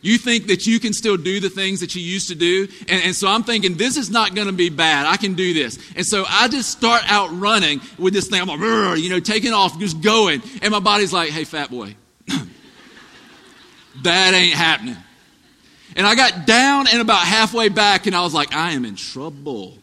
You 0.02 0.16
think 0.16 0.46
that 0.46 0.66
you 0.66 0.80
can 0.80 0.92
still 0.92 1.16
do 1.16 1.40
the 1.40 1.50
things 1.50 1.80
that 1.80 1.94
you 1.94 2.00
used 2.00 2.28
to 2.28 2.34
do. 2.34 2.66
And, 2.88 3.04
and 3.04 3.14
so 3.14 3.28
I'm 3.28 3.42
thinking, 3.42 3.76
this 3.76 3.96
is 3.96 4.10
not 4.10 4.34
going 4.34 4.46
to 4.46 4.52
be 4.52 4.70
bad. 4.70 5.06
I 5.06 5.16
can 5.16 5.34
do 5.34 5.52
this. 5.52 5.78
And 5.94 6.06
so 6.06 6.24
I 6.26 6.48
just 6.48 6.70
start 6.70 7.02
out 7.06 7.28
running 7.38 7.80
with 7.98 8.14
this 8.14 8.28
thing. 8.28 8.40
I'm 8.40 8.48
like, 8.48 8.98
you 8.98 9.10
know, 9.10 9.20
taking 9.20 9.52
off, 9.52 9.78
just 9.78 10.00
going. 10.00 10.42
And 10.62 10.72
my 10.72 10.80
body's 10.80 11.12
like, 11.12 11.30
hey, 11.30 11.44
fat 11.44 11.70
boy, 11.70 11.94
that 14.02 14.34
ain't 14.34 14.54
happening. 14.54 14.96
And 15.96 16.06
I 16.06 16.14
got 16.14 16.46
down 16.46 16.86
and 16.88 17.00
about 17.00 17.26
halfway 17.26 17.68
back, 17.68 18.06
and 18.06 18.14
I 18.14 18.22
was 18.22 18.34
like, 18.34 18.54
I 18.54 18.72
am 18.72 18.84
in 18.84 18.96
trouble. 18.96 19.76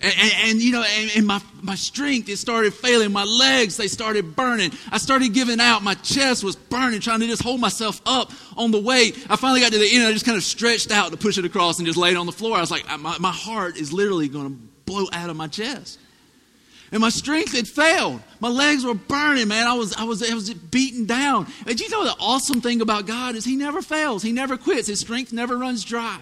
And, 0.00 0.12
and, 0.18 0.32
and, 0.44 0.60
you 0.60 0.72
know, 0.72 0.82
and, 0.82 1.10
and, 1.14 1.26
my, 1.26 1.40
my 1.62 1.76
strength, 1.76 2.28
it 2.28 2.36
started 2.36 2.74
failing. 2.74 3.12
My 3.12 3.22
legs, 3.22 3.76
they 3.76 3.86
started 3.86 4.34
burning. 4.34 4.72
I 4.90 4.98
started 4.98 5.32
giving 5.32 5.60
out. 5.60 5.84
My 5.84 5.94
chest 5.94 6.42
was 6.42 6.56
burning, 6.56 6.98
trying 6.98 7.20
to 7.20 7.26
just 7.28 7.42
hold 7.42 7.60
myself 7.60 8.00
up 8.04 8.32
on 8.56 8.72
the 8.72 8.80
weight. 8.80 9.24
I 9.30 9.36
finally 9.36 9.60
got 9.60 9.70
to 9.70 9.78
the 9.78 9.88
end. 9.94 10.04
I 10.04 10.12
just 10.12 10.24
kind 10.24 10.36
of 10.36 10.42
stretched 10.42 10.90
out 10.90 11.12
to 11.12 11.16
push 11.16 11.38
it 11.38 11.44
across 11.44 11.78
and 11.78 11.86
just 11.86 11.98
laid 11.98 12.16
on 12.16 12.26
the 12.26 12.32
floor. 12.32 12.56
I 12.56 12.60
was 12.60 12.72
like, 12.72 12.84
my, 12.98 13.16
my 13.18 13.30
heart 13.30 13.76
is 13.76 13.92
literally 13.92 14.26
going 14.26 14.50
to 14.50 14.56
blow 14.84 15.06
out 15.12 15.30
of 15.30 15.36
my 15.36 15.46
chest. 15.46 16.00
And 16.92 17.00
my 17.00 17.08
strength 17.08 17.52
had 17.56 17.66
failed. 17.66 18.20
My 18.38 18.50
legs 18.50 18.84
were 18.84 18.94
burning, 18.94 19.48
man. 19.48 19.66
I 19.66 19.72
was, 19.72 19.94
I 19.96 20.04
was, 20.04 20.22
I 20.22 20.34
was 20.34 20.52
beaten 20.52 21.06
down. 21.06 21.46
And 21.66 21.80
you 21.80 21.88
know 21.88 22.04
the 22.04 22.14
awesome 22.20 22.60
thing 22.60 22.82
about 22.82 23.06
God 23.06 23.34
is 23.34 23.46
He 23.46 23.56
never 23.56 23.80
fails. 23.80 24.22
He 24.22 24.30
never 24.30 24.58
quits. 24.58 24.88
His 24.88 25.00
strength 25.00 25.32
never 25.32 25.56
runs 25.56 25.84
dry. 25.84 26.20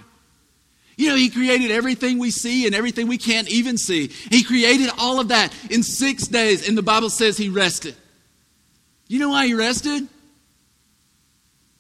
You 0.96 1.08
know, 1.08 1.16
He 1.16 1.28
created 1.28 1.72
everything 1.72 2.20
we 2.20 2.30
see 2.30 2.66
and 2.66 2.74
everything 2.74 3.08
we 3.08 3.18
can't 3.18 3.50
even 3.50 3.76
see. 3.78 4.08
He 4.30 4.44
created 4.44 4.90
all 4.96 5.18
of 5.18 5.28
that 5.28 5.52
in 5.70 5.82
six 5.82 6.28
days, 6.28 6.68
and 6.68 6.78
the 6.78 6.82
Bible 6.82 7.10
says 7.10 7.36
He 7.36 7.48
rested. 7.48 7.96
You 9.08 9.18
know 9.18 9.30
why 9.30 9.46
He 9.46 9.54
rested? 9.54 10.06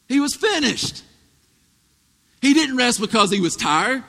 He 0.08 0.18
was 0.18 0.34
finished. 0.34 1.04
He 2.42 2.54
didn't 2.54 2.76
rest 2.76 3.00
because 3.00 3.30
He 3.30 3.40
was 3.40 3.54
tired. 3.54 4.02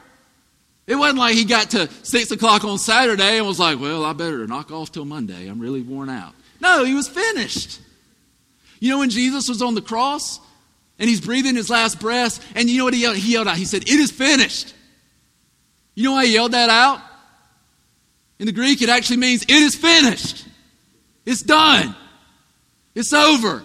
It 0.92 0.96
wasn't 0.96 1.20
like 1.20 1.36
He 1.36 1.46
got 1.46 1.70
to 1.72 1.90
six 2.04 2.32
o'clock 2.32 2.66
on 2.66 2.78
Saturday 2.78 3.38
and 3.38 3.48
was 3.48 3.60
like, 3.60 3.80
well, 3.80 4.04
I 4.04 4.12
better 4.12 4.46
knock 4.46 4.72
off 4.72 4.92
till 4.92 5.06
Monday. 5.06 5.48
I'm 5.48 5.60
really 5.60 5.82
worn 5.82 6.10
out. 6.10 6.34
No, 6.60 6.84
He 6.84 6.94
was 6.94 7.08
finished. 7.08 7.80
You 8.82 8.90
know, 8.90 9.00
when 9.00 9.10
Jesus 9.10 9.48
was 9.48 9.62
on 9.62 9.76
the 9.76 9.82
cross, 9.82 10.40
and 11.02 11.10
he's 11.10 11.20
breathing 11.20 11.56
his 11.56 11.70
last 11.70 12.00
breath. 12.00 12.46
And 12.56 12.70
you 12.70 12.78
know 12.78 12.84
what 12.86 12.94
he 12.94 13.02
yelled? 13.02 13.18
He 13.18 13.34
yelled 13.34 13.48
out, 13.48 13.58
he 13.58 13.66
said, 13.66 13.82
It 13.82 13.90
is 13.90 14.12
finished. 14.12 14.74
You 15.96 16.04
know 16.04 16.12
why 16.12 16.28
he 16.28 16.34
yelled 16.34 16.52
that 16.52 16.70
out? 16.70 17.02
In 18.38 18.46
the 18.46 18.52
Greek, 18.52 18.82
it 18.84 18.90
actually 18.90 19.18
means, 19.18 19.42
It 19.44 19.50
is 19.52 19.76
finished. 19.76 20.46
It's 21.26 21.42
done. 21.42 21.96
It's 22.94 23.14
over. 23.14 23.64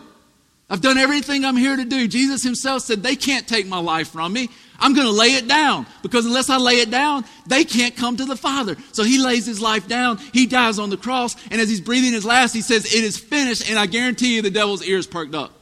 I've 0.70 0.80
done 0.80 0.96
everything 0.96 1.44
I'm 1.44 1.56
here 1.56 1.76
to 1.76 1.84
do. 1.84 2.08
Jesus 2.08 2.42
himself 2.42 2.82
said, 2.82 3.02
They 3.02 3.16
can't 3.16 3.46
take 3.46 3.66
my 3.66 3.78
life 3.78 4.08
from 4.08 4.32
me. 4.32 4.48
I'm 4.78 4.94
going 4.94 5.06
to 5.06 5.12
lay 5.12 5.28
it 5.28 5.48
down 5.48 5.86
because 6.02 6.26
unless 6.26 6.50
I 6.50 6.58
lay 6.58 6.80
it 6.80 6.90
down, 6.90 7.24
they 7.46 7.64
can't 7.64 7.96
come 7.96 8.16
to 8.16 8.24
the 8.24 8.36
Father. 8.36 8.76
So 8.92 9.02
he 9.02 9.18
lays 9.18 9.46
his 9.46 9.60
life 9.60 9.88
down. 9.88 10.18
He 10.32 10.46
dies 10.46 10.78
on 10.78 10.90
the 10.90 10.96
cross. 10.96 11.36
And 11.50 11.60
as 11.60 11.68
he's 11.68 11.80
breathing 11.80 12.12
his 12.12 12.24
last, 12.24 12.52
he 12.52 12.60
says, 12.60 12.84
It 12.84 13.04
is 13.04 13.18
finished. 13.18 13.70
And 13.70 13.78
I 13.78 13.86
guarantee 13.86 14.36
you 14.36 14.42
the 14.42 14.50
devil's 14.50 14.82
ears 14.82 15.06
perked 15.06 15.34
up. 15.34 15.52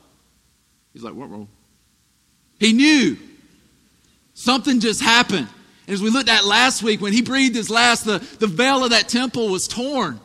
He's 0.92 1.02
like, 1.02 1.14
What 1.14 1.30
wrong? 1.30 1.48
He 2.58 2.72
knew 2.72 3.16
something 4.34 4.80
just 4.80 5.00
happened. 5.00 5.48
And 5.86 5.94
as 5.94 6.02
we 6.02 6.10
looked 6.10 6.30
at 6.30 6.44
last 6.44 6.82
week, 6.82 7.00
when 7.00 7.12
he 7.12 7.22
breathed 7.22 7.54
his 7.54 7.70
last, 7.70 8.04
the, 8.04 8.18
the 8.38 8.46
veil 8.46 8.84
of 8.84 8.90
that 8.90 9.08
temple 9.08 9.48
was 9.48 9.68
torn 9.68 10.18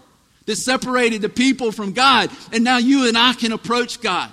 that 0.46 0.56
separated 0.56 1.22
the 1.22 1.30
people 1.30 1.72
from 1.72 1.92
God. 1.92 2.32
And 2.52 2.64
now 2.64 2.78
you 2.78 3.08
and 3.08 3.18
I 3.18 3.34
can 3.34 3.52
approach 3.52 4.02
God 4.02 4.32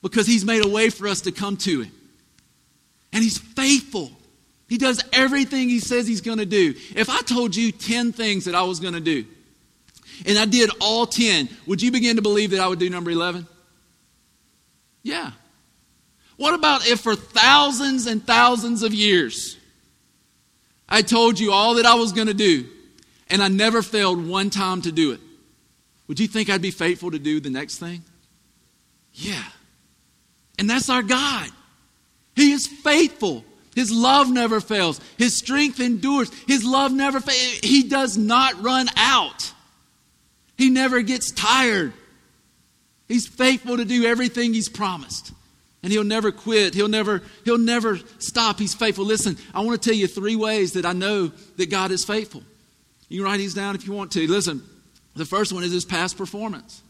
because 0.00 0.26
he's 0.26 0.44
made 0.44 0.64
a 0.64 0.68
way 0.68 0.90
for 0.90 1.08
us 1.08 1.22
to 1.22 1.32
come 1.32 1.56
to 1.58 1.82
him. 1.82 1.92
And 3.12 3.22
he's 3.22 3.38
faithful. 3.38 4.12
He 4.68 4.76
does 4.76 5.02
everything 5.12 5.68
he 5.68 5.80
says 5.80 6.06
he's 6.06 6.20
going 6.20 6.38
to 6.38 6.46
do. 6.46 6.74
If 6.94 7.08
I 7.08 7.22
told 7.22 7.56
you 7.56 7.72
10 7.72 8.12
things 8.12 8.44
that 8.44 8.54
I 8.54 8.62
was 8.62 8.80
going 8.80 8.94
to 8.94 9.00
do, 9.00 9.24
and 10.26 10.38
I 10.38 10.44
did 10.44 10.70
all 10.80 11.06
10, 11.06 11.48
would 11.66 11.80
you 11.80 11.90
begin 11.90 12.16
to 12.16 12.22
believe 12.22 12.50
that 12.50 12.60
I 12.60 12.68
would 12.68 12.78
do 12.78 12.90
number 12.90 13.10
11? 13.10 13.46
Yeah. 15.02 15.30
What 16.36 16.54
about 16.54 16.86
if 16.86 17.00
for 17.00 17.14
thousands 17.16 18.06
and 18.06 18.24
thousands 18.24 18.82
of 18.82 18.92
years, 18.92 19.56
I 20.88 21.02
told 21.02 21.40
you 21.40 21.52
all 21.52 21.74
that 21.74 21.86
I 21.86 21.94
was 21.94 22.12
going 22.12 22.28
to 22.28 22.34
do, 22.34 22.66
and 23.28 23.42
I 23.42 23.48
never 23.48 23.82
failed 23.82 24.26
one 24.26 24.50
time 24.50 24.82
to 24.82 24.92
do 24.92 25.12
it. 25.12 25.20
Would 26.08 26.20
you 26.20 26.26
think 26.26 26.48
I'd 26.48 26.62
be 26.62 26.70
faithful 26.70 27.10
to 27.10 27.18
do 27.18 27.40
the 27.40 27.50
next 27.50 27.78
thing? 27.78 28.02
Yeah. 29.12 29.44
And 30.58 30.68
that's 30.68 30.88
our 30.88 31.02
God. 31.02 31.50
He 32.38 32.52
is 32.52 32.68
faithful. 32.68 33.44
His 33.74 33.90
love 33.90 34.30
never 34.30 34.60
fails. 34.60 35.00
His 35.16 35.36
strength 35.36 35.80
endures. 35.80 36.30
His 36.46 36.64
love 36.64 36.92
never 36.92 37.18
fails. 37.18 37.58
He 37.64 37.82
does 37.82 38.16
not 38.16 38.62
run 38.62 38.86
out. 38.96 39.52
He 40.56 40.70
never 40.70 41.02
gets 41.02 41.32
tired. 41.32 41.92
He's 43.08 43.26
faithful 43.26 43.76
to 43.76 43.84
do 43.84 44.04
everything 44.04 44.54
he's 44.54 44.68
promised. 44.68 45.32
And 45.82 45.92
he'll 45.92 46.04
never 46.04 46.30
quit. 46.30 46.74
He'll 46.74 46.86
never, 46.86 47.22
he'll 47.44 47.58
never 47.58 47.98
stop. 48.20 48.60
He's 48.60 48.74
faithful. 48.74 49.04
Listen, 49.04 49.36
I 49.52 49.62
want 49.62 49.82
to 49.82 49.88
tell 49.88 49.98
you 49.98 50.06
three 50.06 50.36
ways 50.36 50.74
that 50.74 50.86
I 50.86 50.92
know 50.92 51.32
that 51.56 51.70
God 51.70 51.90
is 51.90 52.04
faithful. 52.04 52.44
You 53.08 53.24
write 53.24 53.38
these 53.38 53.54
down 53.54 53.74
if 53.74 53.84
you 53.84 53.92
want 53.92 54.12
to. 54.12 54.28
Listen, 54.28 54.62
the 55.16 55.24
first 55.24 55.52
one 55.52 55.64
is 55.64 55.72
his 55.72 55.84
past 55.84 56.16
performance. 56.16 56.82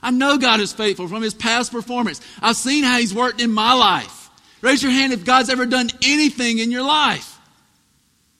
I 0.00 0.12
know 0.12 0.38
God 0.38 0.60
is 0.60 0.72
faithful 0.72 1.08
from 1.08 1.22
his 1.22 1.34
past 1.34 1.72
performance. 1.72 2.20
I've 2.40 2.56
seen 2.56 2.84
how 2.84 2.98
he's 2.98 3.12
worked 3.12 3.40
in 3.40 3.50
my 3.50 3.72
life. 3.72 4.25
Raise 4.62 4.82
your 4.82 4.92
hand 4.92 5.12
if 5.12 5.24
God's 5.24 5.50
ever 5.50 5.66
done 5.66 5.88
anything 6.02 6.58
in 6.58 6.70
your 6.70 6.82
life. 6.82 7.38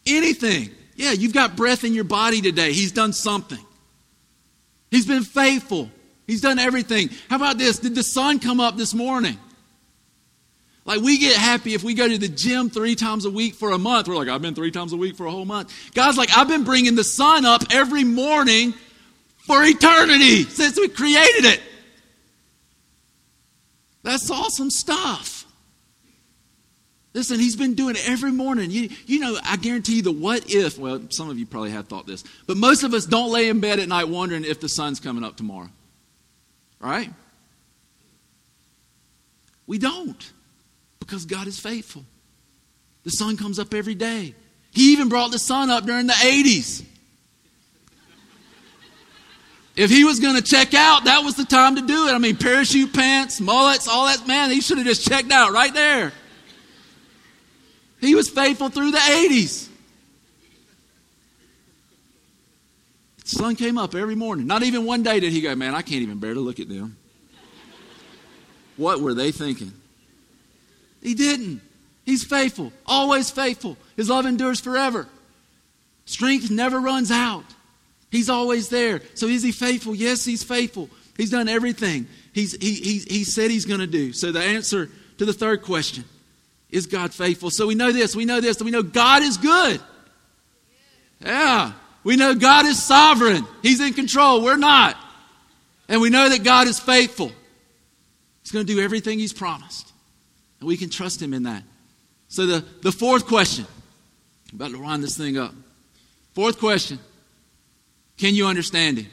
Anything. 0.07 0.71
Yeah, 0.95 1.12
you've 1.12 1.35
got 1.35 1.57
breath 1.57 1.85
in 1.85 1.95
your 1.95 2.05
body 2.05 2.41
today. 2.41 2.73
He's 2.73 2.93
done 2.93 3.12
something. 3.12 3.59
He's 4.91 5.07
been 5.07 5.25
faithful. 5.25 5.91
He's 6.27 6.41
done 6.41 6.59
everything. 6.59 7.11
How 7.29 7.37
about 7.37 7.59
this? 7.59 7.79
Did 7.79 7.95
the 7.95 8.03
sun 8.03 8.39
come 8.39 8.61
up 8.61 8.77
this 8.77 8.95
morning? 8.95 9.39
Like 10.87 11.01
we 11.01 11.19
get 11.19 11.37
happy 11.37 11.75
if 11.75 11.83
we 11.83 11.95
go 11.95 12.09
to 12.09 12.17
the 12.17 12.29
gym 12.29 12.71
three 12.71 12.95
times 12.95 13.25
a 13.25 13.31
week 13.31 13.55
for 13.55 13.73
a 13.73 13.79
month. 13.79 14.07
We're 14.07 14.14
like, 14.14 14.29
I've 14.29 14.41
been 14.41 14.55
three 14.55 14.71
times 14.71 14.93
a 14.93 14.97
week 14.97 15.17
for 15.17 15.27
a 15.27 15.31
whole 15.31 15.45
month. 15.45 15.73
God's 15.95 16.17
like, 16.17 16.37
I've 16.37 16.49
been 16.49 16.64
bringing 16.64 16.95
the 16.95 17.05
sun 17.05 17.45
up 17.45 17.62
every 17.73 18.05
morning 18.05 18.73
for 19.39 19.62
eternity 19.64 20.45
since 20.45 20.79
we 20.79 20.89
created 20.89 21.45
it. 21.45 21.61
That's 24.05 24.31
awesome 24.31 24.71
stuff. 24.71 25.36
Listen, 27.17 27.41
he's 27.41 27.57
been 27.57 27.73
doing 27.73 27.97
it 27.97 28.07
every 28.07 28.31
morning. 28.31 28.71
You, 28.71 28.91
you 29.07 29.21
know, 29.21 29.39
I 29.43 29.57
guarantee 29.57 29.97
you 29.97 30.03
the 30.03 30.12
what 30.12 30.51
if, 30.51 30.79
well, 30.79 31.01
some 31.09 31.31
of 31.31 31.39
you 31.39 31.47
probably 31.47 31.71
have 31.71 31.89
thought 31.89 32.07
this, 32.07 32.23
but 32.47 32.59
most 32.59 32.83
of 32.83 32.93
us 32.93 33.07
don't 33.07 33.33
lay 33.33 33.49
in 33.49 33.59
bed 33.59 33.81
at 33.81 33.89
night 33.89 34.11
wondering 34.11 34.45
if 34.45 34.61
the 34.61 34.69
sun's 34.69 35.01
coming 35.01 35.25
up 35.25 35.35
tomorrow. 35.35 35.71
Right? 36.79 37.11
We 39.67 39.79
don't 39.79 40.31
because 41.01 41.25
God 41.25 41.47
is 41.47 41.59
faithful. 41.59 42.05
The 43.05 43.11
sun 43.11 43.39
comes 43.39 43.59
up 43.59 43.73
every 43.73 43.95
day. 43.95 44.35
He 44.73 44.93
even 44.93 45.09
brought 45.09 45.31
the 45.31 45.39
sun 45.39 45.71
up 45.71 45.87
during 45.87 46.07
the 46.07 46.12
80s. 46.12 46.85
If 49.75 49.89
he 49.89 50.05
was 50.05 50.21
going 50.21 50.37
to 50.37 50.43
check 50.43 50.75
out, 50.75 51.05
that 51.05 51.25
was 51.25 51.35
the 51.35 51.47
time 51.47 51.77
to 51.77 51.83
do 51.83 52.09
it. 52.09 52.12
I 52.12 52.19
mean, 52.19 52.37
parachute 52.37 52.93
pants, 52.93 53.41
mullets, 53.41 53.89
all 53.89 54.05
that, 54.05 54.27
man, 54.27 54.51
he 54.51 54.61
should 54.61 54.77
have 54.77 54.87
just 54.87 55.09
checked 55.09 55.33
out 55.33 55.53
right 55.53 55.73
there. 55.73 56.12
He 58.07 58.15
was 58.15 58.29
faithful 58.29 58.69
through 58.69 58.93
the 58.93 58.99
80s. 58.99 59.69
The 63.25 63.29
sun 63.29 63.57
came 63.57 63.77
up 63.77 63.95
every 63.95 64.15
morning. 64.15 64.47
Not 64.47 64.63
even 64.63 64.85
one 64.85 65.03
day 65.03 65.21
did 65.21 65.33
he 65.33 65.41
go, 65.41 65.55
man, 65.55 65.75
I 65.75 65.83
can't 65.83 66.03
even 66.03 66.19
bear 66.19 66.35
to 66.35 66.41
look 66.41 66.61
at 66.61 66.69
them. 66.69 66.97
What 68.77 69.01
were 69.01 69.15
they 69.15 69.33
thinking? 69.33 69.73
He 71.03 71.15
didn't. 71.15 71.61
He's 72.05 72.23
faithful, 72.23 72.73
always 72.85 73.31
faithful. 73.31 73.77
His 73.97 74.09
love 74.09 74.27
endures 74.27 74.61
forever. 74.61 75.09
Strength 76.05 76.51
never 76.51 76.79
runs 76.79 77.11
out. 77.11 77.45
He's 78.11 78.31
always 78.31 78.69
there. 78.69 79.01
So 79.15 79.27
is 79.27 79.43
he 79.43 79.51
faithful? 79.51 79.95
Yes, 79.95 80.25
he's 80.25 80.45
faithful. 80.45 80.89
He's 81.17 81.31
done 81.31 81.49
everything 81.49 82.07
he's, 82.37 82.53
he, 82.53 82.75
he, 82.75 82.99
he 82.99 83.25
said 83.25 83.51
he's 83.51 83.65
going 83.65 83.81
to 83.81 83.87
do. 83.89 84.13
So 84.13 84.31
the 84.31 84.41
answer 84.41 84.91
to 85.19 85.25
the 85.25 85.33
third 85.33 85.63
question 85.63 86.05
is 86.71 86.87
God 86.87 87.14
faithful? 87.14 87.51
So 87.51 87.67
we 87.67 87.75
know 87.75 87.93
this. 87.93 88.17
We 88.17 88.25
know 88.25 88.41
this. 88.41 88.61
We 88.61 88.71
know 88.71 88.83
God 88.83 89.23
is 89.23 89.37
good. 89.37 89.81
Yeah. 91.25 91.73
We 92.05 92.17
know 92.17 92.35
God 92.35 92.67
is 92.67 92.83
sovereign. 92.83 93.47
He's 93.62 93.81
in 93.81 93.93
control. 93.93 94.43
We're 94.43 94.57
not. 94.57 94.97
And 95.89 96.01
we 96.01 96.11
know 96.11 96.29
that 96.29 96.43
God 96.43 96.67
is 96.67 96.79
faithful. 96.79 97.33
He's 98.43 98.53
going 98.53 98.67
to 98.67 98.73
do 98.73 98.81
everything 98.81 99.19
He's 99.19 99.33
promised. 99.33 99.93
And 100.61 100.69
we 100.69 100.77
can 100.77 100.91
trust 100.91 101.21
Him 101.21 101.33
in 101.33 101.45
that. 101.45 101.62
So 102.29 102.47
the, 102.47 102.64
the 102.83 102.93
fourth 102.93 103.27
question, 103.27 103.67
I'm 104.53 104.57
about 104.57 104.73
to 104.73 104.81
wind 104.81 105.03
this 105.03 105.17
thing 105.17 105.39
up. 105.39 105.53
Fourth 106.35 106.59
question 106.59 106.99
Can 108.17 108.35
you 108.35 108.47
understand 108.47 108.99
Him? 108.99 109.07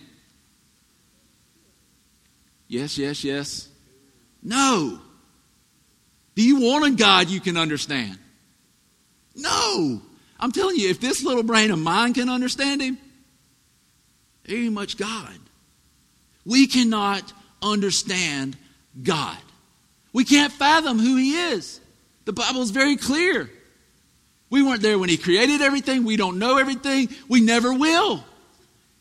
Yes, 2.68 2.97
yes, 2.97 3.24
yes. 3.24 3.70
No. 4.41 4.99
Do 6.36 6.43
you 6.43 6.61
want 6.61 6.86
a 6.86 6.91
God 6.91 7.29
you 7.29 7.39
can 7.39 7.57
understand? 7.57 8.17
No. 9.36 10.01
I'm 10.39 10.51
telling 10.51 10.75
you, 10.75 10.89
if 10.89 10.99
this 10.99 11.23
little 11.23 11.43
brain 11.43 11.71
of 11.71 11.79
mine 11.79 12.13
can 12.13 12.29
understand 12.29 12.81
him, 12.81 12.97
there 14.45 14.57
ain't 14.57 14.73
much 14.73 14.97
God. 14.97 15.34
We 16.45 16.67
cannot 16.67 17.31
understand 17.61 18.57
God. 19.01 19.38
We 20.11 20.25
can't 20.25 20.51
fathom 20.51 20.99
who 20.99 21.15
he 21.15 21.36
is. 21.36 21.79
The 22.25 22.34
Bible 22.34 22.61
is 22.61 22.71
very 22.71 22.97
clear. 22.97 23.49
We 24.49 24.61
weren't 24.61 24.81
there 24.81 24.99
when 24.99 25.09
he 25.09 25.17
created 25.17 25.61
everything. 25.61 26.03
We 26.03 26.17
don't 26.17 26.38
know 26.39 26.57
everything. 26.57 27.09
We 27.27 27.41
never 27.41 27.73
will. 27.73 28.23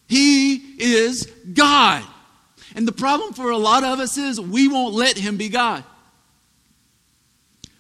He 0.08 0.54
is 0.78 1.26
God. 1.52 2.02
And 2.74 2.88
the 2.88 2.92
problem 2.92 3.34
for 3.34 3.50
a 3.50 3.58
lot 3.58 3.84
of 3.84 4.00
us 4.00 4.16
is 4.16 4.40
we 4.40 4.68
won't 4.68 4.94
let 4.94 5.18
him 5.18 5.36
be 5.36 5.48
God. 5.48 5.84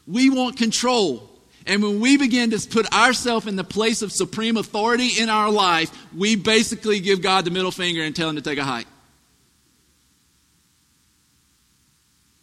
We 0.06 0.30
want 0.30 0.56
control. 0.56 1.28
And 1.66 1.82
when 1.82 2.00
we 2.00 2.16
begin 2.16 2.50
to 2.50 2.68
put 2.68 2.92
ourselves 2.92 3.46
in 3.46 3.56
the 3.56 3.64
place 3.64 4.02
of 4.02 4.10
supreme 4.10 4.56
authority 4.56 5.20
in 5.20 5.28
our 5.28 5.50
life, 5.50 5.90
we 6.16 6.34
basically 6.34 7.00
give 7.00 7.22
God 7.22 7.44
the 7.44 7.50
middle 7.50 7.70
finger 7.70 8.02
and 8.02 8.14
tell 8.14 8.28
him 8.28 8.36
to 8.36 8.42
take 8.42 8.58
a 8.58 8.64
hike. 8.64 8.86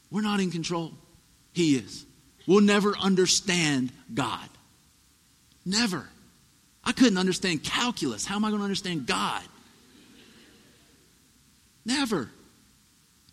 We're 0.10 0.22
not 0.22 0.40
in 0.40 0.52
control. 0.52 0.94
He 1.54 1.76
is. 1.76 2.06
We'll 2.48 2.62
never 2.62 2.98
understand 2.98 3.92
God. 4.14 4.50
Never. 5.66 6.08
I 6.84 6.94
couldn't 6.94 7.18
understand 7.18 7.64
calculus. 7.64 8.26
How 8.26 8.36
am 8.36 8.46
I 8.46 8.50
going 8.50 8.60
to 8.60 8.64
understand 8.64 9.06
God? 9.06 9.44
Never. 11.86 12.30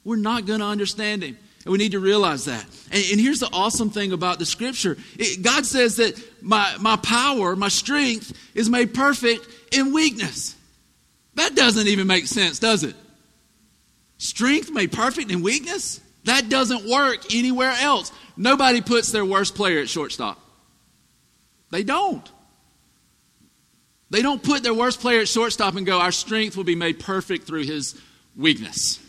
We're 0.04 0.16
not 0.16 0.44
going 0.44 0.60
to 0.60 0.66
understand 0.66 1.22
Him. 1.22 1.38
And 1.66 1.72
we 1.72 1.78
need 1.78 1.92
to 1.92 1.98
realize 1.98 2.44
that. 2.44 2.64
And, 2.92 3.04
and 3.10 3.20
here's 3.20 3.40
the 3.40 3.48
awesome 3.52 3.90
thing 3.90 4.12
about 4.12 4.38
the 4.38 4.46
scripture 4.46 4.96
it, 5.18 5.42
God 5.42 5.66
says 5.66 5.96
that 5.96 6.16
my, 6.40 6.76
my 6.78 6.94
power, 6.94 7.56
my 7.56 7.66
strength, 7.66 8.32
is 8.54 8.70
made 8.70 8.94
perfect 8.94 9.48
in 9.72 9.92
weakness. 9.92 10.54
That 11.34 11.56
doesn't 11.56 11.88
even 11.88 12.06
make 12.06 12.28
sense, 12.28 12.60
does 12.60 12.84
it? 12.84 12.94
Strength 14.18 14.70
made 14.70 14.92
perfect 14.92 15.32
in 15.32 15.42
weakness? 15.42 16.00
That 16.22 16.48
doesn't 16.48 16.88
work 16.88 17.34
anywhere 17.34 17.74
else. 17.80 18.12
Nobody 18.36 18.80
puts 18.80 19.10
their 19.10 19.24
worst 19.24 19.56
player 19.56 19.80
at 19.80 19.88
shortstop. 19.88 20.40
They 21.72 21.82
don't. 21.82 22.30
They 24.10 24.22
don't 24.22 24.40
put 24.40 24.62
their 24.62 24.72
worst 24.72 25.00
player 25.00 25.22
at 25.22 25.28
shortstop 25.28 25.74
and 25.74 25.84
go, 25.84 25.98
Our 25.98 26.12
strength 26.12 26.56
will 26.56 26.62
be 26.62 26.76
made 26.76 27.00
perfect 27.00 27.48
through 27.48 27.64
his 27.64 28.00
weakness. 28.36 29.00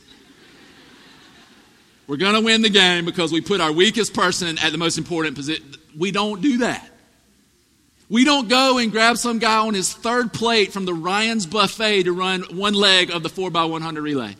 We're 2.07 2.17
going 2.17 2.35
to 2.35 2.41
win 2.41 2.61
the 2.61 2.69
game 2.69 3.03
because 3.03 3.33
we 3.33 3.41
put 3.41 3.59
our 3.59 3.71
weakest 3.71 4.13
person 4.13 4.57
at 4.59 4.71
the 4.71 4.77
most 4.77 4.97
important 4.97 5.35
position. 5.35 5.65
We 5.97 6.11
don't 6.11 6.41
do 6.41 6.59
that. 6.59 6.89
We 8.09 8.23
don't 8.23 8.47
go 8.47 8.77
and 8.77 8.91
grab 8.91 9.17
some 9.17 9.39
guy 9.39 9.57
on 9.57 9.73
his 9.73 9.93
third 9.93 10.31
plate 10.31 10.71
from 10.71 10.85
the 10.85 10.93
Ryan's 10.93 11.45
buffet 11.45 12.03
to 12.03 12.13
run 12.13 12.43
one 12.43 12.73
leg 12.73 13.11
of 13.11 13.23
the 13.23 13.29
4x100 13.29 14.01
relay. 14.01 14.35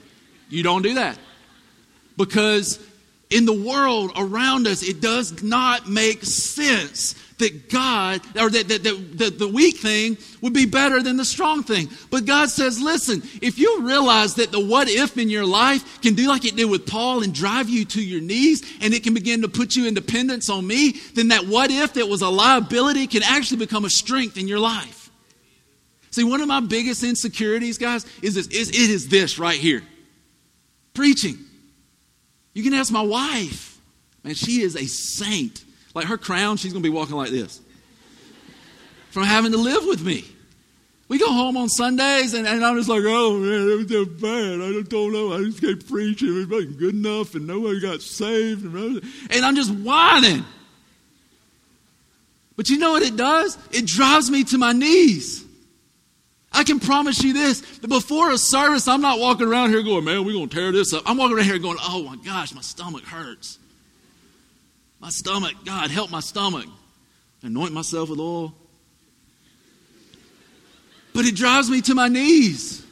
You 0.49 0.63
don't 0.63 0.81
do 0.81 0.93
that. 0.93 1.19
Because 2.15 2.79
in 3.29 3.45
the 3.45 3.53
world 3.53 4.11
around 4.15 4.67
us, 4.67 4.83
it 4.83 5.01
does 5.01 5.43
not 5.43 5.87
make 5.89 6.23
sense 6.23 7.15
that 7.39 7.69
God, 7.69 8.21
or 8.39 8.49
that, 8.49 8.67
that, 8.67 8.83
that, 8.83 9.17
that, 9.17 9.39
the 9.39 9.47
weak 9.47 9.77
thing 9.77 10.17
would 10.41 10.53
be 10.53 10.65
better 10.65 11.03
than 11.03 11.17
the 11.17 11.25
strong 11.25 11.61
thing. 11.61 11.89
But 12.09 12.25
God 12.25 12.49
says, 12.49 12.81
listen, 12.81 13.21
if 13.41 13.59
you 13.59 13.81
realize 13.81 14.35
that 14.35 14.51
the 14.51 14.59
what 14.59 14.89
if 14.89 15.17
in 15.17 15.29
your 15.29 15.45
life 15.45 16.01
can 16.01 16.15
do 16.15 16.27
like 16.27 16.45
it 16.45 16.55
did 16.55 16.69
with 16.69 16.87
Paul 16.87 17.21
and 17.23 17.33
drive 17.33 17.69
you 17.69 17.85
to 17.85 18.01
your 18.01 18.21
knees 18.21 18.63
and 18.81 18.93
it 18.93 19.03
can 19.03 19.13
begin 19.13 19.43
to 19.43 19.49
put 19.49 19.75
you 19.75 19.87
in 19.87 19.93
dependence 19.93 20.49
on 20.49 20.65
me, 20.65 20.93
then 21.13 21.27
that 21.27 21.45
what 21.45 21.69
if 21.69 21.93
that 21.93 22.07
was 22.07 22.21
a 22.21 22.29
liability 22.29 23.07
can 23.07 23.23
actually 23.23 23.57
become 23.57 23.85
a 23.85 23.89
strength 23.89 24.37
in 24.37 24.47
your 24.47 24.59
life. 24.59 25.11
See, 26.09 26.23
one 26.23 26.41
of 26.41 26.47
my 26.47 26.61
biggest 26.61 27.03
insecurities, 27.03 27.77
guys, 27.77 28.05
is 28.23 28.33
this, 28.33 28.47
is, 28.47 28.69
it 28.69 28.89
is 28.89 29.09
this 29.09 29.37
right 29.37 29.59
here. 29.59 29.83
Preaching. 30.95 31.37
You 32.57 32.63
can 32.63 32.73
ask 32.73 32.91
my 32.91 33.03
wife. 33.03 33.79
Man, 34.23 34.33
she 34.33 34.61
is 34.61 34.75
a 34.75 34.87
saint. 34.87 35.63
Like 35.93 36.07
her 36.07 36.17
crown, 36.17 36.57
she's 36.57 36.73
going 36.73 36.81
to 36.81 36.89
be 36.89 36.91
walking 36.91 37.15
like 37.15 37.29
this 37.29 37.61
from 39.11 39.25
having 39.25 39.51
to 39.51 39.59
live 39.59 39.85
with 39.85 40.03
me. 40.03 40.25
We 41.07 41.19
go 41.19 41.31
home 41.31 41.55
on 41.55 41.69
Sundays, 41.69 42.33
and, 42.33 42.47
and 42.47 42.65
I'm 42.65 42.75
just 42.75 42.89
like, 42.89 43.03
oh 43.05 43.37
man, 43.37 43.69
it 43.69 43.75
was 43.75 43.89
so 43.89 44.05
bad. 44.05 44.59
I 44.59 44.81
don't 44.89 45.13
know. 45.13 45.33
I 45.33 45.43
just 45.43 45.61
kept 45.61 45.87
preaching. 45.87 46.29
It 46.41 46.49
wasn't 46.49 46.79
good 46.79 46.95
enough, 46.95 47.35
and 47.35 47.45
nobody 47.45 47.79
got 47.79 48.01
saved. 48.01 48.65
And 48.65 49.45
I'm 49.45 49.55
just 49.55 49.71
whining. 49.71 50.43
But 52.55 52.69
you 52.69 52.79
know 52.79 52.93
what 52.93 53.03
it 53.03 53.15
does? 53.15 53.55
It 53.69 53.85
drives 53.85 54.31
me 54.31 54.43
to 54.45 54.57
my 54.57 54.73
knees. 54.73 55.45
I 56.57 56.63
can 56.63 56.79
promise 56.79 57.23
you 57.23 57.33
this 57.33 57.61
that 57.61 57.87
before 57.87 58.31
a 58.31 58.37
service, 58.37 58.87
I'm 58.87 58.99
not 58.99 59.19
walking 59.19 59.47
around 59.47 59.69
here 59.69 59.83
going, 59.83 60.03
man, 60.03 60.25
we're 60.25 60.33
going 60.33 60.49
to 60.49 60.55
tear 60.55 60.71
this 60.71 60.91
up. 60.91 61.03
I'm 61.05 61.15
walking 61.15 61.37
around 61.37 61.45
here 61.45 61.59
going, 61.59 61.77
oh 61.79 62.01
my 62.01 62.15
gosh, 62.15 62.51
my 62.51 62.61
stomach 62.61 63.03
hurts. 63.03 63.59
My 64.99 65.09
stomach, 65.09 65.53
God, 65.65 65.91
help 65.91 66.09
my 66.09 66.19
stomach. 66.19 66.65
Anoint 67.43 67.73
myself 67.73 68.09
with 68.09 68.19
oil. 68.19 68.55
But 71.13 71.25
it 71.25 71.35
drives 71.35 71.69
me 71.69 71.81
to 71.81 71.93
my 71.93 72.07
knees. 72.07 72.83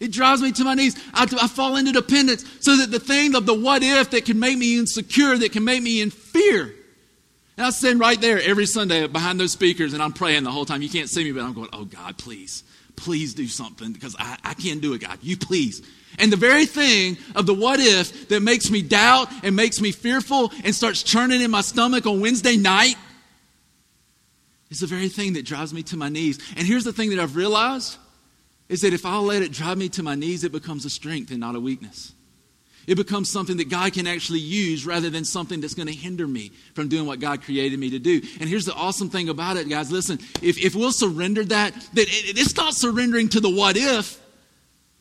It 0.00 0.10
drives 0.10 0.42
me 0.42 0.50
to 0.50 0.64
my 0.64 0.74
knees. 0.74 1.00
I, 1.14 1.28
I, 1.40 1.46
fall 1.46 1.76
into 1.76 1.92
dependence 1.92 2.44
so 2.58 2.76
that 2.76 2.90
the 2.90 2.98
thing 2.98 3.36
of 3.36 3.46
the 3.46 3.54
what 3.54 3.84
if 3.84 4.10
that 4.10 4.24
can 4.24 4.40
make 4.40 4.58
me 4.58 4.80
insecure, 4.80 5.38
that 5.38 5.52
can 5.52 5.62
make 5.62 5.80
me 5.80 6.02
in 6.02 6.10
fear. 6.10 6.74
And 7.56 7.66
I 7.66 7.70
stand 7.70 8.00
right 8.00 8.20
there 8.20 8.40
every 8.40 8.66
Sunday 8.66 9.06
behind 9.06 9.38
those 9.38 9.52
speakers 9.52 9.92
and 9.92 10.02
I'm 10.02 10.12
praying 10.12 10.44
the 10.44 10.50
whole 10.50 10.64
time. 10.64 10.82
You 10.82 10.88
can't 10.88 11.08
see 11.08 11.24
me, 11.24 11.32
but 11.32 11.42
I'm 11.42 11.52
going, 11.52 11.68
oh 11.72 11.84
God, 11.84 12.16
please, 12.16 12.64
please 12.96 13.34
do 13.34 13.46
something 13.46 13.92
because 13.92 14.16
I, 14.18 14.38
I 14.42 14.54
can't 14.54 14.80
do 14.80 14.94
it, 14.94 15.02
God. 15.02 15.18
You 15.20 15.36
please. 15.36 15.82
And 16.18 16.32
the 16.32 16.36
very 16.36 16.66
thing 16.66 17.18
of 17.34 17.46
the 17.46 17.54
what 17.54 17.80
if 17.80 18.28
that 18.28 18.40
makes 18.40 18.70
me 18.70 18.82
doubt 18.82 19.28
and 19.42 19.54
makes 19.56 19.80
me 19.80 19.92
fearful 19.92 20.52
and 20.64 20.74
starts 20.74 21.02
churning 21.02 21.40
in 21.40 21.50
my 21.50 21.60
stomach 21.60 22.06
on 22.06 22.20
Wednesday 22.20 22.56
night 22.56 22.96
is 24.70 24.80
the 24.80 24.86
very 24.86 25.08
thing 25.08 25.34
that 25.34 25.44
drives 25.44 25.74
me 25.74 25.82
to 25.84 25.96
my 25.96 26.08
knees. 26.08 26.38
And 26.56 26.66
here's 26.66 26.84
the 26.84 26.92
thing 26.92 27.10
that 27.10 27.18
I've 27.18 27.36
realized 27.36 27.98
is 28.68 28.80
that 28.80 28.94
if 28.94 29.04
I'll 29.04 29.22
let 29.22 29.42
it 29.42 29.52
drive 29.52 29.76
me 29.76 29.90
to 29.90 30.02
my 30.02 30.14
knees, 30.14 30.44
it 30.44 30.52
becomes 30.52 30.86
a 30.86 30.90
strength 30.90 31.30
and 31.30 31.40
not 31.40 31.54
a 31.54 31.60
weakness. 31.60 32.14
It 32.86 32.96
becomes 32.96 33.30
something 33.30 33.56
that 33.58 33.68
God 33.68 33.92
can 33.92 34.06
actually 34.06 34.40
use 34.40 34.84
rather 34.84 35.08
than 35.08 35.24
something 35.24 35.60
that's 35.60 35.74
going 35.74 35.86
to 35.86 35.94
hinder 35.94 36.26
me 36.26 36.50
from 36.74 36.88
doing 36.88 37.06
what 37.06 37.20
God 37.20 37.42
created 37.42 37.78
me 37.78 37.90
to 37.90 37.98
do. 37.98 38.20
And 38.40 38.48
here's 38.48 38.64
the 38.64 38.74
awesome 38.74 39.08
thing 39.08 39.28
about 39.28 39.56
it, 39.56 39.68
guys. 39.68 39.92
Listen, 39.92 40.18
if, 40.42 40.58
if 40.58 40.74
we'll 40.74 40.92
surrender 40.92 41.44
that, 41.44 41.74
that 41.74 42.08
it, 42.08 42.38
it's 42.38 42.56
not 42.56 42.74
surrendering 42.74 43.28
to 43.30 43.40
the 43.40 43.50
what 43.50 43.76
if. 43.76 44.20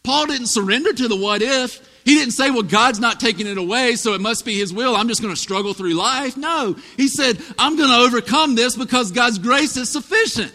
Paul 0.03 0.27
didn't 0.27 0.47
surrender 0.47 0.93
to 0.93 1.07
the 1.07 1.15
what 1.15 1.41
if. 1.41 1.87
He 2.05 2.15
didn't 2.15 2.33
say, 2.33 2.49
well, 2.49 2.63
God's 2.63 2.99
not 2.99 3.19
taking 3.19 3.45
it 3.45 3.57
away, 3.57 3.95
so 3.95 4.13
it 4.13 4.21
must 4.21 4.45
be 4.45 4.57
His 4.57 4.73
will. 4.73 4.95
I'm 4.95 5.07
just 5.07 5.21
going 5.21 5.33
to 5.33 5.39
struggle 5.39 5.73
through 5.73 5.93
life. 5.93 6.35
No. 6.37 6.75
He 6.97 7.07
said, 7.07 7.39
I'm 7.59 7.77
going 7.77 7.89
to 7.89 7.95
overcome 7.95 8.55
this 8.55 8.75
because 8.75 9.11
God's 9.11 9.37
grace 9.37 9.77
is 9.77 9.91
sufficient. 9.91 10.53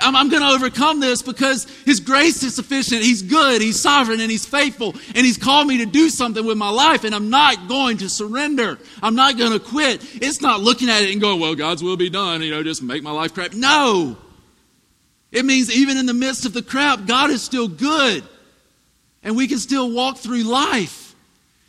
I'm, 0.00 0.16
I'm 0.16 0.28
going 0.28 0.42
to 0.42 0.48
overcome 0.48 1.00
this 1.00 1.22
because 1.22 1.64
His 1.84 2.00
grace 2.00 2.42
is 2.42 2.54
sufficient. 2.54 3.02
He's 3.02 3.22
good, 3.22 3.60
He's 3.62 3.80
sovereign, 3.80 4.20
and 4.20 4.30
He's 4.30 4.46
faithful. 4.46 4.94
And 5.14 5.26
He's 5.26 5.38
called 5.38 5.66
me 5.66 5.78
to 5.78 5.86
do 5.86 6.08
something 6.08 6.44
with 6.44 6.58
my 6.58 6.70
life, 6.70 7.04
and 7.04 7.14
I'm 7.14 7.30
not 7.30 7.68
going 7.68 7.98
to 7.98 8.08
surrender. 8.08 8.78
I'm 9.02 9.14
not 9.14 9.38
going 9.38 9.52
to 9.52 9.60
quit. 9.60 10.02
It's 10.22 10.40
not 10.40 10.60
looking 10.60 10.88
at 10.88 11.02
it 11.02 11.10
and 11.12 11.20
going, 11.20 11.40
well, 11.40 11.54
God's 11.54 11.82
will 11.82 11.96
be 11.96 12.10
done, 12.10 12.42
you 12.42 12.50
know, 12.50 12.62
just 12.62 12.82
make 12.82 13.02
my 13.02 13.12
life 13.12 13.34
crap. 13.34 13.54
No. 13.54 14.16
It 15.30 15.44
means 15.44 15.70
even 15.70 15.96
in 15.96 16.06
the 16.06 16.14
midst 16.14 16.46
of 16.46 16.52
the 16.52 16.62
crap, 16.62 17.06
God 17.06 17.30
is 17.30 17.42
still 17.42 17.68
good. 17.68 18.24
And 19.22 19.36
we 19.36 19.46
can 19.46 19.58
still 19.58 19.90
walk 19.90 20.18
through 20.18 20.44
life. 20.44 21.14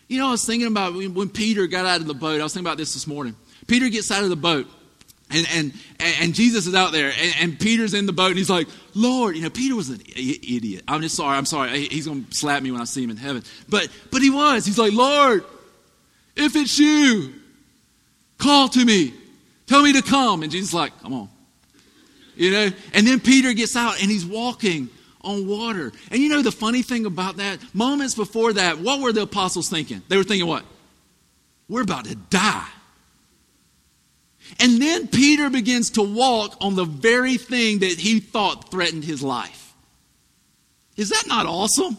You 0.07 0.19
know, 0.19 0.30
I 0.30 0.32
was 0.32 0.45
thinking 0.45 0.67
about 0.67 0.93
when 0.93 1.30
Peter 1.30 1.67
got 1.67 1.86
out 1.86 2.01
of 2.01 2.07
the 2.07 2.13
boat. 2.13 2.39
I 2.39 2.43
was 2.43 2.53
thinking 2.53 2.67
about 2.67 2.77
this 2.77 2.93
this 2.93 3.05
morning. 3.05 3.36
Peter 3.67 3.89
gets 3.89 4.11
out 4.11 4.23
of 4.23 4.30
the 4.30 4.36
boat. 4.36 4.67
And, 5.32 5.47
and, 5.53 5.73
and 5.99 6.34
Jesus 6.34 6.65
is 6.65 6.73
out 6.73 6.91
there, 6.91 7.11
and, 7.15 7.34
and, 7.39 7.59
Peter's 7.59 7.93
in 7.93 8.07
the 8.07 8.13
boat, 8.13 8.30
and 8.30 8.38
he's 8.38 8.49
like, 8.49 8.67
Lord, 8.95 9.36
you 9.36 9.43
know, 9.43 9.51
Peter 9.51 9.75
was 9.75 9.89
an 9.89 10.01
idiot. 10.15 10.84
I'm 10.88 11.01
just 11.01 11.15
sorry, 11.15 11.38
I'm 11.38 11.45
sorry. 11.45 11.88
He's 11.88 12.07
going 12.07 12.25
to 12.25 12.34
slap 12.34 12.63
me 12.63 12.71
when 12.71 12.82
I 12.82 12.86
see 12.86 13.03
him 13.03 13.11
in 13.11 13.17
heaven. 13.17 13.43
But, 13.67 13.89
but 14.09 14.23
he 14.23 14.32
was. 14.32 14.65
He's 14.65 14.80
like, 14.80 14.91
Lord, 14.91 15.45
if 16.36 16.55
it's 16.55 16.80
you, 16.80 17.34
call 18.39 18.69
to 18.69 18.84
me. 18.84 19.13
Tell 19.67 19.84
me 19.84 19.93
to 19.93 20.01
come. 20.01 20.41
And 20.41 20.51
Jesus 20.51 20.73
like, 20.73 20.99
come 21.01 21.13
on. 21.13 21.30
You 22.36 22.51
know? 22.51 22.69
And 22.95 23.05
then 23.05 23.19
Peter 23.19 23.53
gets 23.53 23.75
out, 23.75 24.01
and 24.01 24.09
he's 24.09 24.25
walking 24.25 24.89
on 25.21 25.47
water. 25.47 25.91
And 26.09 26.19
you 26.19 26.30
know 26.30 26.41
the 26.41 26.51
funny 26.51 26.82
thing 26.82 27.05
about 27.05 27.38
that? 27.38 27.59
Moments 27.75 28.15
before 28.15 28.53
that, 28.53 28.80
what 28.80 28.99
were 28.99 29.13
the 29.13 29.23
apostles 29.23 29.69
thinking? 29.69 30.01
They 30.07 30.17
were 30.17 30.23
thinking, 30.23 30.47
what? 30.47 30.65
We're 31.67 31.84
about 31.84 32.05
to 32.05 32.15
die. 32.15 32.67
And 34.58 34.82
then 34.82 35.08
Peter 35.08 35.50
begins 35.50 35.91
to 35.91 36.02
walk 36.02 36.58
on 36.62 36.76
the 36.76 36.86
very 36.86 37.38
thing 37.38 37.80
that 37.80 38.00
he 38.00 38.20
thought 38.20 38.72
threatened 38.72 39.04
his 39.04 39.22
life. 39.22 39.74
Is 40.97 41.10
that 41.10 41.26
not 41.28 41.45
awesome? 41.45 41.97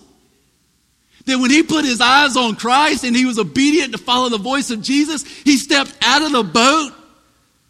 That 1.26 1.38
when 1.38 1.51
he 1.51 1.62
put 1.62 1.84
his 1.84 2.01
eyes 2.01 2.36
on 2.36 2.57
Christ 2.57 3.05
and 3.05 3.14
he 3.14 3.24
was 3.24 3.38
obedient 3.38 3.92
to 3.92 3.98
follow 3.98 4.28
the 4.28 4.38
voice 4.38 4.70
of 4.70 4.82
Jesus, 4.82 5.24
he 5.24 5.57
stepped 5.57 5.96
out 6.03 6.22
of 6.22 6.32
the 6.32 6.42
boat 6.42 6.92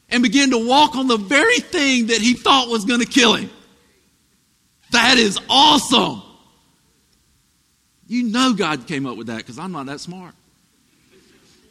and 0.08 0.22
began 0.22 0.50
to 0.50 0.66
walk 0.66 0.96
on 0.96 1.06
the 1.06 1.16
very 1.16 1.60
thing 1.60 2.06
that 2.06 2.18
he 2.18 2.34
thought 2.34 2.68
was 2.68 2.84
going 2.84 3.00
to 3.00 3.06
kill 3.06 3.34
him. 3.34 3.50
That 4.92 5.18
is 5.18 5.38
awesome. 5.48 6.22
You 8.08 8.24
know 8.24 8.54
God 8.54 8.88
came 8.88 9.06
up 9.06 9.16
with 9.16 9.28
that 9.28 9.38
because 9.38 9.58
I'm 9.58 9.70
not 9.70 9.86
that 9.86 10.00
smart. 10.00 10.34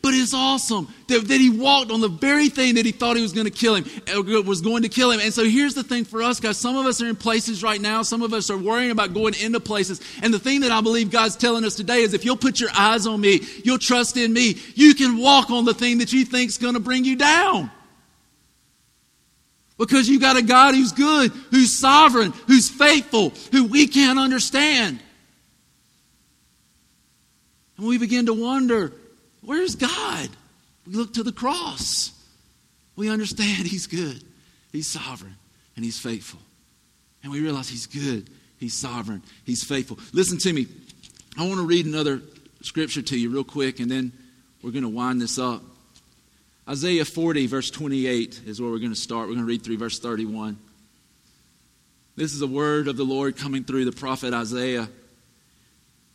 But 0.01 0.13
it's 0.13 0.33
awesome 0.33 0.87
that, 1.09 1.27
that 1.27 1.41
he 1.41 1.49
walked 1.49 1.91
on 1.91 1.99
the 1.99 2.07
very 2.07 2.47
thing 2.47 2.75
that 2.75 2.85
he 2.85 2.93
thought 2.93 3.17
he 3.17 3.21
was 3.21 3.33
going 3.33 3.47
to 3.47 3.51
kill 3.51 3.75
him, 3.75 3.85
uh, 4.15 4.21
was 4.43 4.61
going 4.61 4.83
to 4.83 4.89
kill 4.89 5.11
him. 5.11 5.19
And 5.19 5.33
so 5.33 5.43
here's 5.43 5.73
the 5.73 5.83
thing 5.83 6.05
for 6.05 6.23
us, 6.23 6.39
guys. 6.39 6.57
Some 6.57 6.77
of 6.77 6.85
us 6.85 7.01
are 7.01 7.07
in 7.07 7.17
places 7.17 7.63
right 7.63 7.81
now. 7.81 8.01
Some 8.03 8.21
of 8.21 8.33
us 8.33 8.49
are 8.49 8.57
worrying 8.57 8.91
about 8.91 9.13
going 9.13 9.33
into 9.33 9.59
places. 9.59 9.99
And 10.21 10.33
the 10.33 10.39
thing 10.39 10.61
that 10.61 10.71
I 10.71 10.79
believe 10.79 11.11
God's 11.11 11.35
telling 11.35 11.65
us 11.65 11.75
today 11.75 12.01
is 12.01 12.13
if 12.13 12.23
you'll 12.23 12.37
put 12.37 12.61
your 12.61 12.69
eyes 12.73 13.07
on 13.07 13.19
me, 13.19 13.41
you'll 13.65 13.77
trust 13.77 14.15
in 14.15 14.31
me, 14.31 14.57
you 14.73 14.95
can 14.95 15.17
walk 15.17 15.49
on 15.49 15.65
the 15.65 15.73
thing 15.73 15.97
that 15.97 16.13
you 16.13 16.23
think's 16.23 16.57
going 16.57 16.75
to 16.75 16.79
bring 16.79 17.03
you 17.03 17.17
down. 17.17 17.69
Because 19.77 20.07
you've 20.07 20.21
got 20.21 20.37
a 20.37 20.41
God 20.41 20.75
who's 20.75 20.93
good, 20.93 21.31
who's 21.51 21.77
sovereign, 21.77 22.31
who's 22.47 22.69
faithful, 22.69 23.33
who 23.51 23.65
we 23.65 23.87
can't 23.87 24.19
understand. 24.19 24.99
And 27.77 27.85
we 27.87 27.97
begin 27.97 28.27
to 28.27 28.33
wonder 28.33 28.93
Where's 29.49 29.73
God? 29.73 30.29
We 30.85 30.93
look 30.93 31.15
to 31.15 31.23
the 31.23 31.31
cross. 31.31 32.11
We 32.95 33.09
understand 33.09 33.65
He's 33.65 33.87
good, 33.87 34.23
He's 34.71 34.85
sovereign, 34.85 35.37
and 35.75 35.83
He's 35.83 35.97
faithful. 35.97 36.39
And 37.23 37.31
we 37.31 37.41
realize 37.41 37.67
He's 37.67 37.87
good, 37.87 38.29
He's 38.59 38.75
sovereign, 38.75 39.23
He's 39.45 39.63
faithful. 39.63 39.97
Listen 40.13 40.37
to 40.37 40.53
me. 40.53 40.67
I 41.35 41.47
want 41.47 41.59
to 41.61 41.65
read 41.65 41.87
another 41.87 42.21
scripture 42.61 43.01
to 43.01 43.17
you 43.17 43.31
real 43.31 43.43
quick, 43.43 43.79
and 43.79 43.89
then 43.89 44.11
we're 44.61 44.69
going 44.69 44.83
to 44.83 44.89
wind 44.89 45.19
this 45.19 45.39
up. 45.39 45.63
Isaiah 46.69 47.03
40, 47.03 47.47
verse 47.47 47.71
28 47.71 48.41
is 48.45 48.61
where 48.61 48.69
we're 48.69 48.77
going 48.77 48.93
to 48.93 48.95
start. 48.95 49.29
We're 49.29 49.33
going 49.33 49.47
to 49.47 49.49
read 49.49 49.63
through 49.63 49.79
verse 49.79 49.97
31. 49.97 50.59
This 52.15 52.35
is 52.35 52.43
a 52.43 52.47
word 52.47 52.87
of 52.87 52.97
the 52.97 53.03
Lord 53.03 53.35
coming 53.35 53.63
through 53.63 53.85
the 53.85 53.93
prophet 53.93 54.31
Isaiah. 54.31 54.87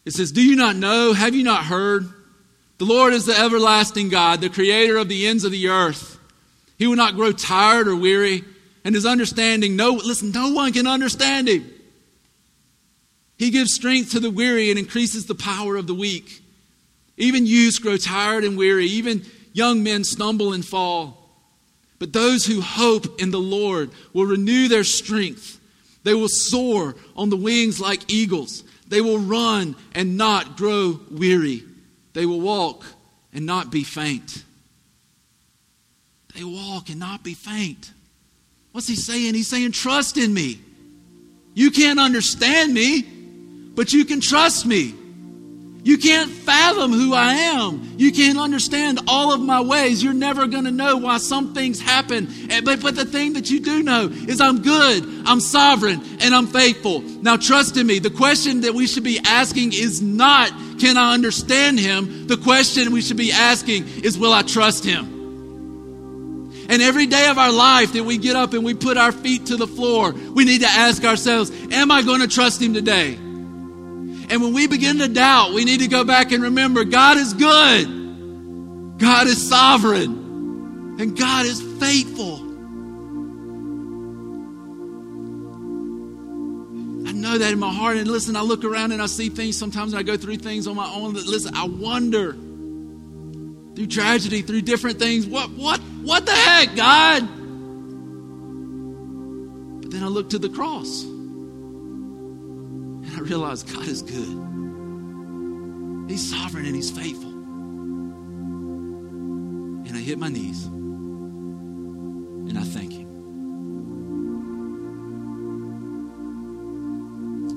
It 0.05 0.13
says, 0.13 0.31
Do 0.31 0.41
you 0.41 0.55
not 0.55 0.77
know? 0.77 1.15
Have 1.15 1.35
you 1.35 1.43
not 1.43 1.65
heard? 1.65 2.09
The 2.79 2.85
Lord 2.85 3.13
is 3.13 3.27
the 3.27 3.39
everlasting 3.39 4.09
God, 4.09 4.41
the 4.41 4.51
creator 4.51 4.97
of 4.97 5.09
the 5.09 5.27
ends 5.27 5.45
of 5.45 5.53
the 5.53 5.69
earth. 5.69 6.19
He 6.79 6.87
will 6.87 6.97
not 6.97 7.15
grow 7.15 7.33
tired 7.33 7.87
or 7.87 7.97
weary, 7.97 8.43
and 8.85 8.95
his 8.95 9.07
understanding, 9.07 9.77
no, 9.77 9.93
listen, 9.93 10.33
no 10.33 10.51
one 10.51 10.73
can 10.73 10.87
understand 10.87 11.49
him. 11.49 11.71
He 13.37 13.51
gives 13.51 13.75
strength 13.75 14.13
to 14.13 14.21
the 14.21 14.31
weary 14.31 14.71
and 14.71 14.79
increases 14.79 15.27
the 15.27 15.35
power 15.35 15.77
of 15.77 15.87
the 15.87 15.95
weak. 15.95 16.43
Even 17.17 17.47
youths 17.47 17.79
grow 17.79 17.97
tired 17.97 18.45
and 18.45 18.59
weary, 18.59 18.87
even 18.87 19.25
young 19.53 19.83
men 19.83 20.03
stumble 20.05 20.53
and 20.53 20.65
fall. 20.65 21.31
But 21.99 22.13
those 22.13 22.45
who 22.45 22.61
hope 22.61 23.21
in 23.21 23.31
the 23.31 23.39
Lord 23.39 23.91
will 24.13 24.27
renew 24.27 24.69
their 24.69 24.85
strength. 24.85 25.61
They 26.03 26.15
will 26.15 26.29
soar 26.29 26.97
on 27.17 27.31
the 27.31 27.37
wings 27.37 27.81
like 27.81 28.13
eagles. 28.13 28.65
They 28.89 29.01
will 29.01 29.19
run 29.19 29.77
and 29.95 30.17
not 30.17 30.57
grow 30.57 31.01
weary. 31.11 31.63
They 32.15 32.27
will 32.27 32.41
walk 32.41 32.85
and 33.33 33.45
not 33.45 33.71
be 33.71 33.85
faint. 33.85 34.45
They 36.35 36.45
walk 36.45 36.89
and 36.89 36.99
not 36.99 37.23
be 37.23 37.35
faint. 37.35 37.93
What's 38.73 38.89
he 38.89 38.97
saying? 38.97 39.35
He's 39.35 39.49
saying, 39.49 39.73
Trust 39.73 40.17
in 40.17 40.33
me. 40.33 40.61
You 41.55 41.71
can't 41.71 42.01
understand 42.01 42.75
me, 42.75 43.03
but 43.03 43.93
you 43.93 44.05
can 44.05 44.21
trust 44.21 44.67
me. 44.67 44.95
You 45.85 45.99
can't 45.99 46.31
fathom 46.31 46.93
who 46.93 47.13
I 47.13 47.35
am. 47.35 47.95
You 47.99 48.11
can't 48.11 48.39
understand 48.39 49.01
all 49.07 49.35
of 49.35 49.41
my 49.43 49.61
ways. 49.61 50.03
You're 50.03 50.15
never 50.15 50.47
going 50.47 50.65
to 50.65 50.71
know 50.71 50.97
why 50.97 51.19
some 51.19 51.53
things 51.53 51.79
happen. 51.79 52.27
Eh, 52.51 52.63
but, 52.65 52.81
but 52.81 52.97
the 52.97 53.05
thing 53.05 53.35
that 53.35 53.51
you 53.51 53.61
do 53.61 53.83
know 53.83 54.09
is 54.09 54.41
I'm 54.41 54.63
good, 54.63 55.05
I'm 55.27 55.41
sovereign, 55.41 56.01
and 56.21 56.35
I'm 56.35 56.47
faithful. 56.47 57.03
Now, 57.03 57.37
trust 57.37 57.77
in 57.77 57.87
me. 57.87 57.99
The 57.99 58.09
question 58.09 58.63
that 58.63 58.73
we 58.73 58.87
should 58.87 59.05
be 59.05 59.21
asking 59.27 59.75
is 59.75 60.01
not, 60.01 60.49
can 60.81 60.97
I 60.97 61.13
understand 61.13 61.79
him? 61.79 62.29
The 62.29 62.39
question 62.39 62.91
we 62.91 63.03
should 63.03 63.19
be 63.19 63.31
asking 63.31 63.87
is, 64.03 64.17
will 64.17 64.33
I 64.33 64.41
trust 64.41 64.87
him? 64.87 65.11
And 66.71 66.81
every 66.81 67.05
day 67.05 67.29
of 67.29 67.37
our 67.37 67.53
life 67.53 67.93
that 67.93 68.05
we 68.05 68.17
get 68.17 68.37
up 68.37 68.55
and 68.55 68.65
we 68.65 68.73
put 68.73 68.97
our 68.97 69.13
feet 69.13 69.47
to 69.47 69.57
the 69.57 69.67
floor, 69.67 70.13
we 70.13 70.47
need 70.47 70.63
to 70.63 70.67
ask 70.67 71.05
ourselves, 71.05 71.51
am 71.71 71.91
I 71.91 72.01
going 72.01 72.23
to 72.23 72.29
trust 72.29 72.63
him 72.63 72.73
today? 72.73 73.19
And 74.35 74.43
when 74.43 74.53
we 74.53 74.67
begin 74.67 74.99
to 74.99 75.07
doubt, 75.07 75.53
we 75.53 75.65
need 75.65 75.79
to 75.79 75.87
go 75.87 76.03
back 76.03 76.33
and 76.33 76.43
remember 76.43 76.83
God 76.83 77.19
is 77.19 77.35
good, 77.35 78.99
God 78.99 79.29
is 79.29 79.49
sovereign, 79.49 80.97
and 80.99 81.17
God 81.17 81.47
is 81.47 81.63
faithful. 81.79 82.41
I 87.07 87.13
know 87.13 87.39
that 87.39 87.53
in 87.53 87.61
my 87.61 87.73
heart. 87.73 87.97
And 87.97 88.09
listen, 88.09 88.35
I 88.35 88.41
look 88.41 88.65
around 88.65 88.91
and 88.91 89.01
I 89.01 89.07
see 89.07 89.29
things 89.29 89.57
sometimes 89.57 89.93
and 89.93 90.01
I 90.01 90.03
go 90.03 90.17
through 90.17 90.39
things 90.39 90.67
on 90.67 90.75
my 90.75 90.93
own 90.93 91.15
that, 91.15 91.27
listen, 91.27 91.55
I 91.55 91.69
wonder 91.69 92.33
through 92.33 93.87
tragedy, 93.87 94.43
through 94.43 94.63
different 94.63 94.99
things, 94.99 95.29
what, 95.29 95.49
what, 95.51 95.79
what 96.03 96.27
the 96.27 96.33
heck, 96.33 96.75
God? 96.75 97.21
But 99.81 99.93
then 99.93 100.03
I 100.03 100.09
look 100.09 100.31
to 100.31 100.41
the 100.41 100.49
cross. 100.49 101.14
I 103.25 103.27
realized 103.27 103.73
God 103.73 103.89
is 103.89 104.03
good. 104.03 106.11
He's 106.11 106.31
sovereign 106.31 106.67
and 106.67 106.77
He's 106.77 106.91
faithful. 106.91 107.31
And 109.87 109.97
I 109.97 109.99
hit 109.99 110.19
my 110.19 110.29
knees 110.29 110.67
and 110.67 112.59
I 112.59 112.63
thank 112.63 112.93
Him. 112.93 113.09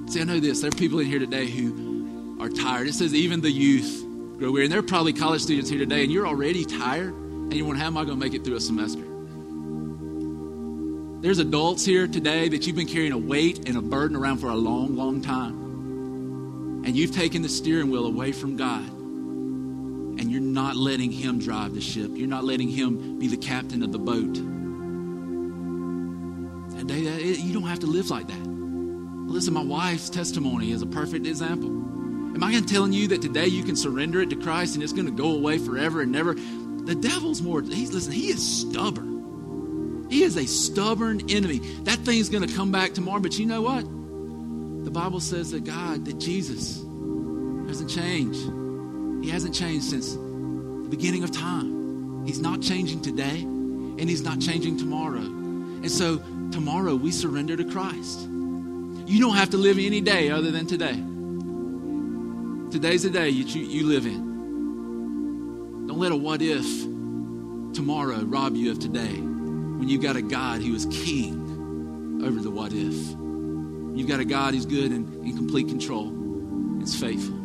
See, 0.07 0.22
I 0.22 0.24
know 0.24 0.39
this. 0.39 0.61
There 0.61 0.70
are 0.70 0.72
people 0.72 0.99
in 0.99 1.07
here 1.07 1.20
today 1.20 1.47
who 1.47 2.38
are 2.39 2.47
tired. 2.47 2.88
It 2.88 2.93
says 2.93 3.13
even 3.13 3.41
the 3.41 3.51
youth 3.51 4.05
grow 4.38 4.51
weary. 4.51 4.68
And 4.68 4.72
there 4.72 4.80
are 4.80 4.84
probably 4.84 5.11
college 5.11 5.41
students 5.41 5.70
here 5.70 5.80
today, 5.80 6.03
and 6.03 6.11
you're 6.13 6.28
already 6.28 6.63
tired, 6.63 7.13
and 7.13 7.53
you 7.53 7.65
wonder, 7.65 7.82
how 7.82 7.88
am 7.88 7.97
I 7.97 8.05
going 8.05 8.18
to 8.18 8.26
make 8.26 8.34
it 8.34 8.45
through 8.45 8.55
a 8.55 8.61
semester? 8.61 9.03
There's 11.20 11.39
adults 11.39 11.84
here 11.84 12.07
today 12.07 12.47
that 12.47 12.68
you've 12.68 12.76
been 12.76 12.88
carrying 12.88 13.11
a 13.11 13.18
weight 13.18 13.68
and 13.68 13.76
a 13.76 13.82
burden 13.82 14.15
around 14.15 14.38
for 14.38 14.49
a 14.49 14.55
long, 14.55 14.95
long 14.95 15.20
time. 15.20 16.84
And 16.86 16.95
you've 16.95 17.11
taken 17.11 17.41
the 17.41 17.49
steering 17.49 17.89
wheel 17.89 18.05
away 18.05 18.32
from 18.32 18.55
God. 18.55 18.88
And 18.88 20.32
you're 20.32 20.39
not 20.39 20.76
letting 20.76 21.11
Him 21.11 21.39
drive 21.39 21.74
the 21.74 21.82
ship. 21.82 22.11
You're 22.13 22.28
not 22.28 22.43
letting 22.43 22.70
Him 22.70 23.18
be 23.18 23.28
the 23.28 23.38
captain 23.38 23.82
of 23.82 23.91
the 23.91 23.97
boat. 23.97 24.36
Today, 26.80 27.07
uh, 27.07 27.18
you 27.18 27.51
don't 27.51 27.63
have 27.63 27.80
to 27.80 27.88
live 27.88 28.11
like 28.11 28.28
that. 28.28 28.47
Listen, 28.47 29.55
my 29.55 29.63
wife's 29.63 30.11
testimony 30.11 30.72
is 30.72 30.84
a 30.84 30.88
perfect 30.88 31.26
example. 31.26 31.70
Am 31.70 32.43
I 32.43 32.61
telling 32.61 32.93
you 32.93 33.07
that 33.07 33.24
today 33.24 33.47
you 33.47 33.63
can 33.63 33.76
surrender 33.76 34.22
it 34.22 34.30
to 34.30 34.36
Christ 34.36 34.76
and 34.76 34.84
it's 34.84 34.93
going 34.93 35.07
to 35.07 35.11
go 35.11 35.32
away 35.32 35.57
forever 35.57 36.01
and 36.01 36.11
never? 36.11 36.36
The 36.36 36.93
devil's 36.93 37.41
more, 37.41 37.63
he's, 37.63 37.91
listen, 37.91 38.11
he 38.13 38.30
is 38.30 38.61
stubborn. 38.61 39.16
He 40.10 40.24
is 40.24 40.38
a 40.38 40.45
stubborn 40.45 41.30
enemy. 41.30 41.60
That 41.84 41.99
thing's 41.99 42.30
going 42.30 42.47
to 42.47 42.53
come 42.55 42.72
back 42.72 42.93
tomorrow, 42.93 43.20
but 43.20 43.38
you 43.38 43.45
know 43.45 43.62
what? 43.62 43.84
The 44.86 44.91
Bible 44.91 45.20
says 45.20 45.51
that 45.51 45.66
God, 45.66 46.05
that 46.05 46.18
Jesus 46.18 46.78
hasn't 47.68 47.89
changed. 47.89 48.39
He 49.24 49.30
hasn't 49.30 49.53
changed 49.53 49.86
since 49.86 50.14
the 50.14 50.88
beginning 50.89 51.24
of 51.24 51.32
time. 51.32 52.26
He's 52.26 52.39
not 52.39 52.62
changing 52.62 53.01
today, 53.01 53.41
and 53.41 54.10
He's 54.10 54.24
not 54.24 54.39
changing 54.39 54.78
tomorrow. 54.78 55.20
And 55.20 55.91
so 55.91 56.18
tomorrow 56.51 56.95
we 56.95 57.12
surrender 57.12 57.58
to 57.58 57.66
Christ. 57.66 58.22
You 58.22 59.20
don't 59.20 59.36
have 59.36 59.49
to 59.51 59.58
live 59.58 59.78
any 59.78 59.99
day 60.01 60.30
other 60.30 60.51
than 60.51 60.68
today. 60.68 60.95
Today's 62.72 63.03
the 63.03 63.10
day 63.10 63.30
you, 63.30 63.43
you 63.45 63.88
live 63.88 64.05
in. 64.05 65.88
Don't 65.88 65.99
let 65.99 66.12
a 66.12 66.16
what 66.16 66.41
if 66.41 66.66
tomorrow 67.74 68.24
rob 68.24 68.55
you 68.55 68.72
of 68.72 68.80
today 68.80 69.22
when 69.78 69.90
you've 69.90 70.02
got 70.02 70.16
a 70.16 70.22
God 70.22 70.62
who 70.62 70.74
is 70.74 70.86
king 70.88 72.22
over 72.24 72.40
the 72.42 72.50
what 72.50 72.74
if. 72.74 72.96
You've 73.98 74.08
got 74.08 74.20
a 74.20 74.26
God 74.26 74.54
who's 74.54 74.66
good 74.66 74.92
and 74.92 75.26
in 75.26 75.36
complete 75.36 75.68
control. 75.68 76.14
It's 76.82 77.00
faithful. 77.00 77.36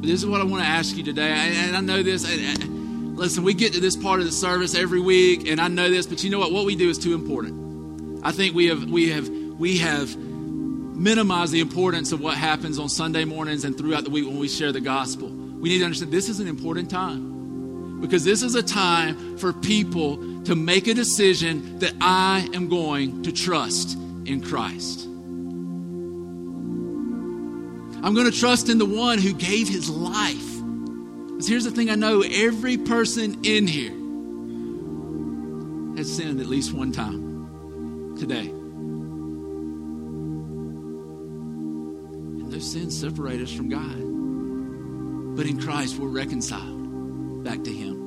But 0.00 0.06
this 0.08 0.20
is 0.20 0.26
what 0.26 0.40
I 0.40 0.44
want 0.44 0.62
to 0.62 0.68
ask 0.68 0.96
you 0.96 1.02
today. 1.02 1.30
And 1.30 1.76
I 1.76 1.80
know 1.80 2.02
this. 2.02 2.24
Listen, 2.24 3.44
we 3.44 3.54
get 3.54 3.72
to 3.74 3.80
this 3.80 3.96
part 3.96 4.20
of 4.20 4.26
the 4.26 4.32
service 4.32 4.74
every 4.74 5.00
week, 5.00 5.48
and 5.48 5.60
I 5.60 5.68
know 5.68 5.88
this, 5.88 6.06
but 6.06 6.24
you 6.24 6.30
know 6.30 6.38
what? 6.38 6.52
What 6.52 6.64
we 6.66 6.74
do 6.76 6.88
is 6.88 6.98
too 6.98 7.14
important. 7.14 8.24
I 8.24 8.32
think 8.32 8.54
we 8.54 8.66
have 8.66 8.84
we 8.84 9.10
have 9.10 9.28
we 9.28 9.78
have 9.78 10.16
minimized 10.16 11.52
the 11.52 11.60
importance 11.60 12.12
of 12.12 12.20
what 12.20 12.36
happens 12.36 12.78
on 12.78 12.88
Sunday 12.88 13.24
mornings 13.24 13.64
and 13.64 13.76
throughout 13.76 14.04
the 14.04 14.10
week 14.10 14.26
when 14.26 14.38
we 14.38 14.48
share 14.48 14.72
the 14.72 14.80
gospel. 14.80 15.28
We 15.28 15.68
need 15.68 15.78
to 15.78 15.84
understand 15.84 16.12
this 16.12 16.28
is 16.28 16.40
an 16.40 16.48
important 16.48 16.90
time 16.90 17.33
because 18.00 18.24
this 18.24 18.42
is 18.42 18.54
a 18.54 18.62
time 18.62 19.38
for 19.38 19.52
people 19.52 20.42
to 20.44 20.54
make 20.54 20.86
a 20.86 20.94
decision 20.94 21.78
that 21.78 21.94
I 22.00 22.48
am 22.52 22.68
going 22.68 23.22
to 23.22 23.32
trust 23.32 23.96
in 24.26 24.42
Christ. 24.42 25.06
I'm 28.04 28.14
going 28.14 28.30
to 28.30 28.38
trust 28.38 28.68
in 28.68 28.76
the 28.76 28.84
one 28.84 29.18
who 29.18 29.32
gave 29.32 29.68
his 29.68 29.88
life. 29.88 30.60
Because 31.28 31.48
here's 31.48 31.64
the 31.64 31.70
thing 31.70 31.88
I 31.88 31.94
know 31.94 32.20
every 32.20 32.76
person 32.76 33.38
in 33.44 33.66
here 33.66 33.92
has 35.96 36.14
sinned 36.14 36.40
at 36.40 36.46
least 36.46 36.74
one 36.74 36.92
time 36.92 38.16
today. 38.18 38.50
And 42.40 42.52
those 42.52 42.70
sins 42.70 42.98
separate 42.98 43.40
us 43.40 43.52
from 43.52 43.70
God. 43.70 45.36
But 45.36 45.46
in 45.46 45.58
Christ, 45.58 45.98
we're 45.98 46.08
reconciled 46.08 46.73
back 47.44 47.62
to 47.62 47.70
him. 47.70 48.03